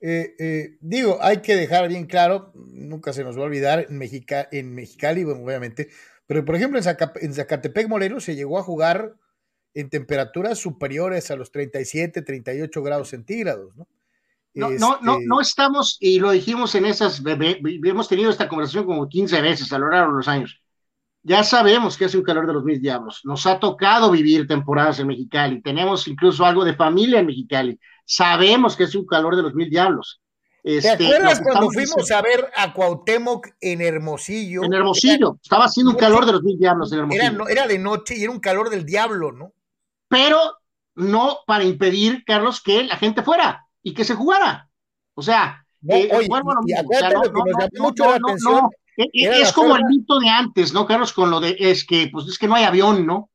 [0.00, 4.00] Eh, eh, digo, hay que dejar bien claro, nunca se nos va a olvidar, en,
[4.52, 5.88] en Mexicali, obviamente,
[6.28, 9.16] pero por ejemplo en, Zacatepec, Morelos se llegó a jugar
[9.74, 13.88] en temperaturas superiores a los 37, 38 grados centígrados, ¿no?
[14.58, 18.86] No, no, no, no este estamos, y lo dijimos en esas, hemos tenido esta conversación
[18.86, 20.60] como 15 veces a lo largo de los años.
[21.22, 23.20] Ya sabemos que es un calor de los mil diablos.
[23.22, 25.62] Nos ha tocado vivir temporadas en Mexicali.
[25.62, 27.78] Tenemos incluso algo de familia en Mexicali.
[28.04, 30.20] Sabemos que es un calor de los mil diablos.
[30.62, 34.64] ¿Te este, acuerdas cuando fuimos a ver a Cuauhtémoc en Hermosillo?
[34.64, 37.48] En Hermosillo, estaba haciendo un calor de los mil diablos en Hermosillo.
[37.48, 39.52] Era, de noche y era un calor del diablo, ¿no?
[40.08, 40.38] Pero
[40.96, 44.70] no para impedir, Carlos, que la gente fuera y que se jugara.
[45.14, 46.28] O sea, es
[49.52, 51.12] como el mito de antes, ¿no, Carlos?
[51.12, 53.30] Con lo de, es que, pues es que no hay avión, ¿no?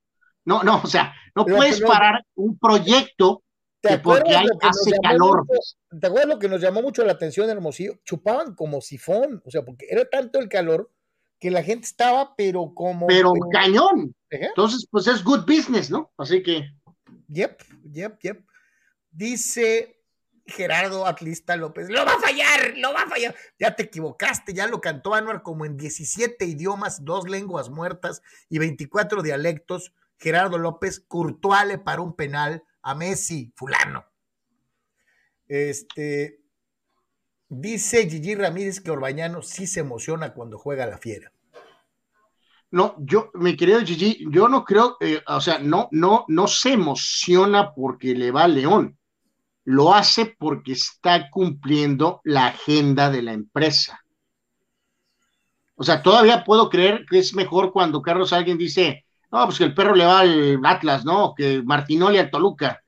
[0.45, 3.43] No, no, o sea, no puedes parar un proyecto
[3.83, 5.45] ¿Te porque hace calor.
[5.99, 7.99] ¿Te acuerdas lo que nos llamó mucho la atención en Hermosillo?
[8.05, 10.89] Chupaban como sifón, o sea, porque era tanto el calor
[11.37, 13.07] que la gente estaba, pero como.
[13.07, 14.15] Pero cañón.
[14.29, 16.13] Entonces, pues es good business, ¿no?
[16.17, 16.69] Así que.
[17.27, 17.61] Yep,
[17.91, 18.45] yep, yep.
[19.11, 19.92] Dice
[20.45, 23.35] Gerardo Atlista López, lo va a fallar, lo va a fallar.
[23.59, 28.59] Ya te equivocaste, ya lo cantó Anuar como en 17 idiomas, dos lenguas muertas y
[28.59, 29.93] 24 dialectos.
[30.17, 34.05] Gerardo López, Courtois le paró un penal a Messi, fulano.
[35.47, 36.39] Este,
[37.47, 41.31] dice Gigi Ramírez que Orbañano sí se emociona cuando juega la fiera.
[42.71, 46.73] No, yo, mi querido Gigi, yo no creo, eh, o sea, no, no, no se
[46.73, 48.97] emociona porque le va a León.
[49.65, 54.03] Lo hace porque está cumpliendo la agenda de la empresa.
[55.75, 59.63] O sea, todavía puedo creer que es mejor cuando Carlos alguien dice, no, pues que
[59.63, 61.33] el perro le va al Atlas, ¿no?
[61.35, 62.83] Que Martinoli al Toluca.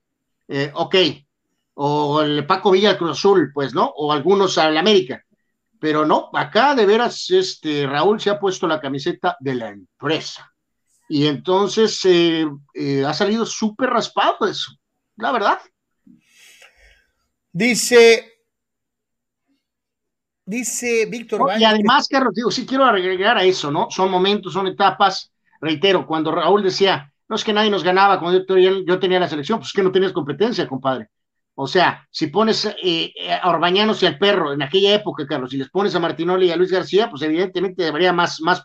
[0.48, 0.96] Eh, ok.
[1.76, 3.86] O el Paco Villa al Cruz Azul, pues, ¿no?
[3.96, 5.24] O algunos al América.
[5.80, 10.52] Pero no, acá de veras, este, Raúl se ha puesto la camiseta de la empresa.
[11.08, 14.72] Y entonces eh, eh, ha salido súper raspado eso,
[15.18, 15.60] la verdad.
[17.58, 18.34] Dice,
[20.46, 21.52] dice Víctor.
[21.58, 23.88] y además, Carlos, digo, sí quiero agregar a eso, ¿no?
[23.90, 28.46] Son momentos, son etapas reitero, cuando Raúl decía, no es que nadie nos ganaba cuando
[28.58, 31.08] yo, tenía la selección, pues es que no tenías competencia, compadre.
[31.54, 35.56] O sea, si pones eh, a Orbañanos y al perro en aquella época, Carlos, si
[35.56, 38.64] les pones a Martinoli y a Luis García, pues evidentemente debería más, más,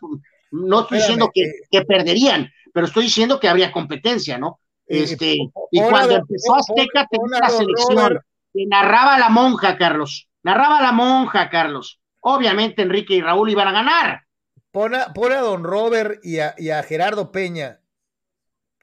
[0.51, 4.59] no estoy diciendo que, que, perderían, pero estoy diciendo que habría competencia, ¿no?
[4.85, 5.37] Este,
[5.71, 8.19] y cuando empezó Azteca tenía la selección,
[8.53, 11.99] que narraba la monja, Carlos, narraba la monja, Carlos.
[12.19, 14.25] Obviamente Enrique y Raúl iban a ganar,
[14.71, 17.81] Pon a, Don Robert y a, Gerardo Peña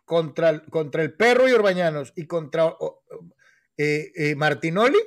[0.05, 2.75] contra, el, contra el perro y Orbañanos y contra
[3.77, 4.99] eh, eh, Martinoli.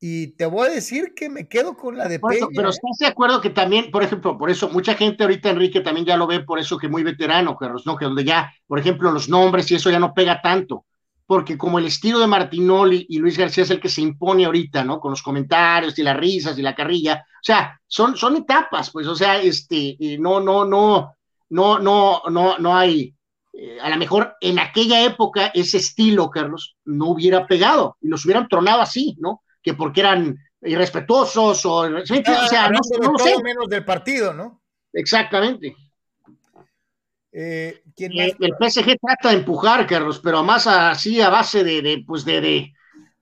[0.00, 2.46] Y te voy a decir que me quedo con la de Peña.
[2.56, 2.70] pero ¿eh?
[2.70, 6.16] estás de acuerdo que también, por ejemplo, por eso mucha gente ahorita, Enrique, también ya
[6.16, 7.96] lo ve por eso que muy veterano, Carlos, ¿no?
[7.96, 10.86] Que donde ya, por ejemplo, los nombres y eso ya no pega tanto
[11.26, 14.84] porque como el estilo de Martinoli y Luis García es el que se impone ahorita,
[14.84, 15.00] ¿no?
[15.00, 19.06] Con los comentarios y las risas y la carrilla, o sea, son, son etapas, pues,
[19.06, 21.14] o sea, este, no, no, no,
[21.50, 23.14] no, no, no, no hay,
[23.52, 28.24] eh, a lo mejor en aquella época ese estilo, Carlos, no hubiera pegado y los
[28.24, 29.42] hubieran tronado así, ¿no?
[29.62, 33.42] Que porque eran irrespetuosos o, o sea, no, no, sé.
[33.42, 34.62] menos del partido, ¿no?
[34.92, 35.74] Exactamente.
[37.32, 42.72] Eh, el PSG trata de empujar, Carlos, pero más así a base de, pues de,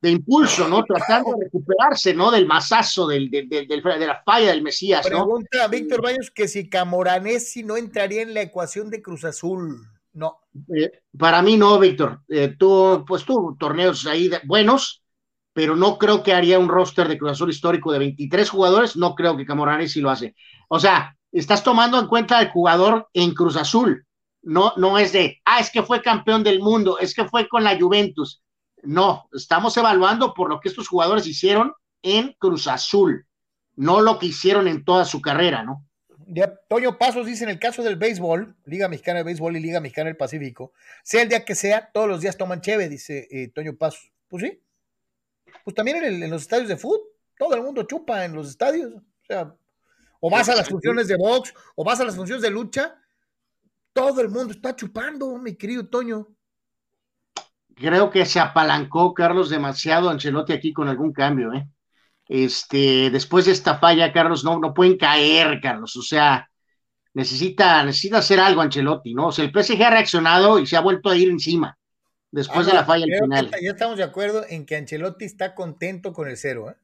[0.01, 0.82] de impulso, ¿no?
[0.85, 2.31] Tratando de recuperarse, ¿no?
[2.31, 5.24] Del masazo, del, del, del, de la falla del Mesías, ¿no?
[5.24, 9.87] Pregunta Víctor Baños que si Camoranesi no entraría en la ecuación de Cruz Azul.
[10.12, 10.41] No.
[10.74, 12.23] Eh, para mí no, Víctor.
[12.28, 15.05] Eh, tú, pues tú, torneos ahí buenos,
[15.53, 19.15] pero no creo que haría un roster de Cruz Azul histórico de 23 jugadores, no
[19.15, 20.35] creo que Camoranesi lo hace.
[20.69, 24.07] O sea, estás tomando en cuenta el jugador en Cruz Azul,
[24.43, 27.65] no, no es de, ah, es que fue campeón del mundo, es que fue con
[27.65, 28.43] la Juventus.
[28.82, 33.27] No, estamos evaluando por lo que estos jugadores hicieron en Cruz Azul,
[33.77, 35.86] no lo que hicieron en toda su carrera, ¿no?
[36.32, 39.81] Ya, Toño Pasos dice en el caso del béisbol, Liga Mexicana de Béisbol y Liga
[39.81, 43.48] Mexicana del Pacífico, sea el día que sea, todos los días toman cheve, dice eh,
[43.48, 44.12] Toño Pasos.
[44.28, 44.62] Pues sí.
[45.65, 47.01] Pues también en, los estadios de fútbol,
[47.36, 48.94] todo el mundo chupa en los estadios.
[48.94, 49.55] O sea,
[50.21, 52.95] o vas a las funciones de box, o vas a las funciones de lucha,
[53.93, 56.29] todo el mundo está chupando, mi querido Toño.
[57.75, 61.67] Creo que se apalancó Carlos demasiado Ancelotti aquí con algún cambio, ¿eh?
[62.29, 65.97] Este, después de esta falla, Carlos, no, no pueden caer, Carlos.
[65.97, 66.49] O sea,
[67.15, 69.29] necesita, necesita hacer algo Ancelotti, ¿no?
[69.29, 71.77] O sea, el PSG ha reaccionado y se ha vuelto a ir encima
[72.31, 73.51] después de la falla al final.
[73.61, 76.77] Ya estamos de acuerdo en que Ancelotti está contento con el cero, ¿eh?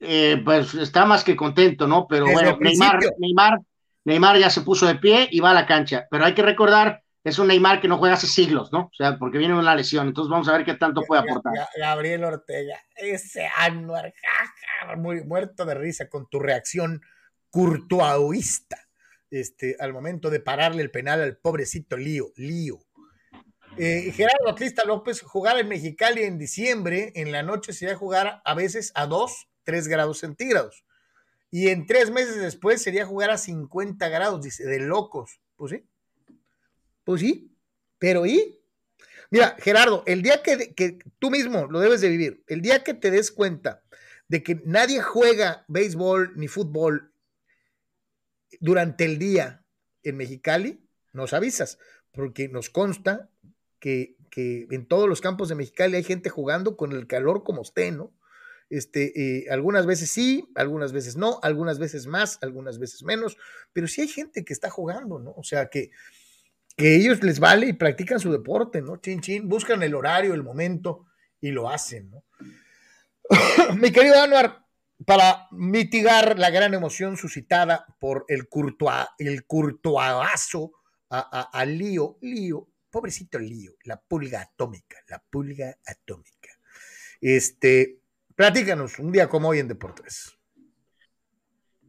[0.00, 2.06] Eh pues está más que contento, ¿no?
[2.08, 3.58] Pero bueno, Neymar, Neymar,
[4.04, 7.02] Neymar ya se puso de pie y va a la cancha, pero hay que recordar,
[7.24, 8.80] es un Neymar que no juega hace siglos, ¿no?
[8.80, 11.52] O sea, porque viene una lesión, entonces vamos a ver qué tanto puede aportar.
[11.76, 14.12] Gabriel Ortega, ese Anuar,
[14.96, 17.00] muy muerto de risa con tu reacción
[17.50, 18.88] curtuaoísta
[19.30, 22.78] este, al momento de pararle el penal al pobrecito Lío, Lío.
[23.76, 27.96] Eh, Gerardo Atlista López, jugar en Mexicali en diciembre, en la noche se va a
[27.96, 30.82] jugar a veces a 2, 3 grados centígrados.
[31.50, 35.42] Y en tres meses después sería jugar a 50 grados, dice, de locos.
[35.56, 35.84] Pues sí.
[37.04, 37.54] Pues sí.
[37.98, 38.58] Pero ¿y?
[39.30, 42.94] Mira, Gerardo, el día que, que tú mismo lo debes de vivir, el día que
[42.94, 43.82] te des cuenta
[44.26, 47.12] de que nadie juega béisbol ni fútbol
[48.58, 49.66] durante el día
[50.02, 50.82] en Mexicali,
[51.12, 51.78] nos avisas,
[52.12, 53.28] porque nos consta
[53.80, 57.60] que, que, en todos los campos de Mexicali hay gente jugando con el calor como
[57.60, 58.14] usted, ¿no?
[58.70, 63.38] Este, eh, algunas veces sí, algunas veces no, algunas veces más, algunas veces menos,
[63.72, 65.32] pero sí hay gente que está jugando, ¿no?
[65.36, 65.90] O sea, que,
[66.76, 68.98] que ellos les vale y practican su deporte, ¿no?
[68.98, 71.06] Chin, chin, buscan el horario, el momento
[71.40, 72.24] y lo hacen, ¿no?
[73.80, 74.64] Mi querido Anuar,
[75.06, 80.72] para mitigar la gran emoción suscitada por el, curtua, el curtuazo
[81.10, 86.50] a, a, a Lío, Lío, pobrecito Lío, la pulga atómica, la pulga atómica.
[87.20, 87.97] Este,
[88.38, 90.32] Platícanos, un día como hoy en Deportes.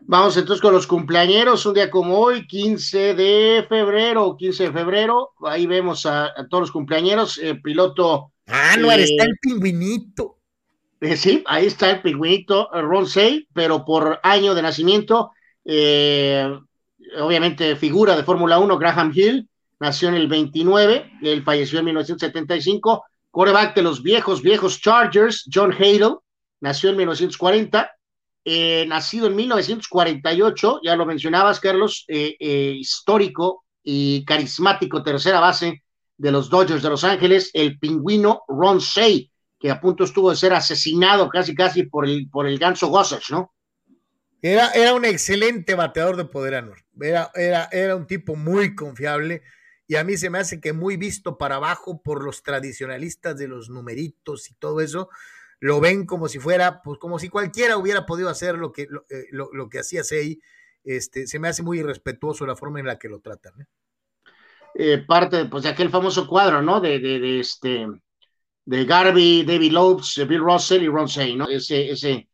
[0.02, 5.34] Vamos entonces con los cumpleañeros, un día como hoy, 15 de febrero, 15 de febrero,
[5.44, 8.32] ahí vemos a, todos los cumpleañeros, eh, piloto.
[8.48, 10.40] Ah, no, eh, está el pingüinito.
[11.00, 15.30] Eh, sí, ahí está el pingüinito Ron Say, pero por año de nacimiento,
[17.20, 19.48] obviamente figura de Fórmula 1, Graham Hill,
[19.80, 25.72] nació en el 29, él falleció en 1975, coreback de los viejos, viejos Chargers, John
[25.72, 26.16] Hadle,
[26.62, 27.92] nació en 1940,
[28.46, 35.84] eh, nacido en 1948, ya lo mencionabas, Carlos, eh, eh, histórico y carismático tercera base
[36.18, 39.28] de los Dodgers de Los Ángeles, el pingüino Ron Shea,
[39.60, 43.32] que a punto estuvo de ser asesinado casi casi por el, por el ganso Gossage,
[43.32, 43.54] ¿no?
[44.42, 46.80] Era, era un excelente bateador de poder, Anor.
[47.00, 49.44] Era, era, era un tipo muy confiable
[49.86, 53.48] y a mí se me hace que muy visto para abajo por los tradicionalistas de
[53.48, 55.10] los numeritos y todo eso
[55.60, 59.06] lo ven como si fuera, pues como si cualquiera hubiera podido hacer lo que, lo,
[59.10, 60.40] eh, que hacía Sei.
[60.84, 63.62] Este, se me hace muy irrespetuoso la forma en la que lo tratan.
[63.62, 63.66] ¿eh?
[64.76, 66.80] Eh, parte pues, de aquel famoso cuadro, ¿no?
[66.80, 67.86] De, de, este,
[68.66, 71.50] de Garvey, David Lopes, Bill Russell y Ron Say, ¿no?
[71.50, 72.28] Ese, ese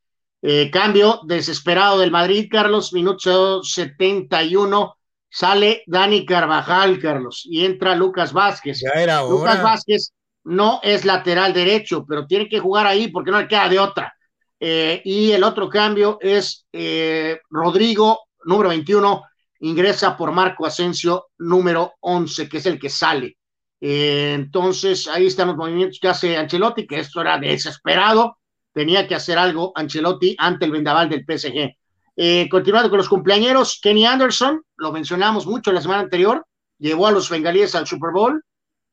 [0.71, 4.95] cambio desesperado del Madrid, Carlos, minuto 71,
[5.27, 8.79] sale Dani Carvajal, Carlos, y entra Lucas Vázquez.
[8.79, 10.13] Ya era Lucas Vázquez
[10.45, 14.15] no es lateral derecho, pero tiene que jugar ahí porque no le queda de otra.
[14.59, 19.23] Eh, y el otro cambio es eh, Rodrigo, número 21,
[19.61, 23.37] ingresa por Marco Asensio, número 11, que es el que sale.
[23.81, 28.37] Eh, entonces, ahí están los movimientos que hace Ancelotti, que esto era desesperado,
[28.71, 32.49] tenía que hacer algo Ancelotti ante el vendaval del PSG.
[32.49, 36.45] continuando con los cumpleaños, Kenny Anderson, lo mencionamos mucho la semana anterior,
[36.77, 38.43] llevó a los bengalíes al Super Bowl,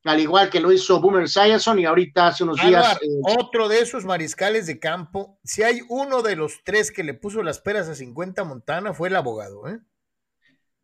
[0.04, 2.98] al igual que lo hizo Boomer Esiason y ahorita hace unos días.
[3.00, 3.08] Eh,
[3.38, 7.42] otro de esos mariscales de campo, si hay uno de los tres que le puso
[7.42, 9.78] las peras a 50 Montana, fue el abogado, ¿eh?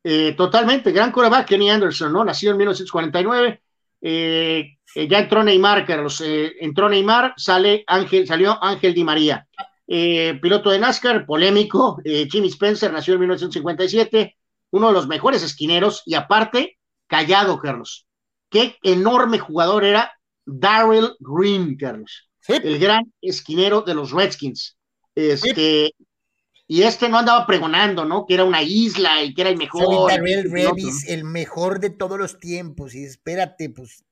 [0.05, 2.25] eh totalmente, gran coreback Kenny Anderson, ¿no?
[2.25, 3.63] Nació en 1949,
[4.01, 6.23] eh, Eh, ya entró Neymar, Carlos.
[6.25, 9.47] Entró Neymar, sale Ángel, salió Ángel Di María.
[9.87, 12.01] Piloto de NASCAR, polémico.
[12.05, 14.37] Jimmy Spencer nació en 1957,
[14.71, 18.08] uno de los mejores esquineros y aparte, callado, Carlos.
[18.51, 20.13] Qué enorme jugador era
[20.45, 22.29] Darrell Green, Carlos.
[22.49, 24.79] El gran esquinero de los Redskins.
[25.15, 25.93] Este,
[26.67, 28.25] y este no andaba pregonando, ¿no?
[28.27, 30.11] Que era una isla y que era el mejor.
[30.11, 32.95] Darrell Revis, el mejor de todos los tiempos.
[32.95, 34.05] Y espérate, pues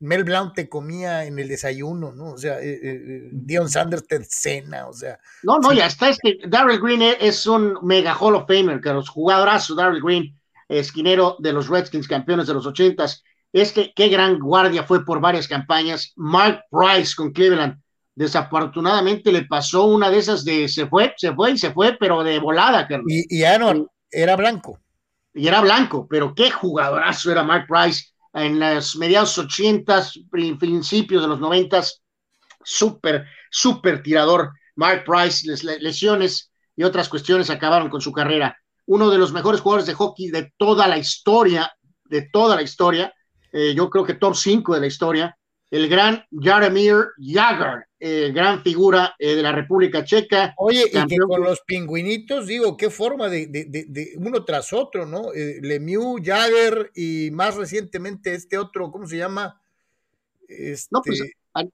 [0.00, 2.32] Mel Blount te comía en el desayuno, ¿no?
[2.32, 5.18] O sea, eh, eh, eh, Dion Sanders te cena, o sea.
[5.42, 9.08] No, no, ya está, este, Darrell Green es un mega Hall of Famer, que los
[9.08, 10.38] jugadorazos, Darrell Green,
[10.68, 13.24] esquinero de los Redskins, campeones de los ochentas.
[13.54, 16.12] Este, qué gran guardia fue por varias campañas.
[16.16, 17.80] Mark Price con Cleveland.
[18.16, 22.24] Desafortunadamente le pasó una de esas de se fue, se fue y se fue, pero
[22.24, 23.06] de volada, Carlos.
[23.08, 24.80] Y, y no, era blanco.
[25.32, 30.18] Y era blanco, pero qué jugadorazo era Mark Price en los mediados ochentas,
[30.58, 32.02] principios de los noventas,
[32.64, 34.50] súper, súper tirador.
[34.74, 35.46] Mark Price,
[35.78, 38.58] lesiones y otras cuestiones acabaron con su carrera.
[38.86, 41.72] Uno de los mejores jugadores de hockey de toda la historia,
[42.06, 43.14] de toda la historia,
[43.54, 45.38] eh, yo creo que top 5 de la historia,
[45.70, 50.54] el gran Jaromir Jagr, eh, gran figura eh, de la República Checa.
[50.58, 55.32] Oye, y que con los pingüinitos, digo, qué forma de, de, uno tras otro, ¿no?
[55.32, 59.60] Eh, Lemieux, Jagger y más recientemente este otro, ¿cómo se llama?
[60.46, 60.88] Este...
[60.90, 61.22] No, pues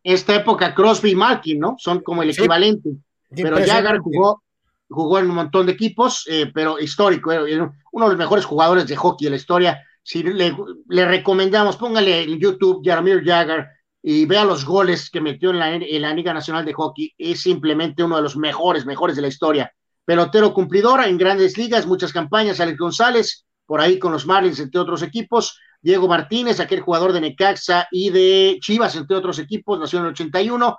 [0.04, 1.76] esta época Crosby y Malkin, ¿no?
[1.78, 2.90] Son como el equivalente.
[3.34, 4.42] Pero Jagger jugó,
[4.88, 9.26] jugó en un montón de equipos, pero histórico, uno de los mejores jugadores de hockey
[9.26, 9.84] de la historia.
[10.02, 13.66] Si le, recomendamos, póngale en YouTube Jaromir Jagger
[14.02, 17.40] y vea los goles que metió en la, en la Liga Nacional de Hockey, es
[17.40, 19.72] simplemente uno de los mejores, mejores de la historia.
[20.04, 24.80] Pelotero cumplidora en grandes ligas, muchas campañas, Alex González, por ahí con los Marlins, entre
[24.80, 30.00] otros equipos, Diego Martínez, aquel jugador de Necaxa y de Chivas, entre otros equipos, nació
[30.00, 30.76] en el 81,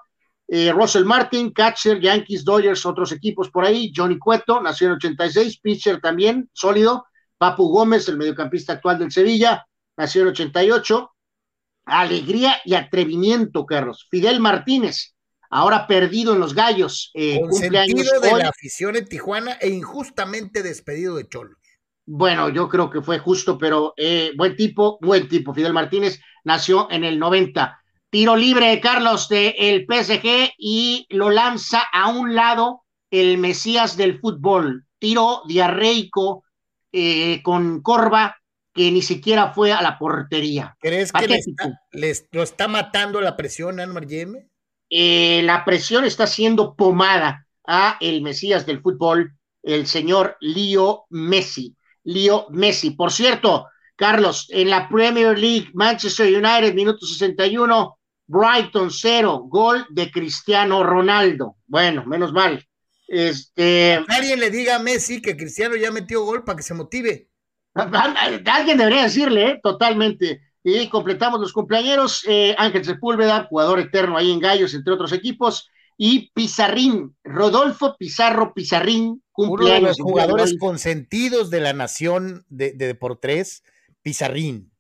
[0.48, 4.98] eh, Russell Martin, catcher, Yankees, Dodgers, otros equipos por ahí, Johnny Cueto, nació en el
[4.98, 7.06] 86, pitcher también, sólido,
[7.42, 9.66] Papu Gómez, el mediocampista actual del Sevilla,
[9.98, 11.12] nació en el 88,
[11.86, 14.06] alegría y atrevimiento, Carlos.
[14.12, 15.16] Fidel Martínez,
[15.50, 17.10] ahora perdido en los gallos.
[17.16, 21.58] Eh, Consentido de la afición en Tijuana e injustamente despedido de Cholo.
[22.06, 25.52] Bueno, yo creo que fue justo, pero eh, buen tipo, buen tipo.
[25.52, 27.76] Fidel Martínez nació en el 90.
[28.12, 34.20] Tiro libre, Carlos, de el PSG y lo lanza a un lado el Mesías del
[34.20, 34.86] fútbol.
[35.00, 36.44] Tiro diarreico
[36.92, 38.36] eh, con corva
[38.74, 40.78] que ni siquiera fue a la portería.
[40.80, 41.42] ¿Crees que
[41.92, 44.48] les, lo está matando la presión Anmar Yeme?
[44.90, 51.76] Eh, la presión está siendo pomada a el Mesías del fútbol, el señor Leo Messi.
[52.04, 52.92] Leo Messi.
[52.92, 57.98] Por cierto, Carlos, en la Premier League, Manchester United, minuto 61,
[58.28, 61.58] Brighton 0, gol de Cristiano Ronaldo.
[61.68, 62.66] Bueno, menos mal.
[63.14, 64.02] Este...
[64.08, 67.28] Alguien le diga a Messi que Cristiano ya metió gol para que se motive.
[67.74, 69.60] Alguien debería decirle, ¿eh?
[69.62, 70.40] totalmente.
[70.64, 72.24] Y completamos los cumpleaños.
[72.26, 75.70] Eh, Ángel Sepúlveda, jugador eterno ahí en Gallos, entre otros equipos.
[75.98, 79.80] Y Pizarrín, Rodolfo Pizarro Pizarrín, cumpleaños.
[79.80, 83.66] Uno de los jugadores consentidos de la nación de, de Deportes,
[84.02, 84.72] Pizarrín.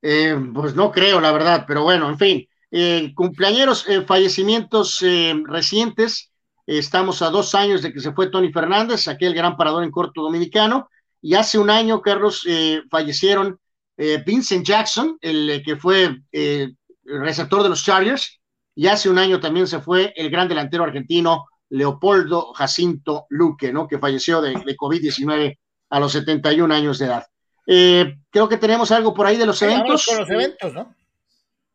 [0.00, 3.14] Eh, pues no creo, la verdad, pero bueno, en fin.
[3.14, 5.04] cumpleaños, fallecimientos
[5.44, 6.32] recientes.
[6.66, 10.22] Estamos a dos años de que se fue Tony Fernández, aquel gran parador en corto
[10.22, 10.88] dominicano.
[11.22, 13.58] Y hace un año, Carlos, eh, fallecieron
[13.96, 18.40] eh, Vincent Jackson, el eh, que fue el receptor de los Chargers,
[18.74, 23.86] y hace un año también se fue el gran delantero argentino Leopoldo Jacinto Luque, ¿no?
[23.86, 25.58] Que falleció de, COVID-19
[25.90, 27.26] a los 71 años de edad.
[27.64, 30.04] creo que tenemos algo por ahí de los eventos.
[30.18, 30.94] los eventos, ¿no?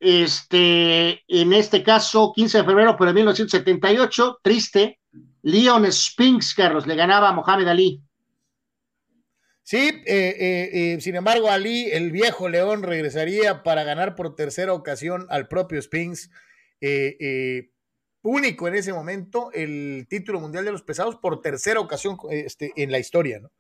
[0.04, 5.00] Este, en este caso, 15 de febrero, pero de 1978, triste,
[5.44, 8.02] Leon Spinks, Carlos, le ganaba a Mohamed Ali.
[9.62, 14.74] Sí, eh, eh, eh, sin embargo, Ali, el viejo León, regresaría para ganar por tercera
[14.74, 16.32] ocasión al propio Spinks,
[18.24, 22.92] único en ese momento, el título mundial de los pesados por tercera ocasión este, en
[22.92, 23.52] la historia, ¿no?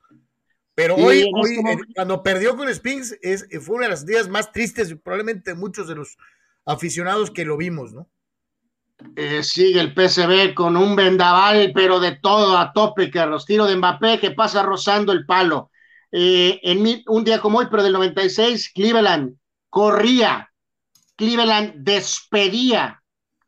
[0.81, 4.95] Pero hoy, este cuando perdió con Spinks, es, fue una de las días más tristes,
[5.03, 6.17] probablemente muchos de los
[6.65, 8.09] aficionados que lo vimos, ¿no?
[9.41, 13.75] sigue el PSV con un vendaval, pero de todo a tope, que los tiros de
[13.75, 15.71] Mbappé que pasa rozando el palo.
[16.11, 19.35] Eh, en un día como hoy, pero del 96, Cleveland
[19.69, 20.51] corría,
[21.15, 23.01] Cleveland despedía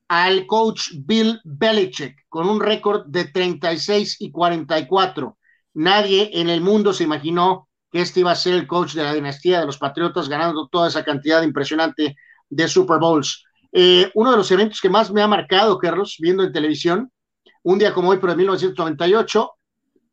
[0.07, 5.38] al coach Bill Belichick con un récord de 36 y 44.
[5.74, 9.14] Nadie en el mundo se imaginó que este iba a ser el coach de la
[9.14, 12.16] dinastía de los Patriotas, ganando toda esa cantidad impresionante
[12.50, 13.44] de Super Bowls.
[13.72, 17.12] Eh, uno de los eventos que más me ha marcado, Carlos, viendo en televisión,
[17.64, 19.52] un día como hoy, pero en 1998,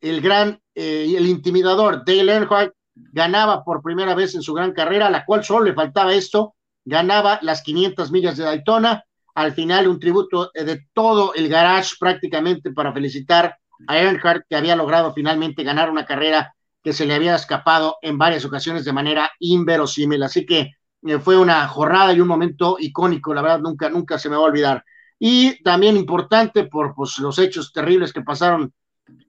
[0.01, 5.07] el gran, eh, el intimidador Dale Earnhardt ganaba por primera vez en su gran carrera,
[5.07, 6.55] a la cual solo le faltaba esto,
[6.85, 9.03] ganaba las 500 millas de Daytona,
[9.35, 14.55] al final un tributo eh, de todo el garage prácticamente para felicitar a Earnhardt que
[14.55, 16.53] había logrado finalmente ganar una carrera
[16.83, 20.23] que se le había escapado en varias ocasiones de manera inverosímil.
[20.23, 20.71] Así que
[21.03, 24.43] eh, fue una jornada y un momento icónico, la verdad nunca, nunca se me va
[24.43, 24.83] a olvidar.
[25.19, 28.73] Y también importante por pues, los hechos terribles que pasaron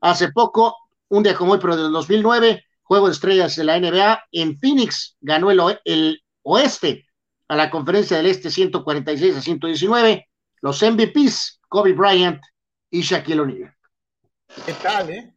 [0.00, 0.76] hace poco,
[1.08, 5.16] un día como hoy, pero del 2009, Juego de Estrellas de la NBA en Phoenix,
[5.20, 7.06] ganó el, el Oeste
[7.48, 10.28] a la Conferencia del Este 146 a 119,
[10.62, 12.40] los MVPs, Kobe Bryant
[12.90, 13.74] y Shaquille O'Neal.
[14.66, 15.32] ¿Qué tal, eh?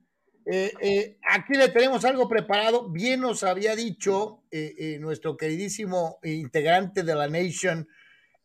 [0.46, 2.90] Eh, eh, aquí le tenemos algo preparado.
[2.90, 7.88] Bien nos había dicho eh, nuestro queridísimo integrante de la Nation,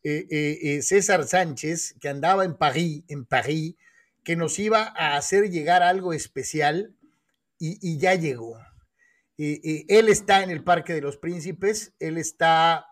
[0.03, 3.75] César Sánchez, que andaba en París, en París,
[4.23, 6.95] que nos iba a hacer llegar algo especial
[7.59, 8.57] y, ya llegó.
[9.37, 12.87] él está en el Parque de los Príncipes, él está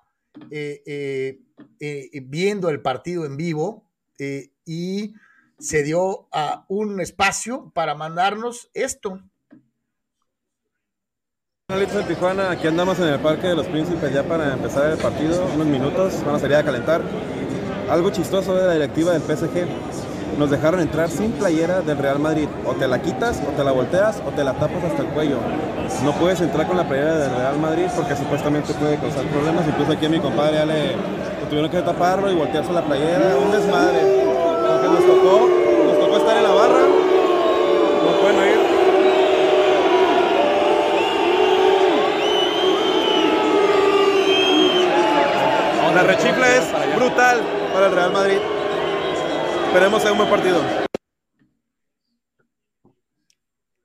[2.22, 3.90] viendo el partido en vivo
[4.66, 5.16] y
[5.60, 9.20] se dio a un espacio para mandarnos esto.
[12.08, 15.68] Tijuana, aquí andamos en el Parque de los Príncipes ya para empezar el partido, unos
[15.68, 17.02] minutos, van a salir a calentar.
[17.90, 19.68] Algo chistoso de la directiva del PSG,
[20.40, 23.72] nos dejaron entrar sin playera del Real Madrid, o te la quitas, o te la
[23.72, 25.38] volteas, o te la tapas hasta el cuello.
[26.04, 29.92] No puedes entrar con la playera del Real Madrid porque supuestamente puede causar problemas, incluso
[29.92, 34.39] aquí a mi compadre ya tuvieron que taparlo y voltearse la playera, un desmadre
[35.30, 35.48] tocó,
[35.86, 36.88] nos tocó estar en la barra,
[38.04, 38.60] no pueden oír.
[45.96, 47.42] La rechifla es brutal
[47.74, 48.38] para el Real Madrid.
[49.68, 50.62] Esperemos sea un buen partido.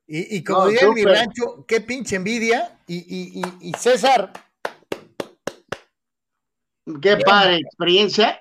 [0.07, 2.79] Y, y como diría mi rancho, qué pinche envidia.
[2.87, 2.99] Y,
[3.41, 4.33] y, y César.
[7.03, 8.41] Qué padre experiencia.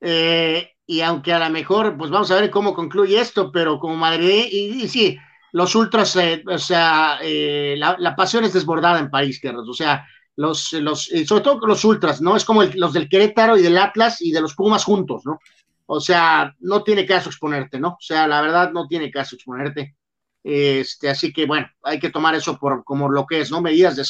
[0.00, 3.94] Eh, y aunque a lo mejor, pues vamos a ver cómo concluye esto, pero como
[3.94, 5.16] Madrid, y, sí,
[5.52, 10.04] los ultras, eh, o sea, eh, la, pasión es desbordada en París, Carlos, o sea,
[10.34, 12.34] los, los, sobre todo los ultras, ¿no?
[12.34, 15.38] Es como los del Querétaro y del Atlas y de los Pumas juntos, ¿no?
[15.86, 17.90] O sea, no tiene caso exponerte, ¿no?
[17.90, 19.94] O sea, la verdad no tiene caso exponerte.
[20.42, 23.60] Este, así que bueno, hay que tomar eso por como lo que es, ¿no?
[23.60, 24.02] Medidas de,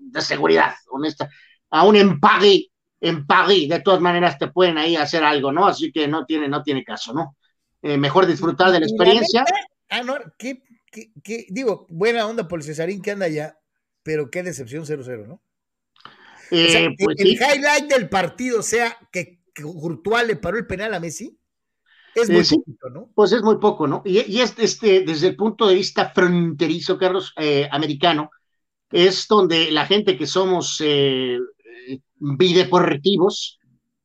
[0.00, 1.30] de seguridad, honesta.
[1.70, 2.72] A un empague
[3.04, 5.66] en París, de todas maneras te pueden ahí hacer algo, ¿no?
[5.66, 7.36] Así que no tiene, no tiene caso, ¿no?
[7.82, 9.44] Eh, mejor disfrutar de la experiencia.
[9.90, 10.62] ah, no, ¿qué,
[11.22, 13.58] qué, digo, buena onda por el Cesarín que anda allá,
[14.02, 15.42] pero qué decepción 0-0, ¿no?
[16.50, 21.38] Eh, pues el highlight del partido sea que, Courtois le paró el penal a Messi.
[22.14, 23.10] Es muy eh, ¿no?
[23.14, 24.00] Pues es muy poco, ¿no?
[24.06, 27.34] Y, y es este, desde el punto de vista fronterizo, Carlos,
[27.70, 28.30] americano,
[28.90, 31.53] es donde la gente que somos videocorrectivos,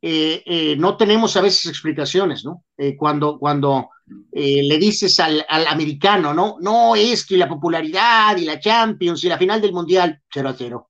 [0.02, 2.64] eh, eh, no tenemos a veces explicaciones, ¿no?
[2.78, 3.90] Eh, cuando cuando
[4.32, 6.58] le dices al, americano, ¿no?
[6.62, 10.54] No, esto y la popularidad y la Champions y la final del Mundial, 0 a
[10.54, 10.90] 0.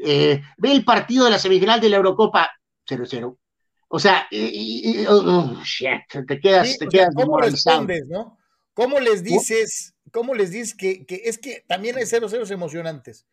[0.00, 0.42] ve
[0.72, 2.50] el partido de la semifinal de la Eurocopa,
[2.86, 3.38] 0 a 0.
[3.88, 4.26] O sea,
[5.08, 5.62] oh, oh,
[6.26, 8.38] te quedas, te quedas ¿Cómo respondes, no?
[8.72, 13.26] ¿Cómo les dices, cómo les dices que, que es que también hay 0-0 emocionantes?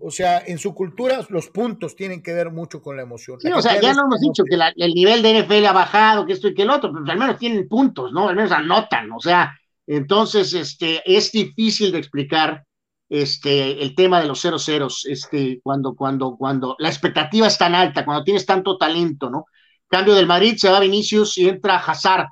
[0.00, 3.38] O sea, en su cultura los puntos tienen que ver mucho con la emoción.
[3.54, 6.48] O sea, ya lo hemos dicho, que el nivel de NFL ha bajado, que esto
[6.48, 8.28] y que el otro, pero al menos tienen puntos, ¿no?
[8.28, 9.54] Al menos anotan, o sea,
[9.86, 12.64] entonces, este, es difícil de explicar
[13.08, 17.74] este, el tema de los cero ceros, este, cuando, cuando, cuando la expectativa es tan
[17.74, 19.44] alta, cuando tienes tanto talento, ¿no?
[19.88, 22.28] Cambio del Madrid, se va Vinicius y entra Hazard.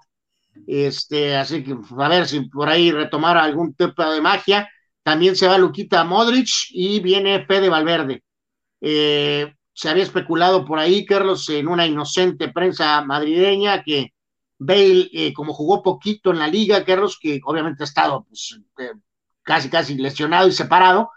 [0.67, 4.69] Este, así que a ver si por ahí retomar algún tipo de magia
[5.03, 8.23] también se va Luquita Modric y viene Fede Valverde.
[8.81, 14.13] Eh, se había especulado por ahí, Carlos, en una inocente prensa madrileña que
[14.59, 18.93] Bale, eh, como jugó poquito en la liga, Carlos, que obviamente ha estado pues, eh,
[19.43, 21.11] casi, casi lesionado y separado,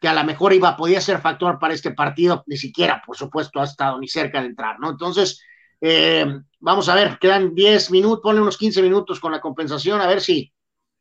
[0.00, 3.60] que a lo mejor iba, podía ser factor para este partido, ni siquiera, por supuesto,
[3.60, 4.90] ha estado ni cerca de entrar, ¿no?
[4.90, 5.40] Entonces,
[6.60, 10.20] vamos a ver, quedan 10 minutos, ponle unos 15 minutos con la compensación, a ver
[10.20, 10.52] si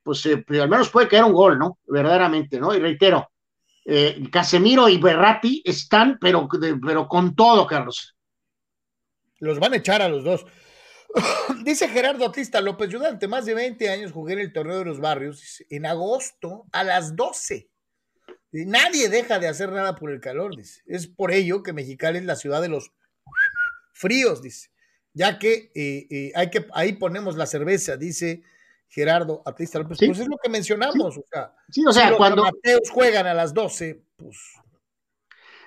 [0.04, 1.80] pues, eh, pues, al menos puede caer un gol, ¿no?
[1.88, 2.76] Verdaderamente, ¿no?
[2.76, 3.32] Y reitero,
[3.86, 6.48] eh, Casemiro y Berratti están, pero,
[6.86, 8.16] pero con todo, Carlos.
[9.40, 10.46] Los van a echar a los dos.
[11.64, 14.86] Dice Gerardo Atista López, yo durante más de 20 años jugué en el torneo de
[14.86, 17.70] los barrios en agosto a las 12.
[18.52, 20.82] Nadie deja de hacer nada por el calor, dice.
[20.86, 22.92] Es por ello que Mexicali es la ciudad de los
[23.94, 24.70] fríos, dice,
[25.14, 28.44] ya que, eh, hay que ahí ponemos la cerveza, dice
[28.94, 29.98] Gerardo Atista López.
[30.00, 33.34] Pues es lo que mencionamos, o sea, sí, o sea si cuando los juegan a
[33.34, 34.38] las 12, pues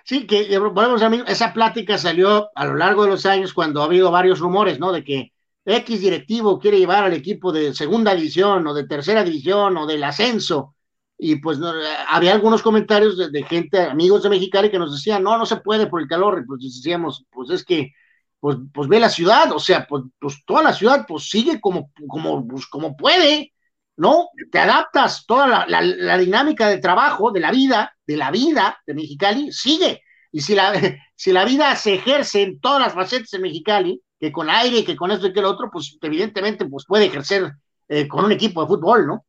[0.06, 3.86] Sí, que volvemos a esa plática salió a lo largo de los años cuando ha
[3.86, 4.92] habido varios rumores, ¿no?
[4.92, 5.32] De que
[5.64, 10.04] X directivo quiere llevar al equipo de segunda división o de tercera división o del
[10.04, 10.76] ascenso.
[11.18, 11.58] Y pues
[12.08, 15.88] había algunos comentarios de, gente, amigos de Mexicali, que nos decían, no, no se puede
[15.88, 16.40] por el calor.
[16.40, 17.92] Y pues decíamos, pues es que,
[18.46, 21.90] pues, pues ve la ciudad, o sea, pues, pues toda la ciudad, pues sigue como,
[22.06, 23.52] como, pues, como puede,
[23.96, 24.28] ¿no?
[24.52, 28.94] Te adaptas, toda la, la, dinámica de trabajo, de la vida, de la vida de
[28.94, 30.00] Mexicali, sigue.
[30.30, 30.72] Y si la,
[31.16, 34.94] si la vida se ejerce en todas las facetas de Mexicali, que con aire, que
[34.94, 37.50] con esto y que lo otro, pues evidentemente pues puede ejercer
[37.88, 39.25] eh, con un equipo de fútbol, ¿no?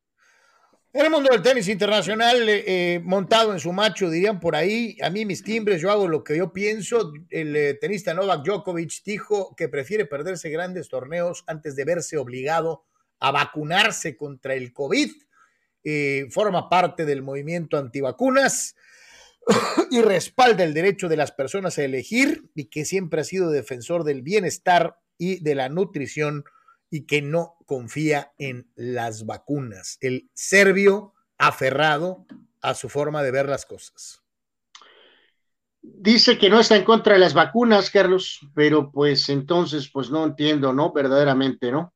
[0.93, 4.97] En el mundo del tenis internacional, eh, eh, montado en su macho, dirían por ahí,
[5.01, 7.11] a mí mis timbres, yo hago lo que yo pienso.
[7.30, 12.85] El tenista Novak Djokovic dijo que prefiere perderse grandes torneos antes de verse obligado
[13.19, 15.11] a vacunarse contra el COVID.
[16.31, 18.76] forma parte del movimiento antivacunas
[19.91, 24.03] y respalda el derecho de las personas a elegir y que siempre ha sido defensor
[24.03, 26.43] del bienestar y de la nutrición
[26.89, 29.97] y que no confía en las vacunas.
[30.01, 32.26] El serbio aferrado
[32.61, 34.22] a su forma de ver las cosas.
[35.81, 40.26] Dice que no está en contra de las vacunas, Carlos, pero pues entonces, pues no
[40.26, 40.91] entiendo, ¿no?
[40.91, 41.93] Verdaderamente, ¿no?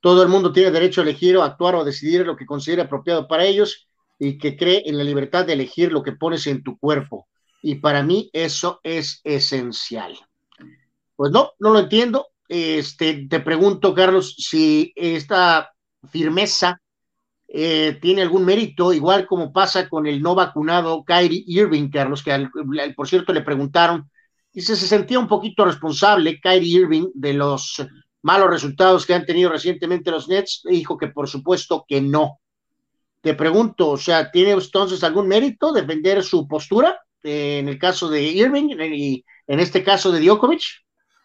[0.00, 3.26] Todo el mundo tiene derecho a elegir o actuar o decidir lo que considere apropiado
[3.26, 3.88] para ellos
[4.18, 7.26] y que cree en la libertad de elegir lo que pones en tu cuerpo.
[7.62, 10.16] Y para mí eso es esencial.
[11.16, 12.28] Pues no, no lo entiendo.
[12.48, 15.72] Este, te pregunto, Carlos, si esta
[16.10, 16.80] firmeza
[17.48, 22.48] eh, tiene algún mérito, igual como pasa con el no vacunado Kyrie Irving, Carlos, que
[22.96, 24.10] por cierto le preguntaron,
[24.52, 27.84] y se sentía un poquito responsable Kyrie Irving de los
[28.22, 32.40] malos resultados que han tenido recientemente los Nets, dijo que por supuesto que no,
[33.24, 38.08] te pregunto, o sea, ¿tiene entonces algún mérito defender su postura eh, en el caso
[38.08, 40.83] de Irving y en este caso de Djokovic?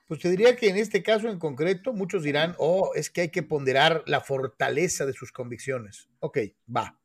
[0.10, 3.30] Pues te diría que en este caso en concreto, muchos dirán, oh, es que hay
[3.30, 6.10] que ponderar la fortaleza de sus convicciones.
[6.18, 6.40] Ok,
[6.76, 7.00] va.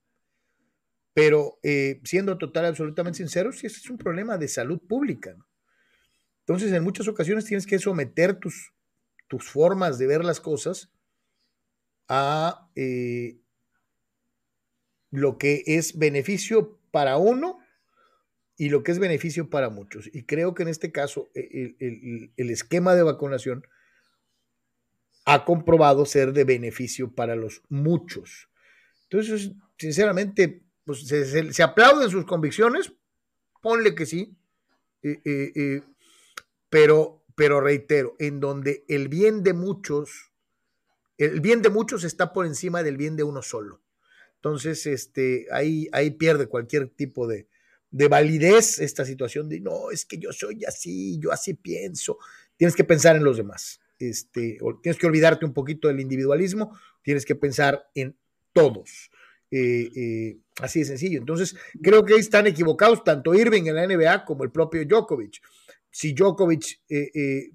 [1.13, 5.37] Pero eh, siendo total, absolutamente sinceros, sí, es un problema de salud pública.
[6.47, 8.73] Entonces, en muchas ocasiones tienes que someter tus,
[9.29, 10.91] tus formas de ver las cosas
[12.09, 13.39] a eh,
[15.11, 17.59] lo que es beneficio para uno
[18.57, 20.09] y lo que es beneficio para muchos.
[20.13, 23.67] Y creo que en este caso e, el, esquema de vacunación
[25.25, 28.49] ha comprobado ser de beneficio para los muchos.
[29.05, 32.93] Entonces, sinceramente, pues se, aplauden sus convicciones,
[33.63, 34.37] ponle que sí,
[35.03, 35.83] eh, eh, eh,
[36.69, 40.31] pero, pero reitero, en donde el bien de muchos,
[41.17, 43.81] el bien de muchos está por encima del bien de uno solo.
[44.37, 47.49] Entonces, este, ahí, ahí pierde cualquier tipo de,
[48.09, 52.19] validez esta situación de no, es que yo soy así, yo así pienso.
[52.57, 53.81] Tienes que pensar en los demás.
[53.99, 58.17] Este, tienes que olvidarte un poquito del individualismo, tienes que pensar en
[58.53, 59.11] todos.
[59.51, 61.19] Eh, eh, así de sencillo.
[61.19, 65.41] Entonces, creo que están equivocados tanto Irving en la NBA como el propio Djokovic.
[65.91, 67.53] Si Djokovic eh,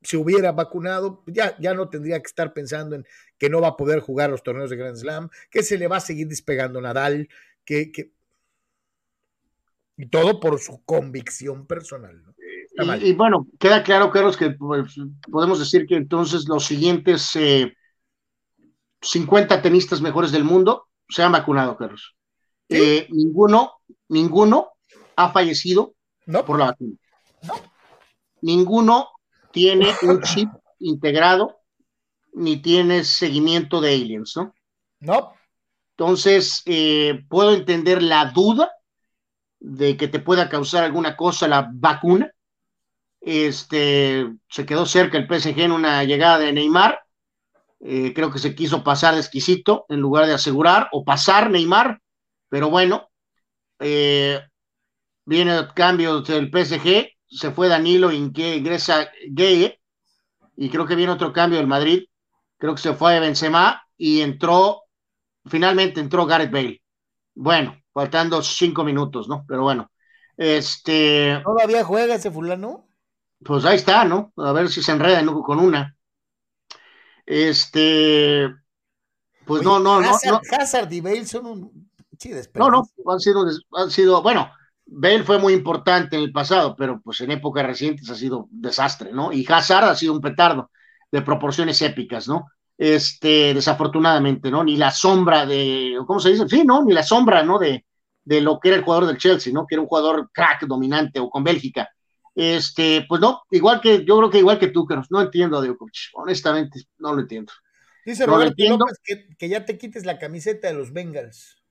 [0.00, 3.06] se hubiera vacunado, ya, ya no tendría que estar pensando en
[3.38, 5.98] que no va a poder jugar los torneos de Grand Slam, que se le va
[5.98, 7.28] a seguir despegando Nadal,
[7.64, 7.92] que,
[9.96, 12.22] y todo por su convicción personal.
[13.02, 14.94] Y, bueno, queda claro, Carlos, que pues,
[15.30, 17.38] podemos decir que entonces los siguientes
[19.02, 22.16] 50 eh, tenistas mejores del mundo se han vacunado, Carlos.
[22.68, 23.74] Eh, ninguno,
[24.08, 24.70] ninguno
[25.16, 25.94] ha fallecido
[26.46, 26.96] por la vacuna.
[28.40, 29.10] Ninguno
[29.52, 30.48] tiene un chip
[30.78, 31.58] integrado
[32.32, 34.54] ni tiene seguimiento de aliens, ¿no?
[35.00, 35.34] No.
[35.90, 38.72] Entonces, eh, puedo entender la duda
[39.64, 42.32] de que te pueda causar alguna cosa la vacuna.
[43.20, 47.00] Este, se quedó cerca el PSG en una llegada de Neymar.
[47.80, 52.00] Eh, creo que se quiso pasar de exquisito en lugar de asegurar o pasar Neymar,
[52.48, 53.08] pero bueno,
[53.80, 54.40] eh,
[55.24, 59.74] viene el cambio del PSG, se fue Danilo, ingresa Gay,
[60.56, 62.04] y creo que viene otro cambio del Madrid,
[62.56, 64.82] creo que se fue Benzema y entró,
[65.46, 66.82] finalmente entró Gareth Bale.
[67.34, 69.44] Bueno, faltando cinco minutos, ¿no?
[69.46, 69.90] Pero bueno,
[70.36, 71.40] este...
[71.44, 72.88] ¿Todavía juega ese fulano?
[73.44, 74.32] Pues ahí está, ¿no?
[74.36, 75.96] A ver si se enreda con una.
[77.26, 78.52] Este...
[79.44, 80.40] Pues no, no, no, no.
[80.58, 81.90] Hazard y Bale son un...
[82.54, 84.52] no, no, han sido, han sido, bueno,
[84.86, 89.12] Bale fue muy importante en el pasado, pero pues en épocas recientes ha sido desastre,
[89.12, 89.32] ¿no?
[89.32, 90.70] Y Hazard ha sido un petardo
[91.10, 92.46] de proporciones épicas, ¿no?
[92.82, 94.64] Este, desafortunadamente, ¿no?
[94.64, 96.48] Ni la sombra de, ¿cómo se dice?
[96.48, 96.84] Sí, ¿no?
[96.84, 97.56] Ni la sombra, ¿no?
[97.56, 97.86] De,
[98.24, 99.68] de lo que era el jugador del Chelsea, ¿no?
[99.68, 101.88] Que era un jugador crack, dominante, o con Bélgica.
[102.34, 105.64] Este, pues no, igual que, yo creo que igual que tú, Carlos, no entiendo a
[105.64, 107.52] Djokovic, honestamente, no lo entiendo.
[108.04, 111.62] Dice Roberto López que, que, ya te quites la camiseta de los Bengals.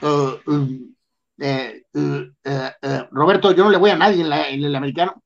[0.00, 0.94] Uh, um,
[1.38, 5.22] eh, uh, uh, Roberto, yo no le voy a nadie en, la, en el americano,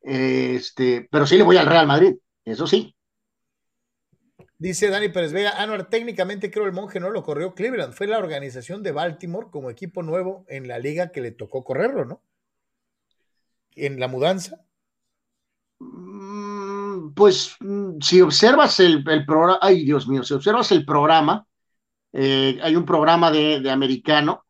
[0.00, 2.14] este, pero sí le voy al Real Madrid,
[2.46, 2.96] eso sí.
[4.62, 8.18] Dice Dani Pérez Vega, Anuar, técnicamente creo el monje no lo corrió Cleveland, fue la
[8.18, 12.22] organización de Baltimore como equipo nuevo en la liga que le tocó correrlo, ¿no?
[13.74, 14.64] En la mudanza.
[15.80, 21.44] Mm, pues mm, si observas el, programa, ay Dios mío, si observas el programa,
[22.12, 24.44] eh, hay un programa de, americano,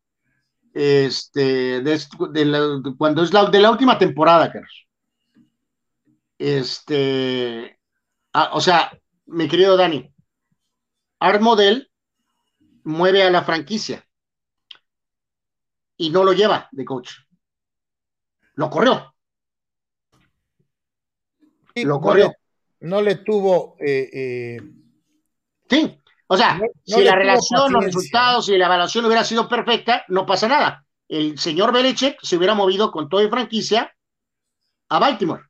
[0.74, 2.00] este, de,
[2.32, 4.86] de la, cuando es la, de la última temporada, Carlos.
[6.36, 7.78] Este,
[8.34, 8.92] ah, o sea,
[9.32, 10.12] mi querido Dani,
[11.18, 11.90] Art Model
[12.84, 14.06] mueve a la franquicia
[15.96, 17.12] y no lo lleva de coach.
[18.54, 19.14] Lo corrió.
[21.74, 22.26] Sí, lo corrió.
[22.26, 23.76] No le, no le tuvo.
[23.80, 24.60] Eh, eh...
[25.68, 29.48] Sí, o sea, no, no si la relación, los resultados y la evaluación hubiera sido
[29.48, 30.86] perfecta, no pasa nada.
[31.08, 33.94] El señor Belichick se hubiera movido con toda franquicia
[34.88, 35.44] a Baltimore.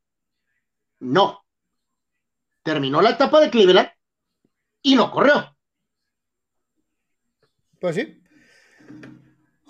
[1.00, 1.41] No,
[2.62, 3.90] terminó la etapa de Cleveland
[4.82, 5.56] y no corrió.
[7.78, 8.22] Pues sí.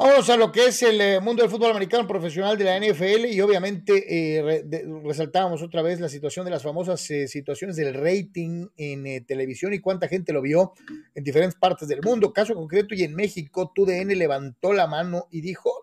[0.05, 3.27] Vamos a lo que es el eh, mundo del fútbol americano profesional de la NFL
[3.27, 4.64] y obviamente eh,
[5.05, 9.78] resaltábamos otra vez la situación de las famosas eh, situaciones del rating en televisión y
[9.78, 10.73] cuánta gente lo vio
[11.14, 12.32] en diferentes partes del mundo.
[12.32, 15.82] Caso concreto y en México, TUDN levantó la mano y dijo,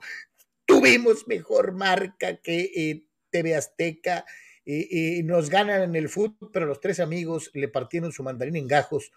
[0.65, 4.26] tuvimos mejor marca que TV Azteca,
[4.69, 8.67] y, nos ganan en el fútbol, pero los tres amigos le partieron su mandarín en
[8.67, 9.11] gajos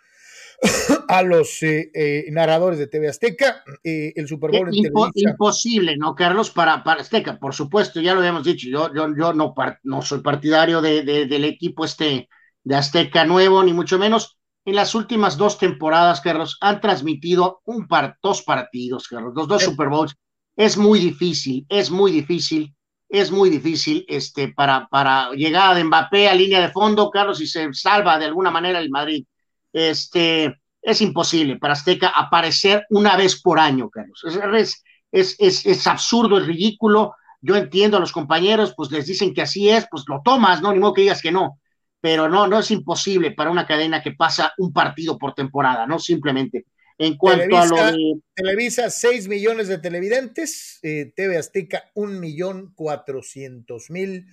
[1.09, 4.75] a los eh, eh, narradores de TV Azteca, eh, el Super Bowl en
[5.15, 6.51] Imposible, ¿no, Carlos?
[6.51, 10.21] Para, para Azteca, por supuesto, ya lo habíamos dicho, yo, yo, yo no, no soy
[10.21, 12.29] partidario de, de, del equipo este
[12.65, 14.39] de Azteca nuevo, ni mucho menos.
[14.65, 19.65] En las últimas dos temporadas, Carlos, han transmitido un par, dos partidos, Carlos, los dos
[19.65, 20.15] Super Bowls.
[20.55, 22.75] Es muy difícil, es muy difícil
[23.13, 27.47] es muy difícil este, para, para llegar de Mbappé a línea de fondo, Carlos, y
[27.47, 29.27] se salva de alguna manera el Madrid.
[29.71, 34.25] Este, es imposible para Azteca aparecer una vez por año, Carlos.
[34.25, 34.83] Es,
[35.13, 37.15] es, es, es, absurdo, es ridículo.
[37.43, 40.73] Yo entiendo a los compañeros, pues les dicen que así es, pues lo tomas, ¿no?
[40.73, 41.61] Ni modo que digas que no.
[42.01, 45.99] Pero no, no es imposible para una cadena que pasa un partido por temporada, ¿no?
[45.99, 46.65] Simplemente.
[47.03, 48.21] En cuanto Televisa, a lo de...
[48.35, 54.27] Televisa, 6 millones de televidentes, eh, TV Azteca, 1 millón 400 mil,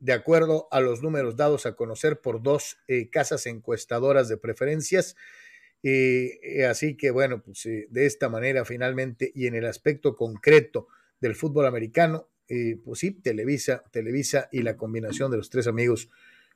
[0.00, 5.14] de acuerdo a los números dados a conocer por dos eh, casas encuestadoras de preferencias.
[5.84, 10.88] Eh, así que, bueno, pues de esta manera, finalmente, y en el aspecto concreto
[11.20, 12.28] del fútbol americano,
[12.84, 16.08] pues sí, Televisa, Televisa y la combinación de los tres amigos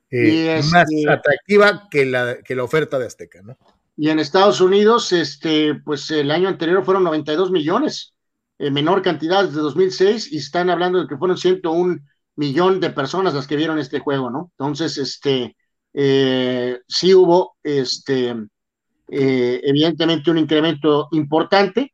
[0.09, 3.57] es, más atractiva que la, que la oferta de Azteca, ¿no?
[3.97, 8.13] Y en Estados Unidos, este, pues el año anterior fueron 92 millones,
[8.57, 11.99] eh, menor cantidad desde 2006, y están hablando de que fueron 101
[12.35, 14.51] millón de personas las que vieron este juego, ¿no?
[14.57, 15.55] Entonces, este,
[15.93, 18.35] eh, sí hubo, este,
[19.09, 21.93] eh, evidentemente un incremento importante,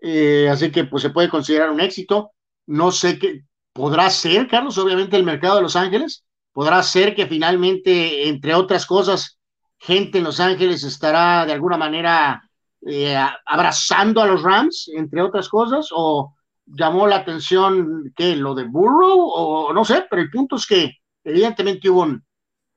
[0.00, 2.32] eh, así que pues se puede considerar un éxito.
[2.66, 7.26] No sé qué podrá ser, Carlos, obviamente el mercado de Los Ángeles, podrá ser que
[7.26, 9.37] finalmente, entre otras cosas,
[9.78, 12.42] gente en Los Ángeles estará de alguna manera
[12.86, 16.34] eh, abrazando a los Rams, entre otras cosas, o
[16.66, 20.98] llamó la atención que lo de Burrow, o no sé, pero el punto es que
[21.24, 22.24] evidentemente hubo un,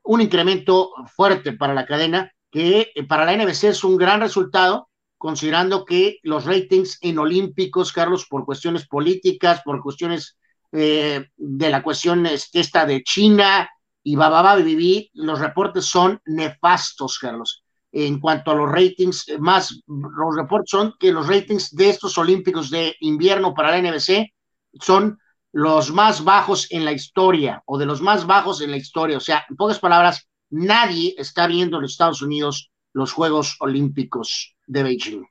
[0.03, 4.89] un incremento fuerte para la cadena, que eh, para la NBC es un gran resultado,
[5.17, 10.37] considerando que los ratings en Olímpicos, Carlos, por cuestiones políticas, por cuestiones
[10.71, 13.69] eh, de la cuestión esta de China,
[14.03, 17.63] y Bababa Bibi, los reportes son nefastos, Carlos.
[17.91, 22.69] En cuanto a los ratings, más los reportes son que los ratings de estos Olímpicos
[22.69, 24.33] de invierno para la NBC
[24.79, 25.19] son
[25.51, 29.17] los más bajos en la historia o de los más bajos en la historia.
[29.17, 34.83] O sea, en pocas palabras, nadie está viendo en Estados Unidos los Juegos Olímpicos de
[34.83, 35.25] Beijing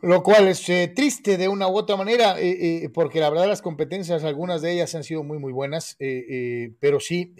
[0.00, 3.48] lo cual es eh, triste de una u otra manera, eh, eh, porque la verdad
[3.48, 7.34] las competencias, algunas de ellas han sido muy, muy buenas, eh, pero sí,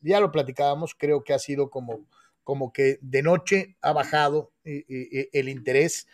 [0.00, 2.06] ya lo platicábamos, creo que ha sido como,
[2.44, 6.06] como que de noche ha bajado el interés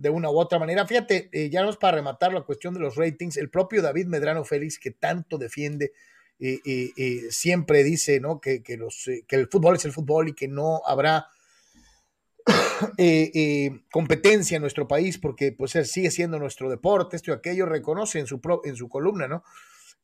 [0.00, 0.86] de una u otra manera.
[0.86, 4.06] Fíjate, eh, ya no es para rematar la cuestión de los ratings, el propio David
[4.06, 5.92] Medrano Félix, que tanto defiende,
[6.38, 8.40] eh, eh, siempre dice ¿no?
[8.40, 11.26] que, que, los, que el fútbol es el fútbol y que no habrá
[13.90, 18.26] competencia en nuestro país porque pues sigue siendo nuestro deporte, esto y aquello, reconoce en
[18.26, 19.44] su, pro, en su columna, ¿no?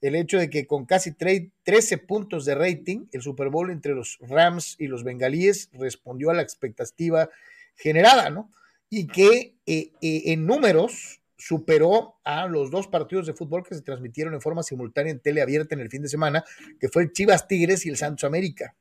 [0.01, 4.19] El hecho de que con casi 13 puntos de rating, el Super Bowl entre los
[4.21, 7.31] Rams y los Bengalíes respondió a la expectativa
[7.77, 8.51] generada, ¿no?
[8.89, 13.83] y que eh, eh, en números superó a los dos partidos de fútbol que se
[13.83, 16.45] transmitieron en forma simultánea en tele abierta en el fin de semana,
[16.81, 18.75] que fue el Chivas Tigres y el Santos América.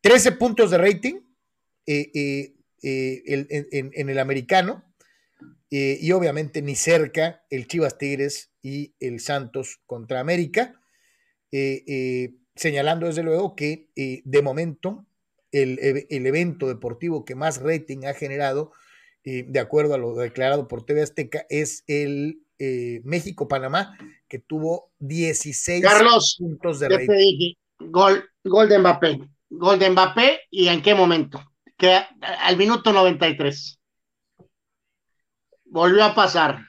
[0.00, 1.20] 13 puntos de rating
[1.86, 4.84] eh, en, el americano
[5.70, 10.80] y obviamente ni cerca el Chivas Tigres y el Santos contra América,
[12.54, 13.88] señalando desde luego que
[14.24, 15.06] de momento
[15.52, 18.72] el, el evento deportivo que más rating ha generado
[19.24, 23.96] de acuerdo a lo declarado por TV Azteca, es el eh, México-Panamá,
[24.28, 25.84] que tuvo 16
[26.38, 27.54] puntos de rating.
[27.78, 29.20] gol, gol de Mbappé.
[29.50, 31.40] Gol de Mbappé y en qué momento.
[31.78, 33.80] Que al minuto 93.
[35.64, 36.60] Volvió a pasar.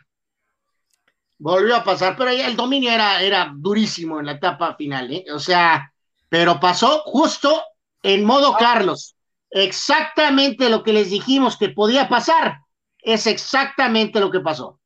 [1.37, 5.25] Volvió a pasar, pero el dominio era, era durísimo en la etapa final, ¿eh?
[5.33, 5.93] O sea,
[6.29, 7.61] pero pasó justo
[8.03, 9.15] en modo Carlos
[9.49, 12.59] exactamente lo que les dijimos que podía pasar.
[13.01, 14.79] Es exactamente lo que pasó.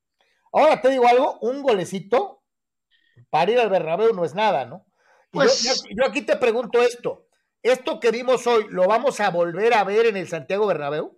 [0.51, 2.43] Ahora te digo algo, un golecito
[3.29, 4.85] para ir al Bernabéu no es nada, ¿no?
[5.31, 7.25] Pues, yo, aquí te pregunto esto,
[7.63, 11.17] ¿esto que vimos hoy lo vamos a volver a ver en el Santiago Bernabéu?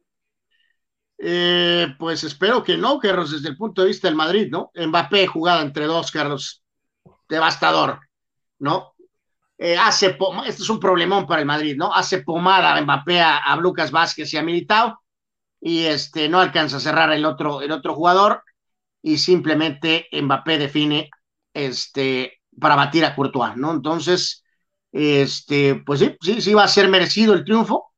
[1.17, 4.71] Eh, pues espero que no, Carlos, desde el punto de vista del Madrid, ¿no?
[4.75, 6.63] Mbappé jugada entre dos, Carlos,
[7.27, 7.99] devastador,
[8.59, 8.95] ¿no?
[9.57, 11.93] Eh, hace, este es un problemón para el Madrid, ¿no?
[11.93, 15.01] Hace pomada Mbappé a, Lucas Vázquez y a Militao
[15.61, 18.43] y este, no alcanza a cerrar el otro, el otro jugador
[19.01, 21.09] y simplemente Mbappé define
[21.53, 23.71] este, para batir a Courtois, ¿no?
[23.71, 24.44] Entonces,
[24.97, 27.91] este, pues sí, sí, sí va a ser merecido el triunfo,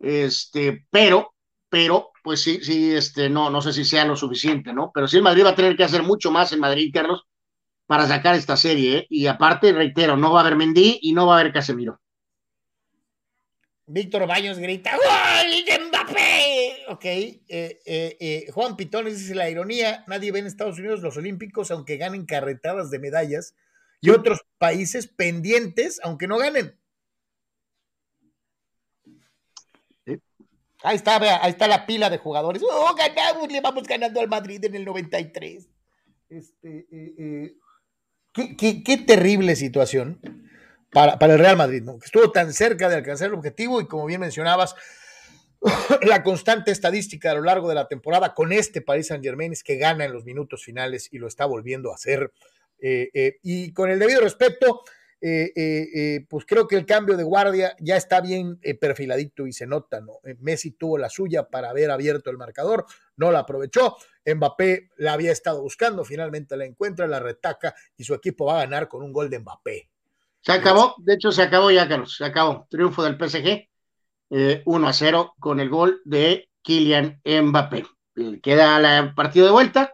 [0.00, 1.34] este, pero,
[1.68, 4.90] pero, pues sí, sí, este, no, no sé si sea lo suficiente, ¿no?
[4.92, 7.22] Pero sí el Madrid va a tener que hacer mucho más en Madrid, Carlos,
[7.86, 8.98] para sacar esta serie.
[8.98, 9.06] ¿eh?
[9.08, 12.00] Y aparte, reitero, no va a haber Mendy y no va a haber Casemiro.
[13.86, 16.86] Víctor Baños grita ¡Gol de Mbappé!
[16.88, 17.38] Ok, eh,
[17.86, 22.26] eh, Juan Pitón dice la ironía, nadie ve en Estados Unidos los Olímpicos aunque ganen
[22.26, 23.54] carretadas de medallas
[24.02, 26.78] y otros países pendientes aunque no ganen.
[30.84, 32.60] Ahí está, vea, ahí está la pila de jugadores.
[32.68, 33.50] ¡Oh, ganamos!
[33.50, 35.68] Le vamos ganando al Madrid en el 93.
[36.28, 37.54] Este, eh,
[38.32, 40.18] Qué, terrible situación
[40.90, 41.98] para, para, el Real Madrid, ¿no?
[41.98, 44.74] que estuvo tan cerca de alcanzar el objetivo y como bien mencionabas,
[46.02, 49.62] la constante estadística a lo largo de la temporada con este Paris Saint Germain es
[49.62, 52.32] que gana en los minutos finales y lo está volviendo a hacer.
[52.82, 54.82] Eh, eh, y con el debido respeto,
[55.24, 59.52] eh, eh, eh, pues creo que el cambio de guardia ya está bien perfiladito y
[59.52, 60.14] se nota, ¿no?
[60.40, 62.86] Messi tuvo la suya para haber abierto el marcador,
[63.16, 63.96] no la aprovechó.
[64.26, 68.64] Mbappé la había estado buscando, finalmente la encuentra, la retaca y su equipo va a
[68.64, 69.88] ganar con un gol de Mbappé.
[70.40, 72.66] Se acabó, de hecho se acabó ya, Carlos, se acabó.
[72.68, 73.68] Triunfo del PSG,
[74.64, 77.86] 1 a 0 con el gol de Kylian Mbappé.
[78.42, 79.92] Queda el partido de vuelta,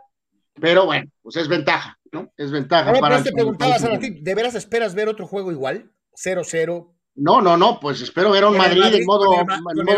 [0.55, 1.98] pero bueno, pues es ventaja.
[2.13, 2.33] ¿No?
[2.37, 3.23] Es ventaja para.
[3.23, 5.93] te preguntabas, ¿de veras esperas ver otro juego igual?
[6.15, 6.95] 0-0.
[7.15, 9.33] No, no, no, pues espero ver a un Madrid, en modo,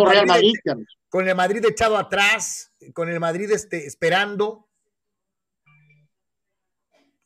[0.07, 0.55] Real Madrid.
[1.09, 4.66] con el Madrid echado atrás, con el Madrid este, esperando.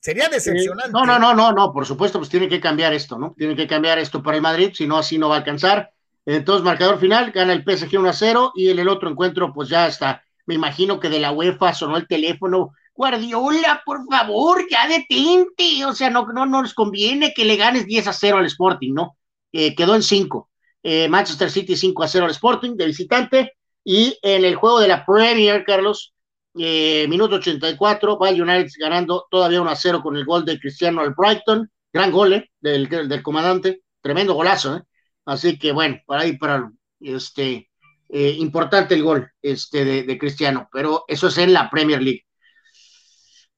[0.01, 0.91] Sería decepcionante.
[0.93, 3.35] no, no, no, no, no, por supuesto, pues tiene que cambiar esto, ¿no?
[3.39, 5.93] Tiene que cambiar esto para el Madrid, si no, así no va a alcanzar.
[6.27, 9.87] Entonces, marcador final, gana el PSG 1 0 y en el otro encuentro, pues ya
[9.87, 10.23] está.
[10.47, 15.85] Me imagino que de la UEFA sonó el teléfono Guardiola, por favor, ya detente.
[15.85, 18.95] O sea, no, no, no nos conviene que le ganes 10 a 0 al Sporting,
[18.95, 19.17] ¿no?
[19.53, 20.51] Eh, quedó en 5.
[20.83, 23.53] Eh, Manchester City 5 a 0 al Sporting de visitante.
[23.85, 26.15] Y en el juego de la Premier, Carlos,
[26.57, 31.01] eh, minuto 84, va United ganando todavía 1 a 0 con el gol de Cristiano
[31.01, 31.71] al Brighton.
[31.93, 34.77] Gran gol del, del, comandante, tremendo golazo.
[34.77, 34.83] ¿eh?
[35.27, 37.71] Así que bueno, para ahí, para este,
[38.09, 42.25] importante el gol este, de Cristiano, pero eso es en la Premier League.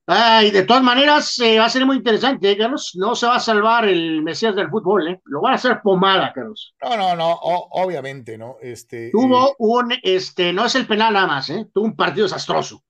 [0.09, 2.93] Ay, de todas maneras, eh, va a ser muy interesante, ¿eh, Carlos.
[2.95, 5.21] No se va a salvar el Mesías del fútbol, ¿eh?
[5.25, 6.75] Lo van a hacer pomada, Carlos.
[6.81, 8.57] No, no, no, obviamente, ¿no?
[8.63, 11.67] Este, Tuvo eh, un, este, no es el penal nada más, ¿eh?
[11.75, 12.85] Tuvo un partido desastroso,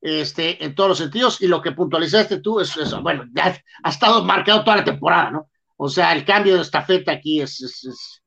[0.00, 3.02] este, en todos los sentidos, y lo que puntualizaste tú es, eso.
[3.02, 5.50] bueno, ya ha estado marcado toda la temporada, ¿no?
[5.76, 8.21] O sea, el cambio de estafeta aquí es, es,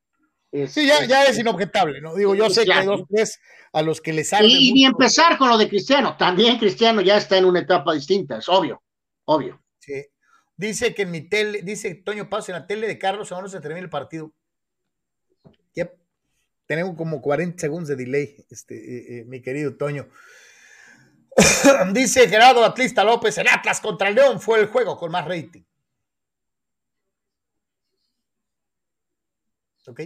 [0.68, 2.16] sí, ya, ya, es inobjetable, ¿no?
[2.16, 3.40] Digo, yo sé que hay dos, tres
[3.74, 4.48] a los que les sale.
[4.48, 8.38] Y, ni empezar con lo de Cristiano, también Cristiano ya está en una etapa distinta,
[8.38, 8.82] es obvio,
[9.26, 9.62] obvio.
[9.80, 10.06] Sí.
[10.56, 13.60] Dice que en mi tele, dice Toño Paz, en la tele de Carlos no se
[13.60, 14.34] termina el partido.
[15.74, 15.94] Yep.
[16.66, 20.08] Tenemos como 40 segundos de delay, este, eh, eh, mi querido Toño.
[21.94, 25.64] dice Gerardo Atlista López, el Atlas contra el León fue el juego con más rating.
[29.88, 30.02] Ok.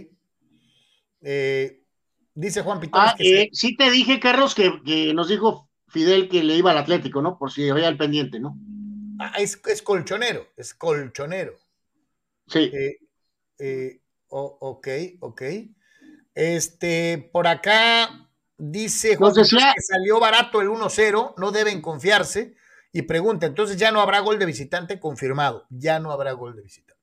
[1.22, 1.82] Eh,
[2.34, 3.00] dice Juan Pitón.
[3.02, 7.22] Ah, sí te dije, Carlos, que, que, nos dijo Fidel que le iba al Atlético,
[7.22, 7.38] ¿no?
[7.38, 8.56] Por si había el pendiente, ¿no?
[9.18, 11.52] Ah, es, colchonero, es colchonero.
[12.46, 12.70] Sí.
[12.72, 12.98] Eh,
[13.58, 14.88] eh, ok,
[15.20, 15.42] ok.
[16.34, 22.56] Este, por acá dice Juan que salió barato el 1-0, no deben confiarse.
[22.92, 26.62] Y pregunta, entonces ya no habrá gol de visitante confirmado, ya no habrá gol de
[26.62, 27.00] visitante.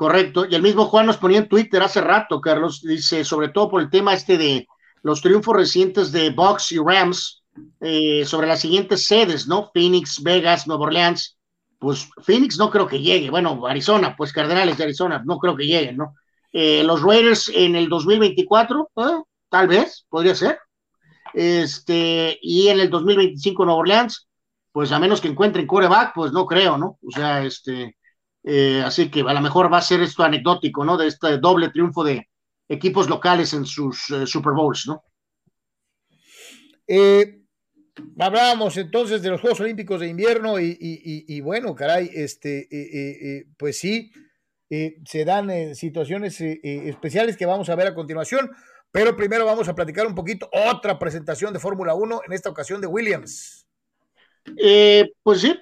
[0.00, 3.68] Correcto, y el mismo Juan nos ponía en Twitter hace rato, Carlos, dice, sobre todo
[3.68, 4.66] por el tema este de
[5.02, 7.42] los triunfos recientes de Bucks y Rams,
[7.82, 9.70] eh, sobre las siguientes sedes, ¿no?
[9.74, 11.36] Phoenix, Vegas, Nueva Orleans.
[11.78, 13.28] Pues Phoenix no creo que llegue.
[13.28, 16.14] Bueno, Arizona, pues Cardenales de Arizona, no creo que lleguen, ¿no?
[16.50, 19.02] Eh, los Raiders en el 2024, ¿eh?
[19.50, 20.60] tal vez, podría ser.
[21.34, 24.28] Este, y en el 2025 Nueva Orleans,
[24.72, 26.98] pues a menos que encuentren coreback, pues no creo, ¿no?
[27.06, 27.98] O sea, este,
[28.84, 30.96] así que a lo mejor va a ser esto anecdótico, ¿no?
[30.96, 32.28] De este doble triunfo de
[32.68, 35.02] equipos locales en sus Super Bowls, ¿no?
[36.86, 37.40] Eh,
[38.18, 43.46] Hablábamos entonces de los Juegos Olímpicos de invierno y, bueno, caray, este, eh, eh, eh,
[43.56, 44.12] pues sí,
[44.68, 48.50] se dan situaciones especiales que vamos a ver a continuación,
[48.92, 52.80] pero primero vamos a platicar un poquito otra presentación de Fórmula 1, en esta ocasión
[52.80, 53.59] de Williams.
[55.22, 55.58] Pues sí,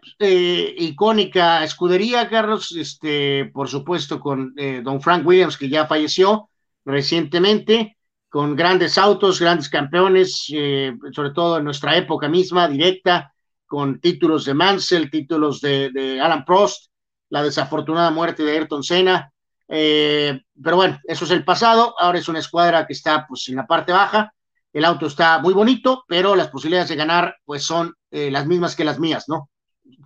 [0.78, 6.48] icónica escudería, Carlos, este, por supuesto con don Frank Williams, que ya falleció
[6.84, 7.98] recientemente
[8.28, 13.32] con grandes autos, grandes campeones, eh, sobre todo en nuestra época misma, directa,
[13.66, 16.90] con títulos de Mansell, títulos de, Alan Prost,
[17.30, 19.32] la desafortunada muerte de Ayrton Senna.
[19.68, 21.94] Eh, pero bueno, eso es el pasado.
[21.98, 24.32] Ahora es una escuadra que está pues en la parte baja.
[24.72, 28.76] El auto está muy bonito, pero las posibilidades de ganar pues son eh, las mismas
[28.76, 29.50] que las mías, ¿no?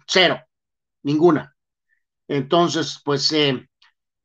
[0.07, 0.41] Cero,
[1.03, 1.55] ninguna.
[2.29, 3.33] Entonces, pues,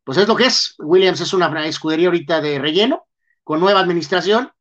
[0.04, 0.76] pues es lo que es.
[0.80, 3.08] Williams es una escudería ahorita de relleno
[3.44, 4.52] con nueva administración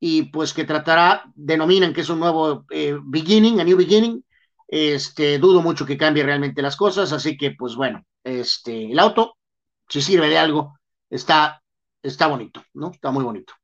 [0.00, 4.24] y pues que tratará, denominan que es un nuevo eh, beginning, a new beginning.
[4.66, 9.38] Este, dudo mucho que cambie realmente las cosas, así que pues bueno, este, el auto,
[9.88, 10.78] si sirve de algo,
[11.08, 11.62] está,
[12.02, 12.90] está bonito, ¿no?
[12.90, 13.54] Está muy bonito.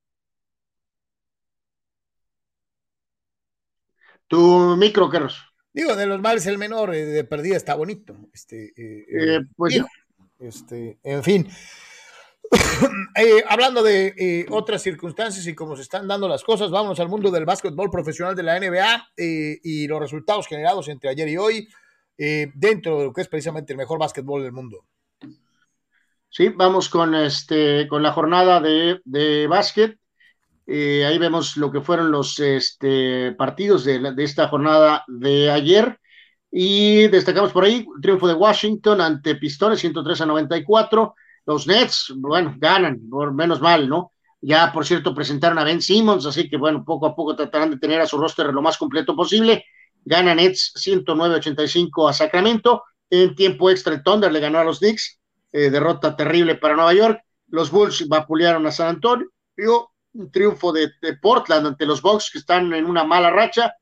[4.35, 5.41] Tu micro, Carlos.
[5.73, 8.17] Digo, de los males el menor, eh, de perdida está bonito.
[8.33, 9.81] Este, eh, pues
[10.41, 11.49] este, en fin.
[13.17, 17.09] Eh, hablando de eh, otras circunstancias y cómo se están dando las cosas, vamos al
[17.09, 21.37] mundo del básquetbol profesional de la NBA eh, y los resultados generados entre ayer y
[21.37, 21.69] hoy
[22.17, 24.85] dentro de lo que es precisamente el mejor básquetbol del mundo.
[26.29, 29.97] Sí, vamos con, este, con la jornada de, de básquet.
[30.67, 35.99] Ahí vemos lo que fueron los este, partidos de, de esta jornada de ayer.
[36.51, 41.15] Y destacamos por ahí triunfo de Washington ante Pistones 103 a 94.
[41.47, 44.13] Los Nets, bueno, ganan, por menos mal, ¿no?
[44.41, 47.79] Ya, por cierto, presentaron a Ben Simmons, así que, bueno, poco a poco tratarán de
[47.79, 49.65] tener a su roster lo más completo posible.
[50.05, 52.85] Gana Nets 109-85 a Sacramento.
[53.09, 55.19] En tiempo extra, el Thunder le ganó a los Knicks.
[55.51, 57.21] Eh, derrota terrible para Nueva York.
[57.49, 59.29] Los Bulls vapulearon a San Antonio.
[60.15, 63.75] Un triunfo de, Portland ante los Bucks, que están en una mala racha.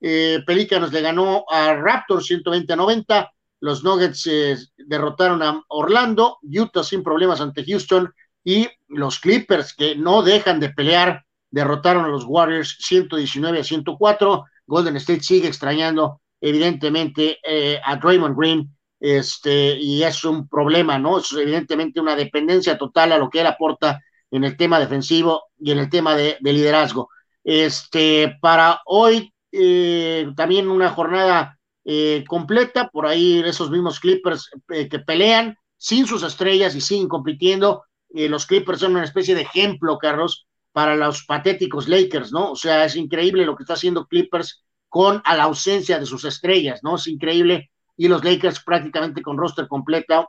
[0.00, 3.32] Eh, Pelícanos le ganó a Raptors 120 90.
[3.60, 8.12] Los Nuggets eh, derrotaron a Orlando, Utah sin problemas ante Houston
[8.44, 14.44] y los Clippers que no dejan de pelear derrotaron a los Warriors 119 a 104.
[14.66, 21.18] Golden State sigue extrañando evidentemente eh, a Draymond Green este, y es un problema, ¿no?
[21.18, 25.72] Es evidentemente una dependencia total a lo que él aporta en el tema defensivo y
[25.72, 27.08] en el tema de, liderazgo.
[27.44, 31.58] Este, para hoy, eh, también una jornada
[31.90, 37.08] eh, completa, por ahí esos mismos Clippers eh, que pelean sin sus estrellas y siguen
[37.08, 37.84] compitiendo.
[38.10, 42.52] Eh, los Clippers son una especie de ejemplo, Carlos, para los patéticos Lakers, ¿no?
[42.52, 46.26] O sea, es increíble lo que está haciendo Clippers con a la ausencia de sus
[46.26, 46.96] estrellas, ¿no?
[46.96, 47.70] Es increíble.
[47.96, 50.28] Y los Lakers prácticamente con roster completa,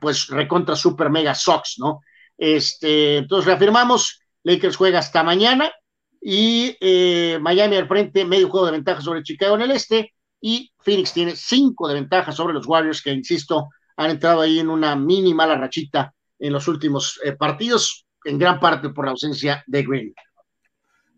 [0.00, 2.00] pues recontra super mega Sox, ¿no?
[2.38, 5.70] Este, entonces reafirmamos, Lakers juega hasta mañana
[6.22, 6.76] y
[7.40, 11.36] Miami al frente, medio juego de ventaja sobre Chicago en el este, y Phoenix tiene
[11.36, 15.56] cinco de ventaja sobre los Warriors, que insisto, han entrado ahí en una mini mala
[15.56, 18.04] rachita en los últimos eh, partidos.
[18.24, 20.14] en gran parte por la ausencia de Green.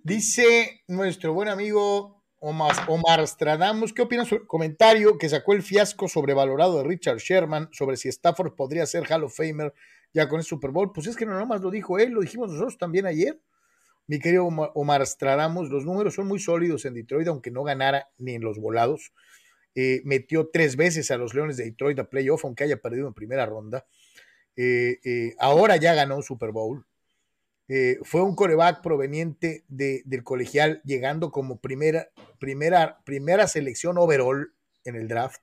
[0.03, 5.63] Dice nuestro buen amigo Omar, Omar Stradamus, ¿qué opinas sobre el comentario que sacó el
[5.63, 9.75] fiasco sobrevalorado de Richard Sherman sobre si Stafford podría ser Hall of Famer
[10.13, 10.93] ya con el Super Bowl?
[10.93, 13.41] Pues es que no nomás lo dijo él, lo dijimos nosotros también ayer.
[14.07, 18.35] Mi querido Omar Stradamus, los números son muy sólidos en Detroit, aunque no ganara ni
[18.35, 19.13] en los volados.
[19.75, 23.15] Eh, metió tres veces a los Leones de Detroit a playoff, aunque haya perdido en
[23.15, 23.87] primera ronda.
[24.57, 26.85] Eh, eh, ahora ya ganó un Super Bowl.
[28.03, 32.11] fue un coreback proveniente del colegial, llegando como primera,
[32.41, 34.53] primera, primera selección overall
[34.85, 35.41] en el draft.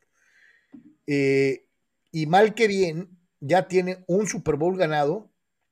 [1.07, 5.29] y mal que bien, ya tiene un Super Bowl ganado,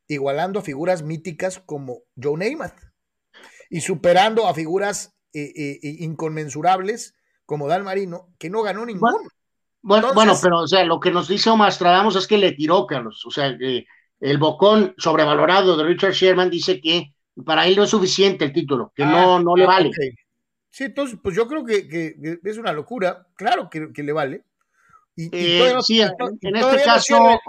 [0.08, 2.78] igualando a figuras míticas como Joe Namath
[3.70, 7.16] y superando a figuras inconmensurables
[7.46, 9.18] como Dan Marino, que no ganó ninguno.
[9.82, 12.88] Bueno, bueno, pero o sea, lo que nos dice Omar Stradamos es que le tiró,
[12.88, 13.24] Carlos.
[13.26, 13.86] O sea, que
[14.20, 17.14] el bocón sobrevalorado de Richard Sherman dice que
[17.46, 19.92] para él no es suficiente el título, que no, ah, no le ah, vale.
[20.72, 23.28] Sí, entonces, pues yo creo que, es una locura.
[23.36, 24.44] Claro que, le vale.
[25.18, 27.40] Y, todavía sí, en, este caso.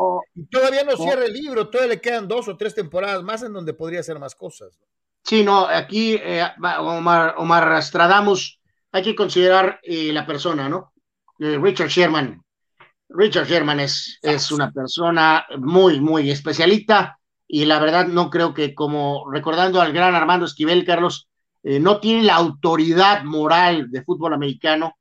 [0.51, 3.75] todavía no cierra el libro, todavía le quedan dos o tres temporadas más en donde
[3.75, 4.79] podría hacer más cosas.
[5.25, 6.47] Sí, no, aquí eh,
[6.79, 8.61] Omar, Omar Stradamus
[8.93, 10.93] hay que considerar eh, la persona, ¿no?
[11.41, 12.41] Eh, Richard Sherman.
[13.09, 17.19] Richard Sherman es, es una persona muy, muy especialista
[17.49, 21.29] y la verdad no creo que como recordando al gran Armando Esquivel, Carlos,
[21.65, 24.97] eh, no tiene la autoridad moral de fútbol americano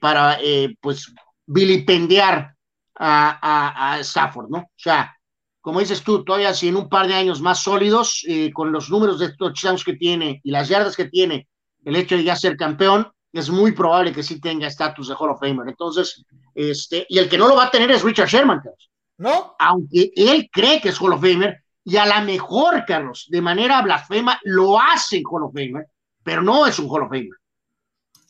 [0.00, 0.38] para
[0.82, 1.14] pues
[1.46, 2.54] vilipendiar
[2.94, 4.58] a, a, Stafford, ¿no?
[4.58, 5.16] O sea,
[5.60, 9.18] como dices tú, todavía si en un par de años más sólidos, con los números
[9.18, 11.48] de touchdowns que tiene y las yardas que tiene
[11.84, 15.30] el hecho de ya ser campeón, es muy probable que sí tenga estatus de Hall
[15.30, 15.68] of Famer.
[15.68, 16.24] Entonces,
[16.54, 18.90] este, y el que no lo va a tener es Richard Sherman, Carlos.
[19.18, 19.56] ¿No?
[19.58, 23.80] Aunque él cree que es Hall of Famer, y a lo mejor, Carlos, de manera
[23.82, 25.86] blasfema, lo hace Hall of Famer,
[26.22, 27.28] pero no es un Hall of Famer.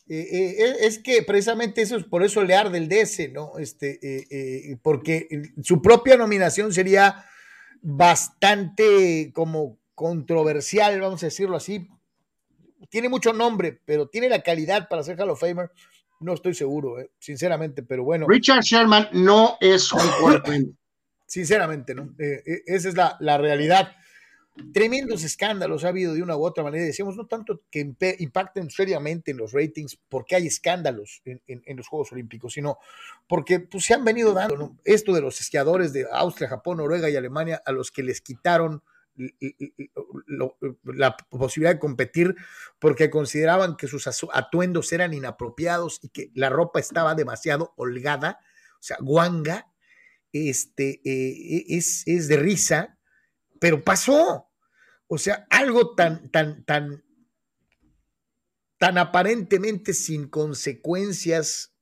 [0.09, 3.57] Eh, eh, es que precisamente eso es por eso le arde el DS, ¿no?
[3.57, 5.27] Este, eh, porque
[5.61, 7.25] su propia nominación sería
[7.81, 11.89] bastante como controversial, vamos a decirlo así,
[12.89, 15.71] tiene mucho nombre, pero tiene la calidad para ser Hall of Famer.
[16.19, 18.27] No estoy seguro, sinceramente, pero bueno.
[18.27, 19.99] Richard Sherman no es un
[21.27, 22.15] Sinceramente, ¿no?
[22.17, 23.93] Esa es la, realidad.
[24.73, 26.83] Tremendos escándalos ha habido de una u otra manera.
[26.83, 32.11] Decíamos, no tanto que impacten seriamente en los ratings porque hay escándalos en, los Juegos
[32.11, 32.77] Olímpicos, sino
[33.27, 37.15] porque pues, se han venido dando esto de los esquiadores de Austria, Japón, Noruega y
[37.15, 38.83] Alemania a los que les quitaron
[40.95, 42.35] la posibilidad de competir
[42.79, 48.39] porque consideraban que sus atuendos eran inapropiados y que la ropa estaba demasiado holgada,
[48.73, 49.71] o sea, guanga,
[50.31, 52.97] este, eh, es, es de risa,
[53.59, 54.46] pero pasó.
[55.07, 57.03] O sea, algo tan, tan, tan,
[58.77, 61.77] tan aparentemente sin consecuencias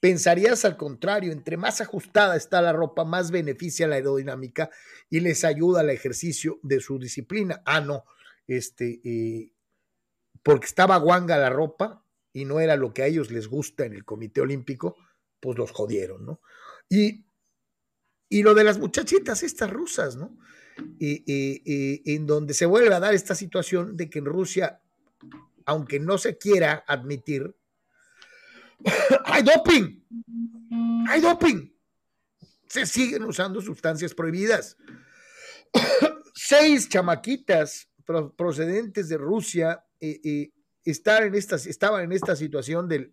[0.00, 4.70] Pensarías al contrario, entre más ajustada está la ropa, más beneficia la aerodinámica
[5.10, 7.62] y les ayuda al ejercicio de su disciplina.
[7.66, 8.04] Ah, no,
[8.46, 9.52] este, eh,
[10.42, 13.92] porque estaba guanga la ropa y no era lo que a ellos les gusta en
[13.92, 14.96] el Comité Olímpico,
[15.38, 16.40] pues los jodieron, ¿no?
[16.88, 17.26] Y,
[18.30, 20.38] y lo de las muchachitas, estas rusas, ¿no?
[20.98, 24.80] Y, en donde se vuelve a dar esta situación de que en Rusia,
[25.64, 27.54] aunque no se quiera admitir,
[29.24, 30.00] hay doping,
[31.08, 31.70] hay doping.
[32.68, 34.76] Se siguen usando sustancias prohibidas.
[36.34, 37.88] Seis chamaquitas
[38.36, 40.50] procedentes de Rusia eh, eh,
[40.84, 43.12] en esta, estaban en esta situación del,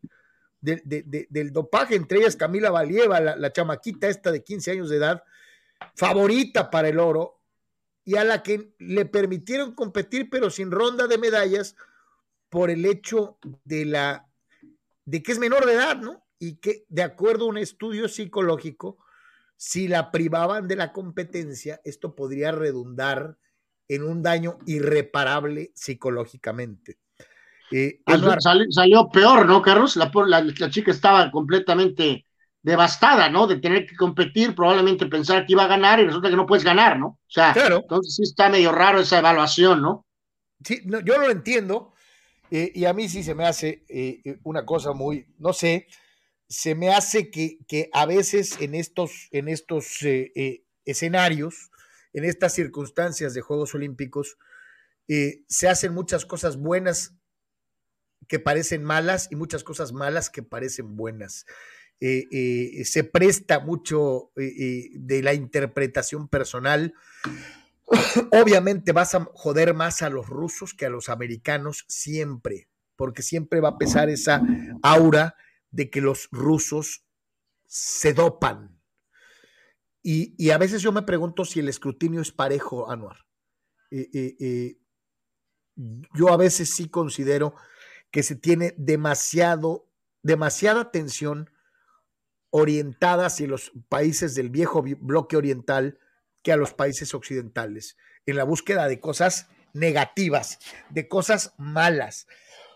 [0.62, 5.24] del, dopaje, entre ellas Camila Valieva, la, chamaquita esta de 15 años de edad,
[5.96, 7.37] favorita para el oro,
[8.08, 11.76] y a la que le permitieron competir, pero sin ronda de medallas,
[12.48, 14.26] por el hecho de la
[15.04, 16.24] de que es menor de edad, ¿no?
[16.40, 18.98] Y que de acuerdo a un estudio psicológico,
[19.58, 23.38] si la privaban de la competencia, esto podría redundar
[23.90, 27.00] en un daño irreparable psicológicamente.
[27.72, 28.22] Eh, pues
[28.70, 29.98] salió peor, ¿no, Carlos?
[29.98, 32.26] La, la, chica estaba completamente
[32.68, 33.48] devastada, ¿no?
[33.48, 36.66] De tener que competir, probablemente pensar que iba a ganar y resulta que no puedes
[36.66, 37.08] ganar, ¿no?
[37.08, 40.06] O sea, entonces sí está medio raro esa evaluación, ¿no?
[40.66, 41.94] Sí, no, yo lo entiendo,
[42.52, 45.88] eh, y a mí sí se me hace eh, eh, una cosa muy, no sé,
[46.50, 50.00] se me hace que, que a veces en estos, en estos
[50.84, 51.72] escenarios,
[52.12, 54.38] en estas circunstancias de Juegos Olímpicos,
[55.08, 57.14] se hacen muchas cosas buenas
[58.28, 61.46] que parecen malas y muchas cosas malas que parecen buenas.
[62.00, 66.94] Se presta mucho de la interpretación personal
[68.32, 73.62] Obviamente vas a joder más a los rusos que a los americanos siempre, porque siempre
[73.62, 74.42] va a pesar esa
[74.84, 75.36] aura
[75.72, 77.06] de que los rusos
[77.66, 78.78] se dopan.
[80.04, 83.26] Y, a veces yo me pregunto si el escrutinio es parejo, Anuar.
[83.92, 84.78] Eh, eh, eh,
[86.14, 87.56] yo a veces sí considero
[88.10, 89.90] que se tiene demasiado,
[90.24, 91.50] demasiada atención
[92.50, 96.00] orientada hacia los países del viejo bloque oriental
[96.42, 100.60] que a los países occidentales, en la búsqueda de cosas negativas,
[100.90, 102.28] de cosas malas.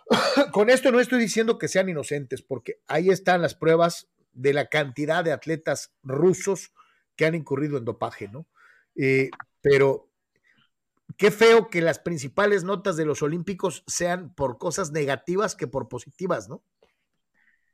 [0.51, 4.67] Con esto no estoy diciendo que sean inocentes, porque ahí están las pruebas de la
[4.67, 6.73] cantidad de atletas rusos
[7.15, 8.47] que han incurrido en dopaje, ¿no?
[8.95, 9.29] Eh,
[9.61, 10.09] pero
[11.17, 15.87] qué feo que las principales notas de los Olímpicos sean por cosas negativas que por
[15.87, 16.63] positivas, ¿no?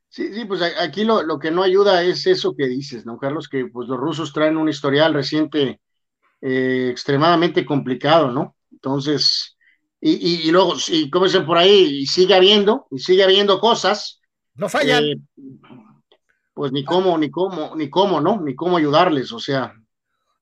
[0.10, 3.50] Sí, sí, pues aquí lo, que no ayuda es eso que dices, ¿no, Carlos?
[3.50, 5.82] Que pues los rusos traen un historial reciente
[6.42, 8.56] eh, extremadamente complicado, ¿no?
[8.72, 9.58] Entonces,
[10.00, 14.22] y, y, luego, y como dicen por ahí, y sigue habiendo, y sigue habiendo cosas.
[14.56, 15.04] No fallan.
[15.04, 15.18] Eh,
[16.54, 18.42] pues ni cómo, ni cómo, ni cómo, ¿no?
[18.42, 19.76] Ni cómo ayudarles, o sea.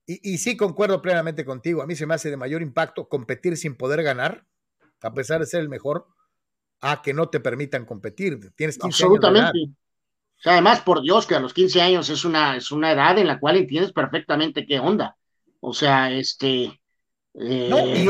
[0.06, 1.82] Y, y sí, concuerdo plenamente contigo.
[1.82, 4.46] A mí se me hace de mayor impacto competir sin poder ganar,
[5.02, 6.08] a pesar de ser el mejor,
[6.82, 8.52] a que no te permitan competir.
[8.56, 9.60] Tienes 15 Absolutamente.
[9.60, 9.76] Años
[10.38, 13.18] O sea, además, por Dios, que a los 15 años es una, es una edad
[13.18, 15.18] en la cual entiendes perfectamente qué onda.
[15.60, 16.80] O sea, este.
[17.34, 18.08] Eh,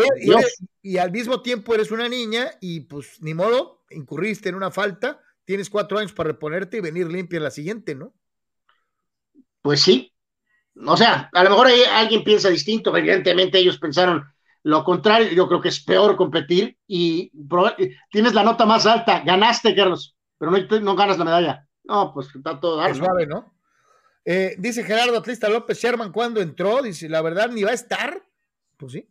[0.84, 5.20] y, al mismo tiempo eres una niña y pues ni modo, incurriste en una falta,
[5.46, 8.14] tienes cuatro años para reponerte y venir limpia en la siguiente, ¿no?
[9.64, 10.14] Pues sí.
[10.86, 14.26] O sea, a lo mejor alguien piensa distinto, evidentemente ellos pensaron,
[14.66, 17.32] lo contrario, yo creo que es peor competir y
[18.10, 20.52] tienes la nota más alta, ganaste, Carlos, pero
[20.82, 21.68] no, ganas la medalla.
[21.84, 23.54] No, pues está todo dar, suave, ¿no?
[24.26, 28.20] Eh, dice Gerardo Atlista López Sherman cuando entró, dice, la verdad, ni va a estar.
[28.76, 29.08] Pues sí.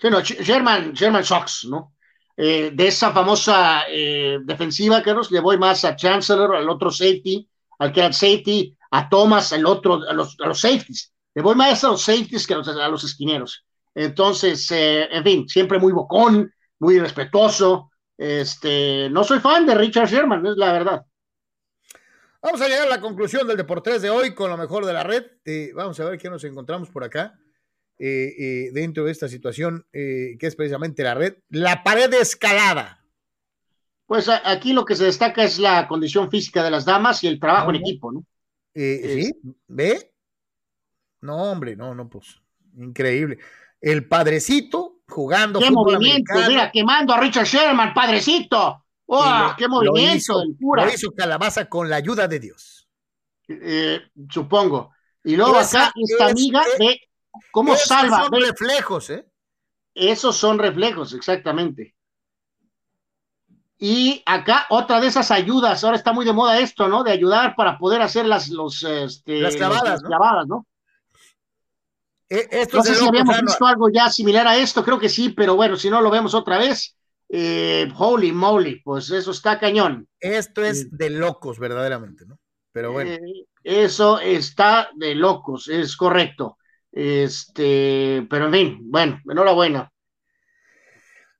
[0.00, 1.94] Sí, no, Sherman, Sherman Sox, ¿no?
[2.34, 7.46] Eh, de esa famosa eh, defensiva, Carlos, le voy más a Chancellor, al otro safety,
[7.78, 11.12] al que era safety, a Thomas, al otro, a los, a los safeties.
[11.34, 13.65] Le voy más a los safeties que a los, a los esquineros.
[13.96, 17.90] Entonces, eh, en fin, siempre muy bocón, muy respetuoso.
[18.18, 21.06] Este, no soy fan de Richard Sherman, es la verdad.
[22.42, 25.02] Vamos a llegar a la conclusión del Deportes de hoy con lo mejor de la
[25.02, 25.24] red.
[25.46, 27.40] Eh, vamos a ver qué nos encontramos por acá
[27.98, 31.38] eh, dentro de esta situación que es precisamente la red.
[31.48, 33.02] La pared de escalada.
[34.04, 37.40] Pues aquí lo que se destaca es la condición física de las damas y el
[37.40, 38.26] trabajo en equipo, ¿no?
[38.74, 39.32] sí,
[39.68, 40.12] ¿ve?
[41.22, 42.42] No, hombre, no, no, pues,
[42.76, 43.38] increíble
[43.80, 45.60] el padrecito jugando.
[45.60, 46.32] ¡Qué movimiento!
[46.48, 48.84] Mira, quemando a Richard Sherman, padrecito.
[49.06, 50.84] ¡Oh, qué movimiento del cura!
[50.84, 52.88] Lo hizo Calabaza con la ayuda de Dios.
[53.48, 54.92] Eh, supongo.
[55.22, 57.00] Y luego acá esta amiga ve
[57.52, 58.24] cómo salva.
[58.24, 59.28] Son reflejos, ¿eh?
[59.94, 61.94] Esos son reflejos, exactamente.
[63.78, 67.04] Y acá otra de esas ayudas, ahora está muy de moda esto, ¿no?
[67.04, 70.02] De ayudar para poder hacer las, los, este, las clavadas,
[70.46, 70.66] ¿no?
[72.28, 75.30] Eh, esto no sé si habíamos visto algo ya similar a esto, creo que sí,
[75.30, 76.96] pero bueno, si no lo vemos otra vez,
[77.28, 80.08] eh, holy moly, pues eso está cañón.
[80.20, 82.38] Esto es de locos, verdaderamente, ¿no?
[82.72, 83.12] Pero bueno.
[83.12, 86.58] Eh, eso está de locos, es correcto.
[86.92, 89.92] Este, pero en fin, bueno, enhorabuena.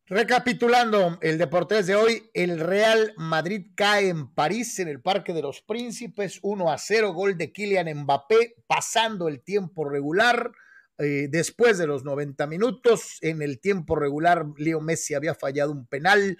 [0.08, 5.42] Recapitulando el Deportes de hoy, el Real Madrid cae en París en el Parque de
[5.42, 10.52] los Príncipes, 1 a 0, gol de Kylian Mbappé, pasando el tiempo regular.
[10.98, 15.86] Eh, después de los 90 minutos, en el tiempo regular, Leo Messi había fallado un
[15.86, 16.38] penal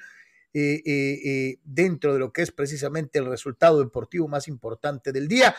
[0.55, 5.55] eh, eh, dentro de lo que es precisamente el resultado deportivo más importante del día.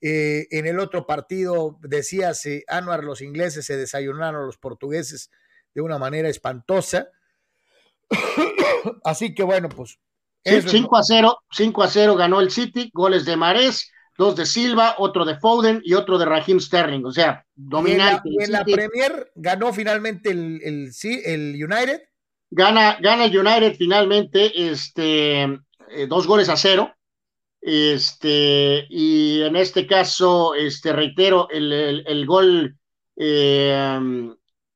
[0.00, 5.30] en el otro partido, decíase, Anuar, los ingleses se desayunaron a los portugueses
[5.74, 7.08] de una manera espantosa.
[9.04, 9.98] Así que bueno, pues.
[10.44, 14.96] 5 a 0, 5 a 0 ganó el City, goles de Marés, dos de Silva,
[14.98, 18.28] otro de Foden y otro de Raheem Sterling, o sea, dominante.
[18.28, 20.90] Y en la, Premier ganó finalmente el, el,
[21.24, 22.02] el, United.
[22.50, 26.92] Gana, gana el United finalmente, este, eh, dos goles a cero.
[27.60, 31.72] Este, y en este caso, este, reitero, el,
[32.06, 32.76] el, gol,
[33.16, 33.98] eh,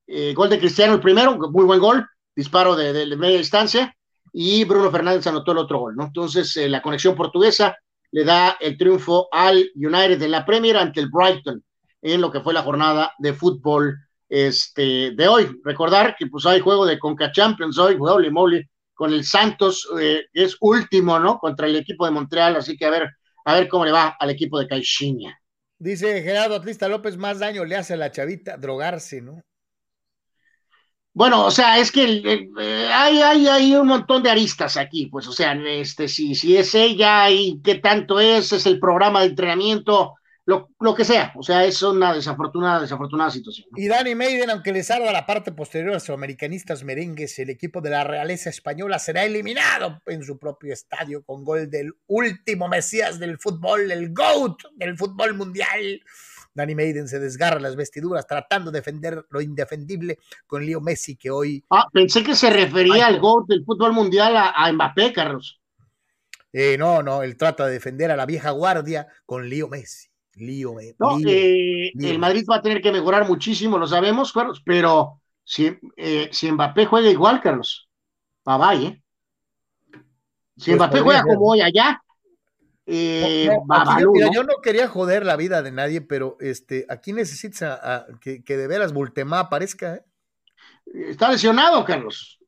[0.07, 3.93] eh, gol de Cristiano, el primero, muy buen gol, disparo de, de, media distancia,
[4.31, 6.05] y Bruno Fernández anotó el otro gol, ¿no?
[6.05, 7.75] Entonces, la conexión portuguesa
[8.11, 11.63] le da el triunfo al United en la Premier ante el Brighton
[12.01, 13.97] en lo que fue la jornada de fútbol
[14.29, 15.59] este, de hoy.
[15.63, 18.63] Recordar que pues hay juego de Conca Champions hoy, holy moly,
[18.93, 21.37] con el Santos, eh, es último, ¿no?
[21.37, 23.09] Contra el equipo de Montreal, así que a ver,
[23.45, 25.37] a ver cómo le va al equipo de Caixinha.
[25.79, 29.41] Dice Gerardo Atlista López, más daño le hace a la chavita drogarse, ¿no?
[31.17, 35.27] Bueno, o sea, es que eh, hay, hay, hay, un montón de aristas aquí, pues,
[35.27, 39.29] o sea, este, si, si es ella y qué tanto es, es el programa de
[39.29, 40.13] entrenamiento,
[40.45, 43.67] lo, lo, que sea, o sea, es una desafortunada, desafortunada situación.
[43.75, 47.81] Y Danny Maiden, aunque les arda la parte posterior a los americanistas merengues, el equipo
[47.81, 53.17] de la realeza española será eliminado en su propio estadio con gol del último mesías
[53.17, 55.99] del fútbol, el GOAT del fútbol mundial.
[56.57, 60.17] Danny Maiden se desgarra las vestiduras tratando de defender lo indefendible
[60.47, 61.63] con Leo Messi que hoy...
[61.69, 65.61] Ah, pensé que se refería al GOAT del fútbol mundial a, Mbappé, Carlos.
[66.51, 70.07] Eh, no, no, él trata de defender a la vieja guardia con Leo Messi.
[70.33, 75.21] Leo, no, eh, el Madrid va a tener que mejorar muchísimo, lo sabemos, Carlos, pero
[75.43, 77.89] si, eh, si Mbappé juega igual, Carlos,
[78.45, 79.03] bye bye, ¿eh?
[80.55, 82.01] Si pues Mbappé juega como hoy allá,
[82.89, 83.49] eh,
[84.33, 87.79] yo no quería joder la vida de nadie, pero este, aquí necesitas
[88.21, 89.95] que, de veras Bultemá aparezca.
[89.95, 90.03] ¿eh?
[91.09, 92.39] Está lesionado, Carlos.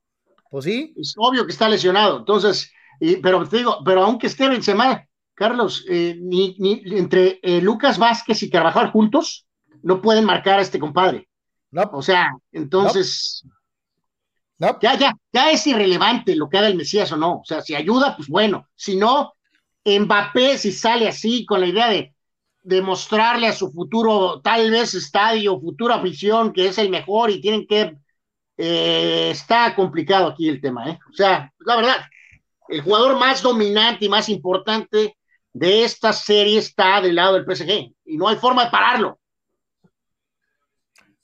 [0.49, 0.93] Pues sí.
[0.97, 2.19] Es obvio que está lesionado.
[2.19, 2.71] Entonces,
[3.21, 6.55] pero te digo, pero aunque esté Benzema, Carlos, eh, ni,
[6.85, 9.45] entre Lucas Vázquez y Carvajal juntos
[9.83, 11.27] no pueden marcar a este compadre.
[11.71, 11.89] No.
[11.93, 13.43] O sea, entonces.
[14.57, 14.77] No.
[14.81, 17.39] Ya, ya, ya es irrelevante lo que haga el Mesías o no.
[17.39, 18.67] O sea, si ayuda, pues bueno.
[18.75, 19.33] Si no,
[19.85, 22.14] Mbappé, si sale así, con la idea de
[22.64, 27.65] demostrarle a su futuro, tal vez estadio, futura afición, que es el mejor y tienen
[27.68, 27.95] que.
[28.61, 30.99] Eh, está complicado aquí el tema, ¿eh?
[31.10, 31.95] O sea, la verdad,
[32.68, 35.18] el jugador más dominante y más importante
[35.53, 39.19] de esta serie está del lado del PSG y no hay forma de pararlo.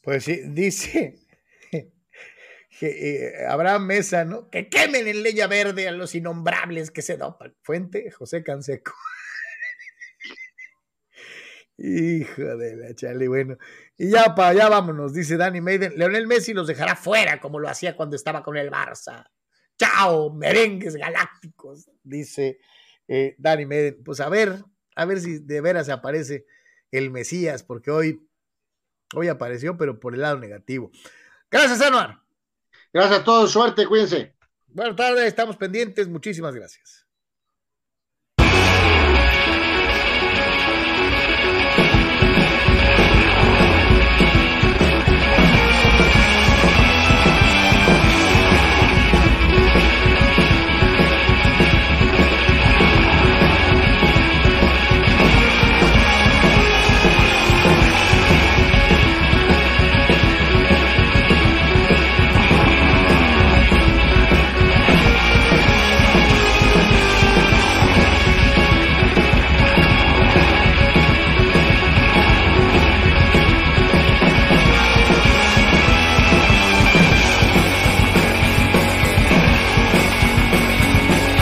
[0.02, 1.24] Pues sí, dice
[3.47, 4.49] Abraham Mesa, ¿no?
[4.49, 7.56] Que quemen en leña verde a los innombrables que se dopan.
[7.61, 8.93] Fuente, José Canseco.
[11.77, 13.57] Hijo de la chale, bueno.
[13.97, 15.93] Y ya para allá vámonos, dice Danny Maiden.
[15.97, 19.26] Leonel Messi los dejará fuera como lo hacía cuando estaba con el Barça.
[19.77, 22.60] Chao, merengues galácticos, dice
[23.07, 24.03] eh, Danny Maiden.
[24.03, 24.64] Pues a ver,
[24.95, 26.45] a ver si de veras aparece
[26.91, 28.27] el Mesías, porque hoy,
[29.14, 30.91] hoy apareció, pero por el lado negativo.
[31.49, 32.24] Gracias, Anuar.
[32.95, 34.34] Gracias a todos, suerte, cuídense.
[34.67, 37.05] Buenas tardes, estamos pendientes, muchísimas gracias.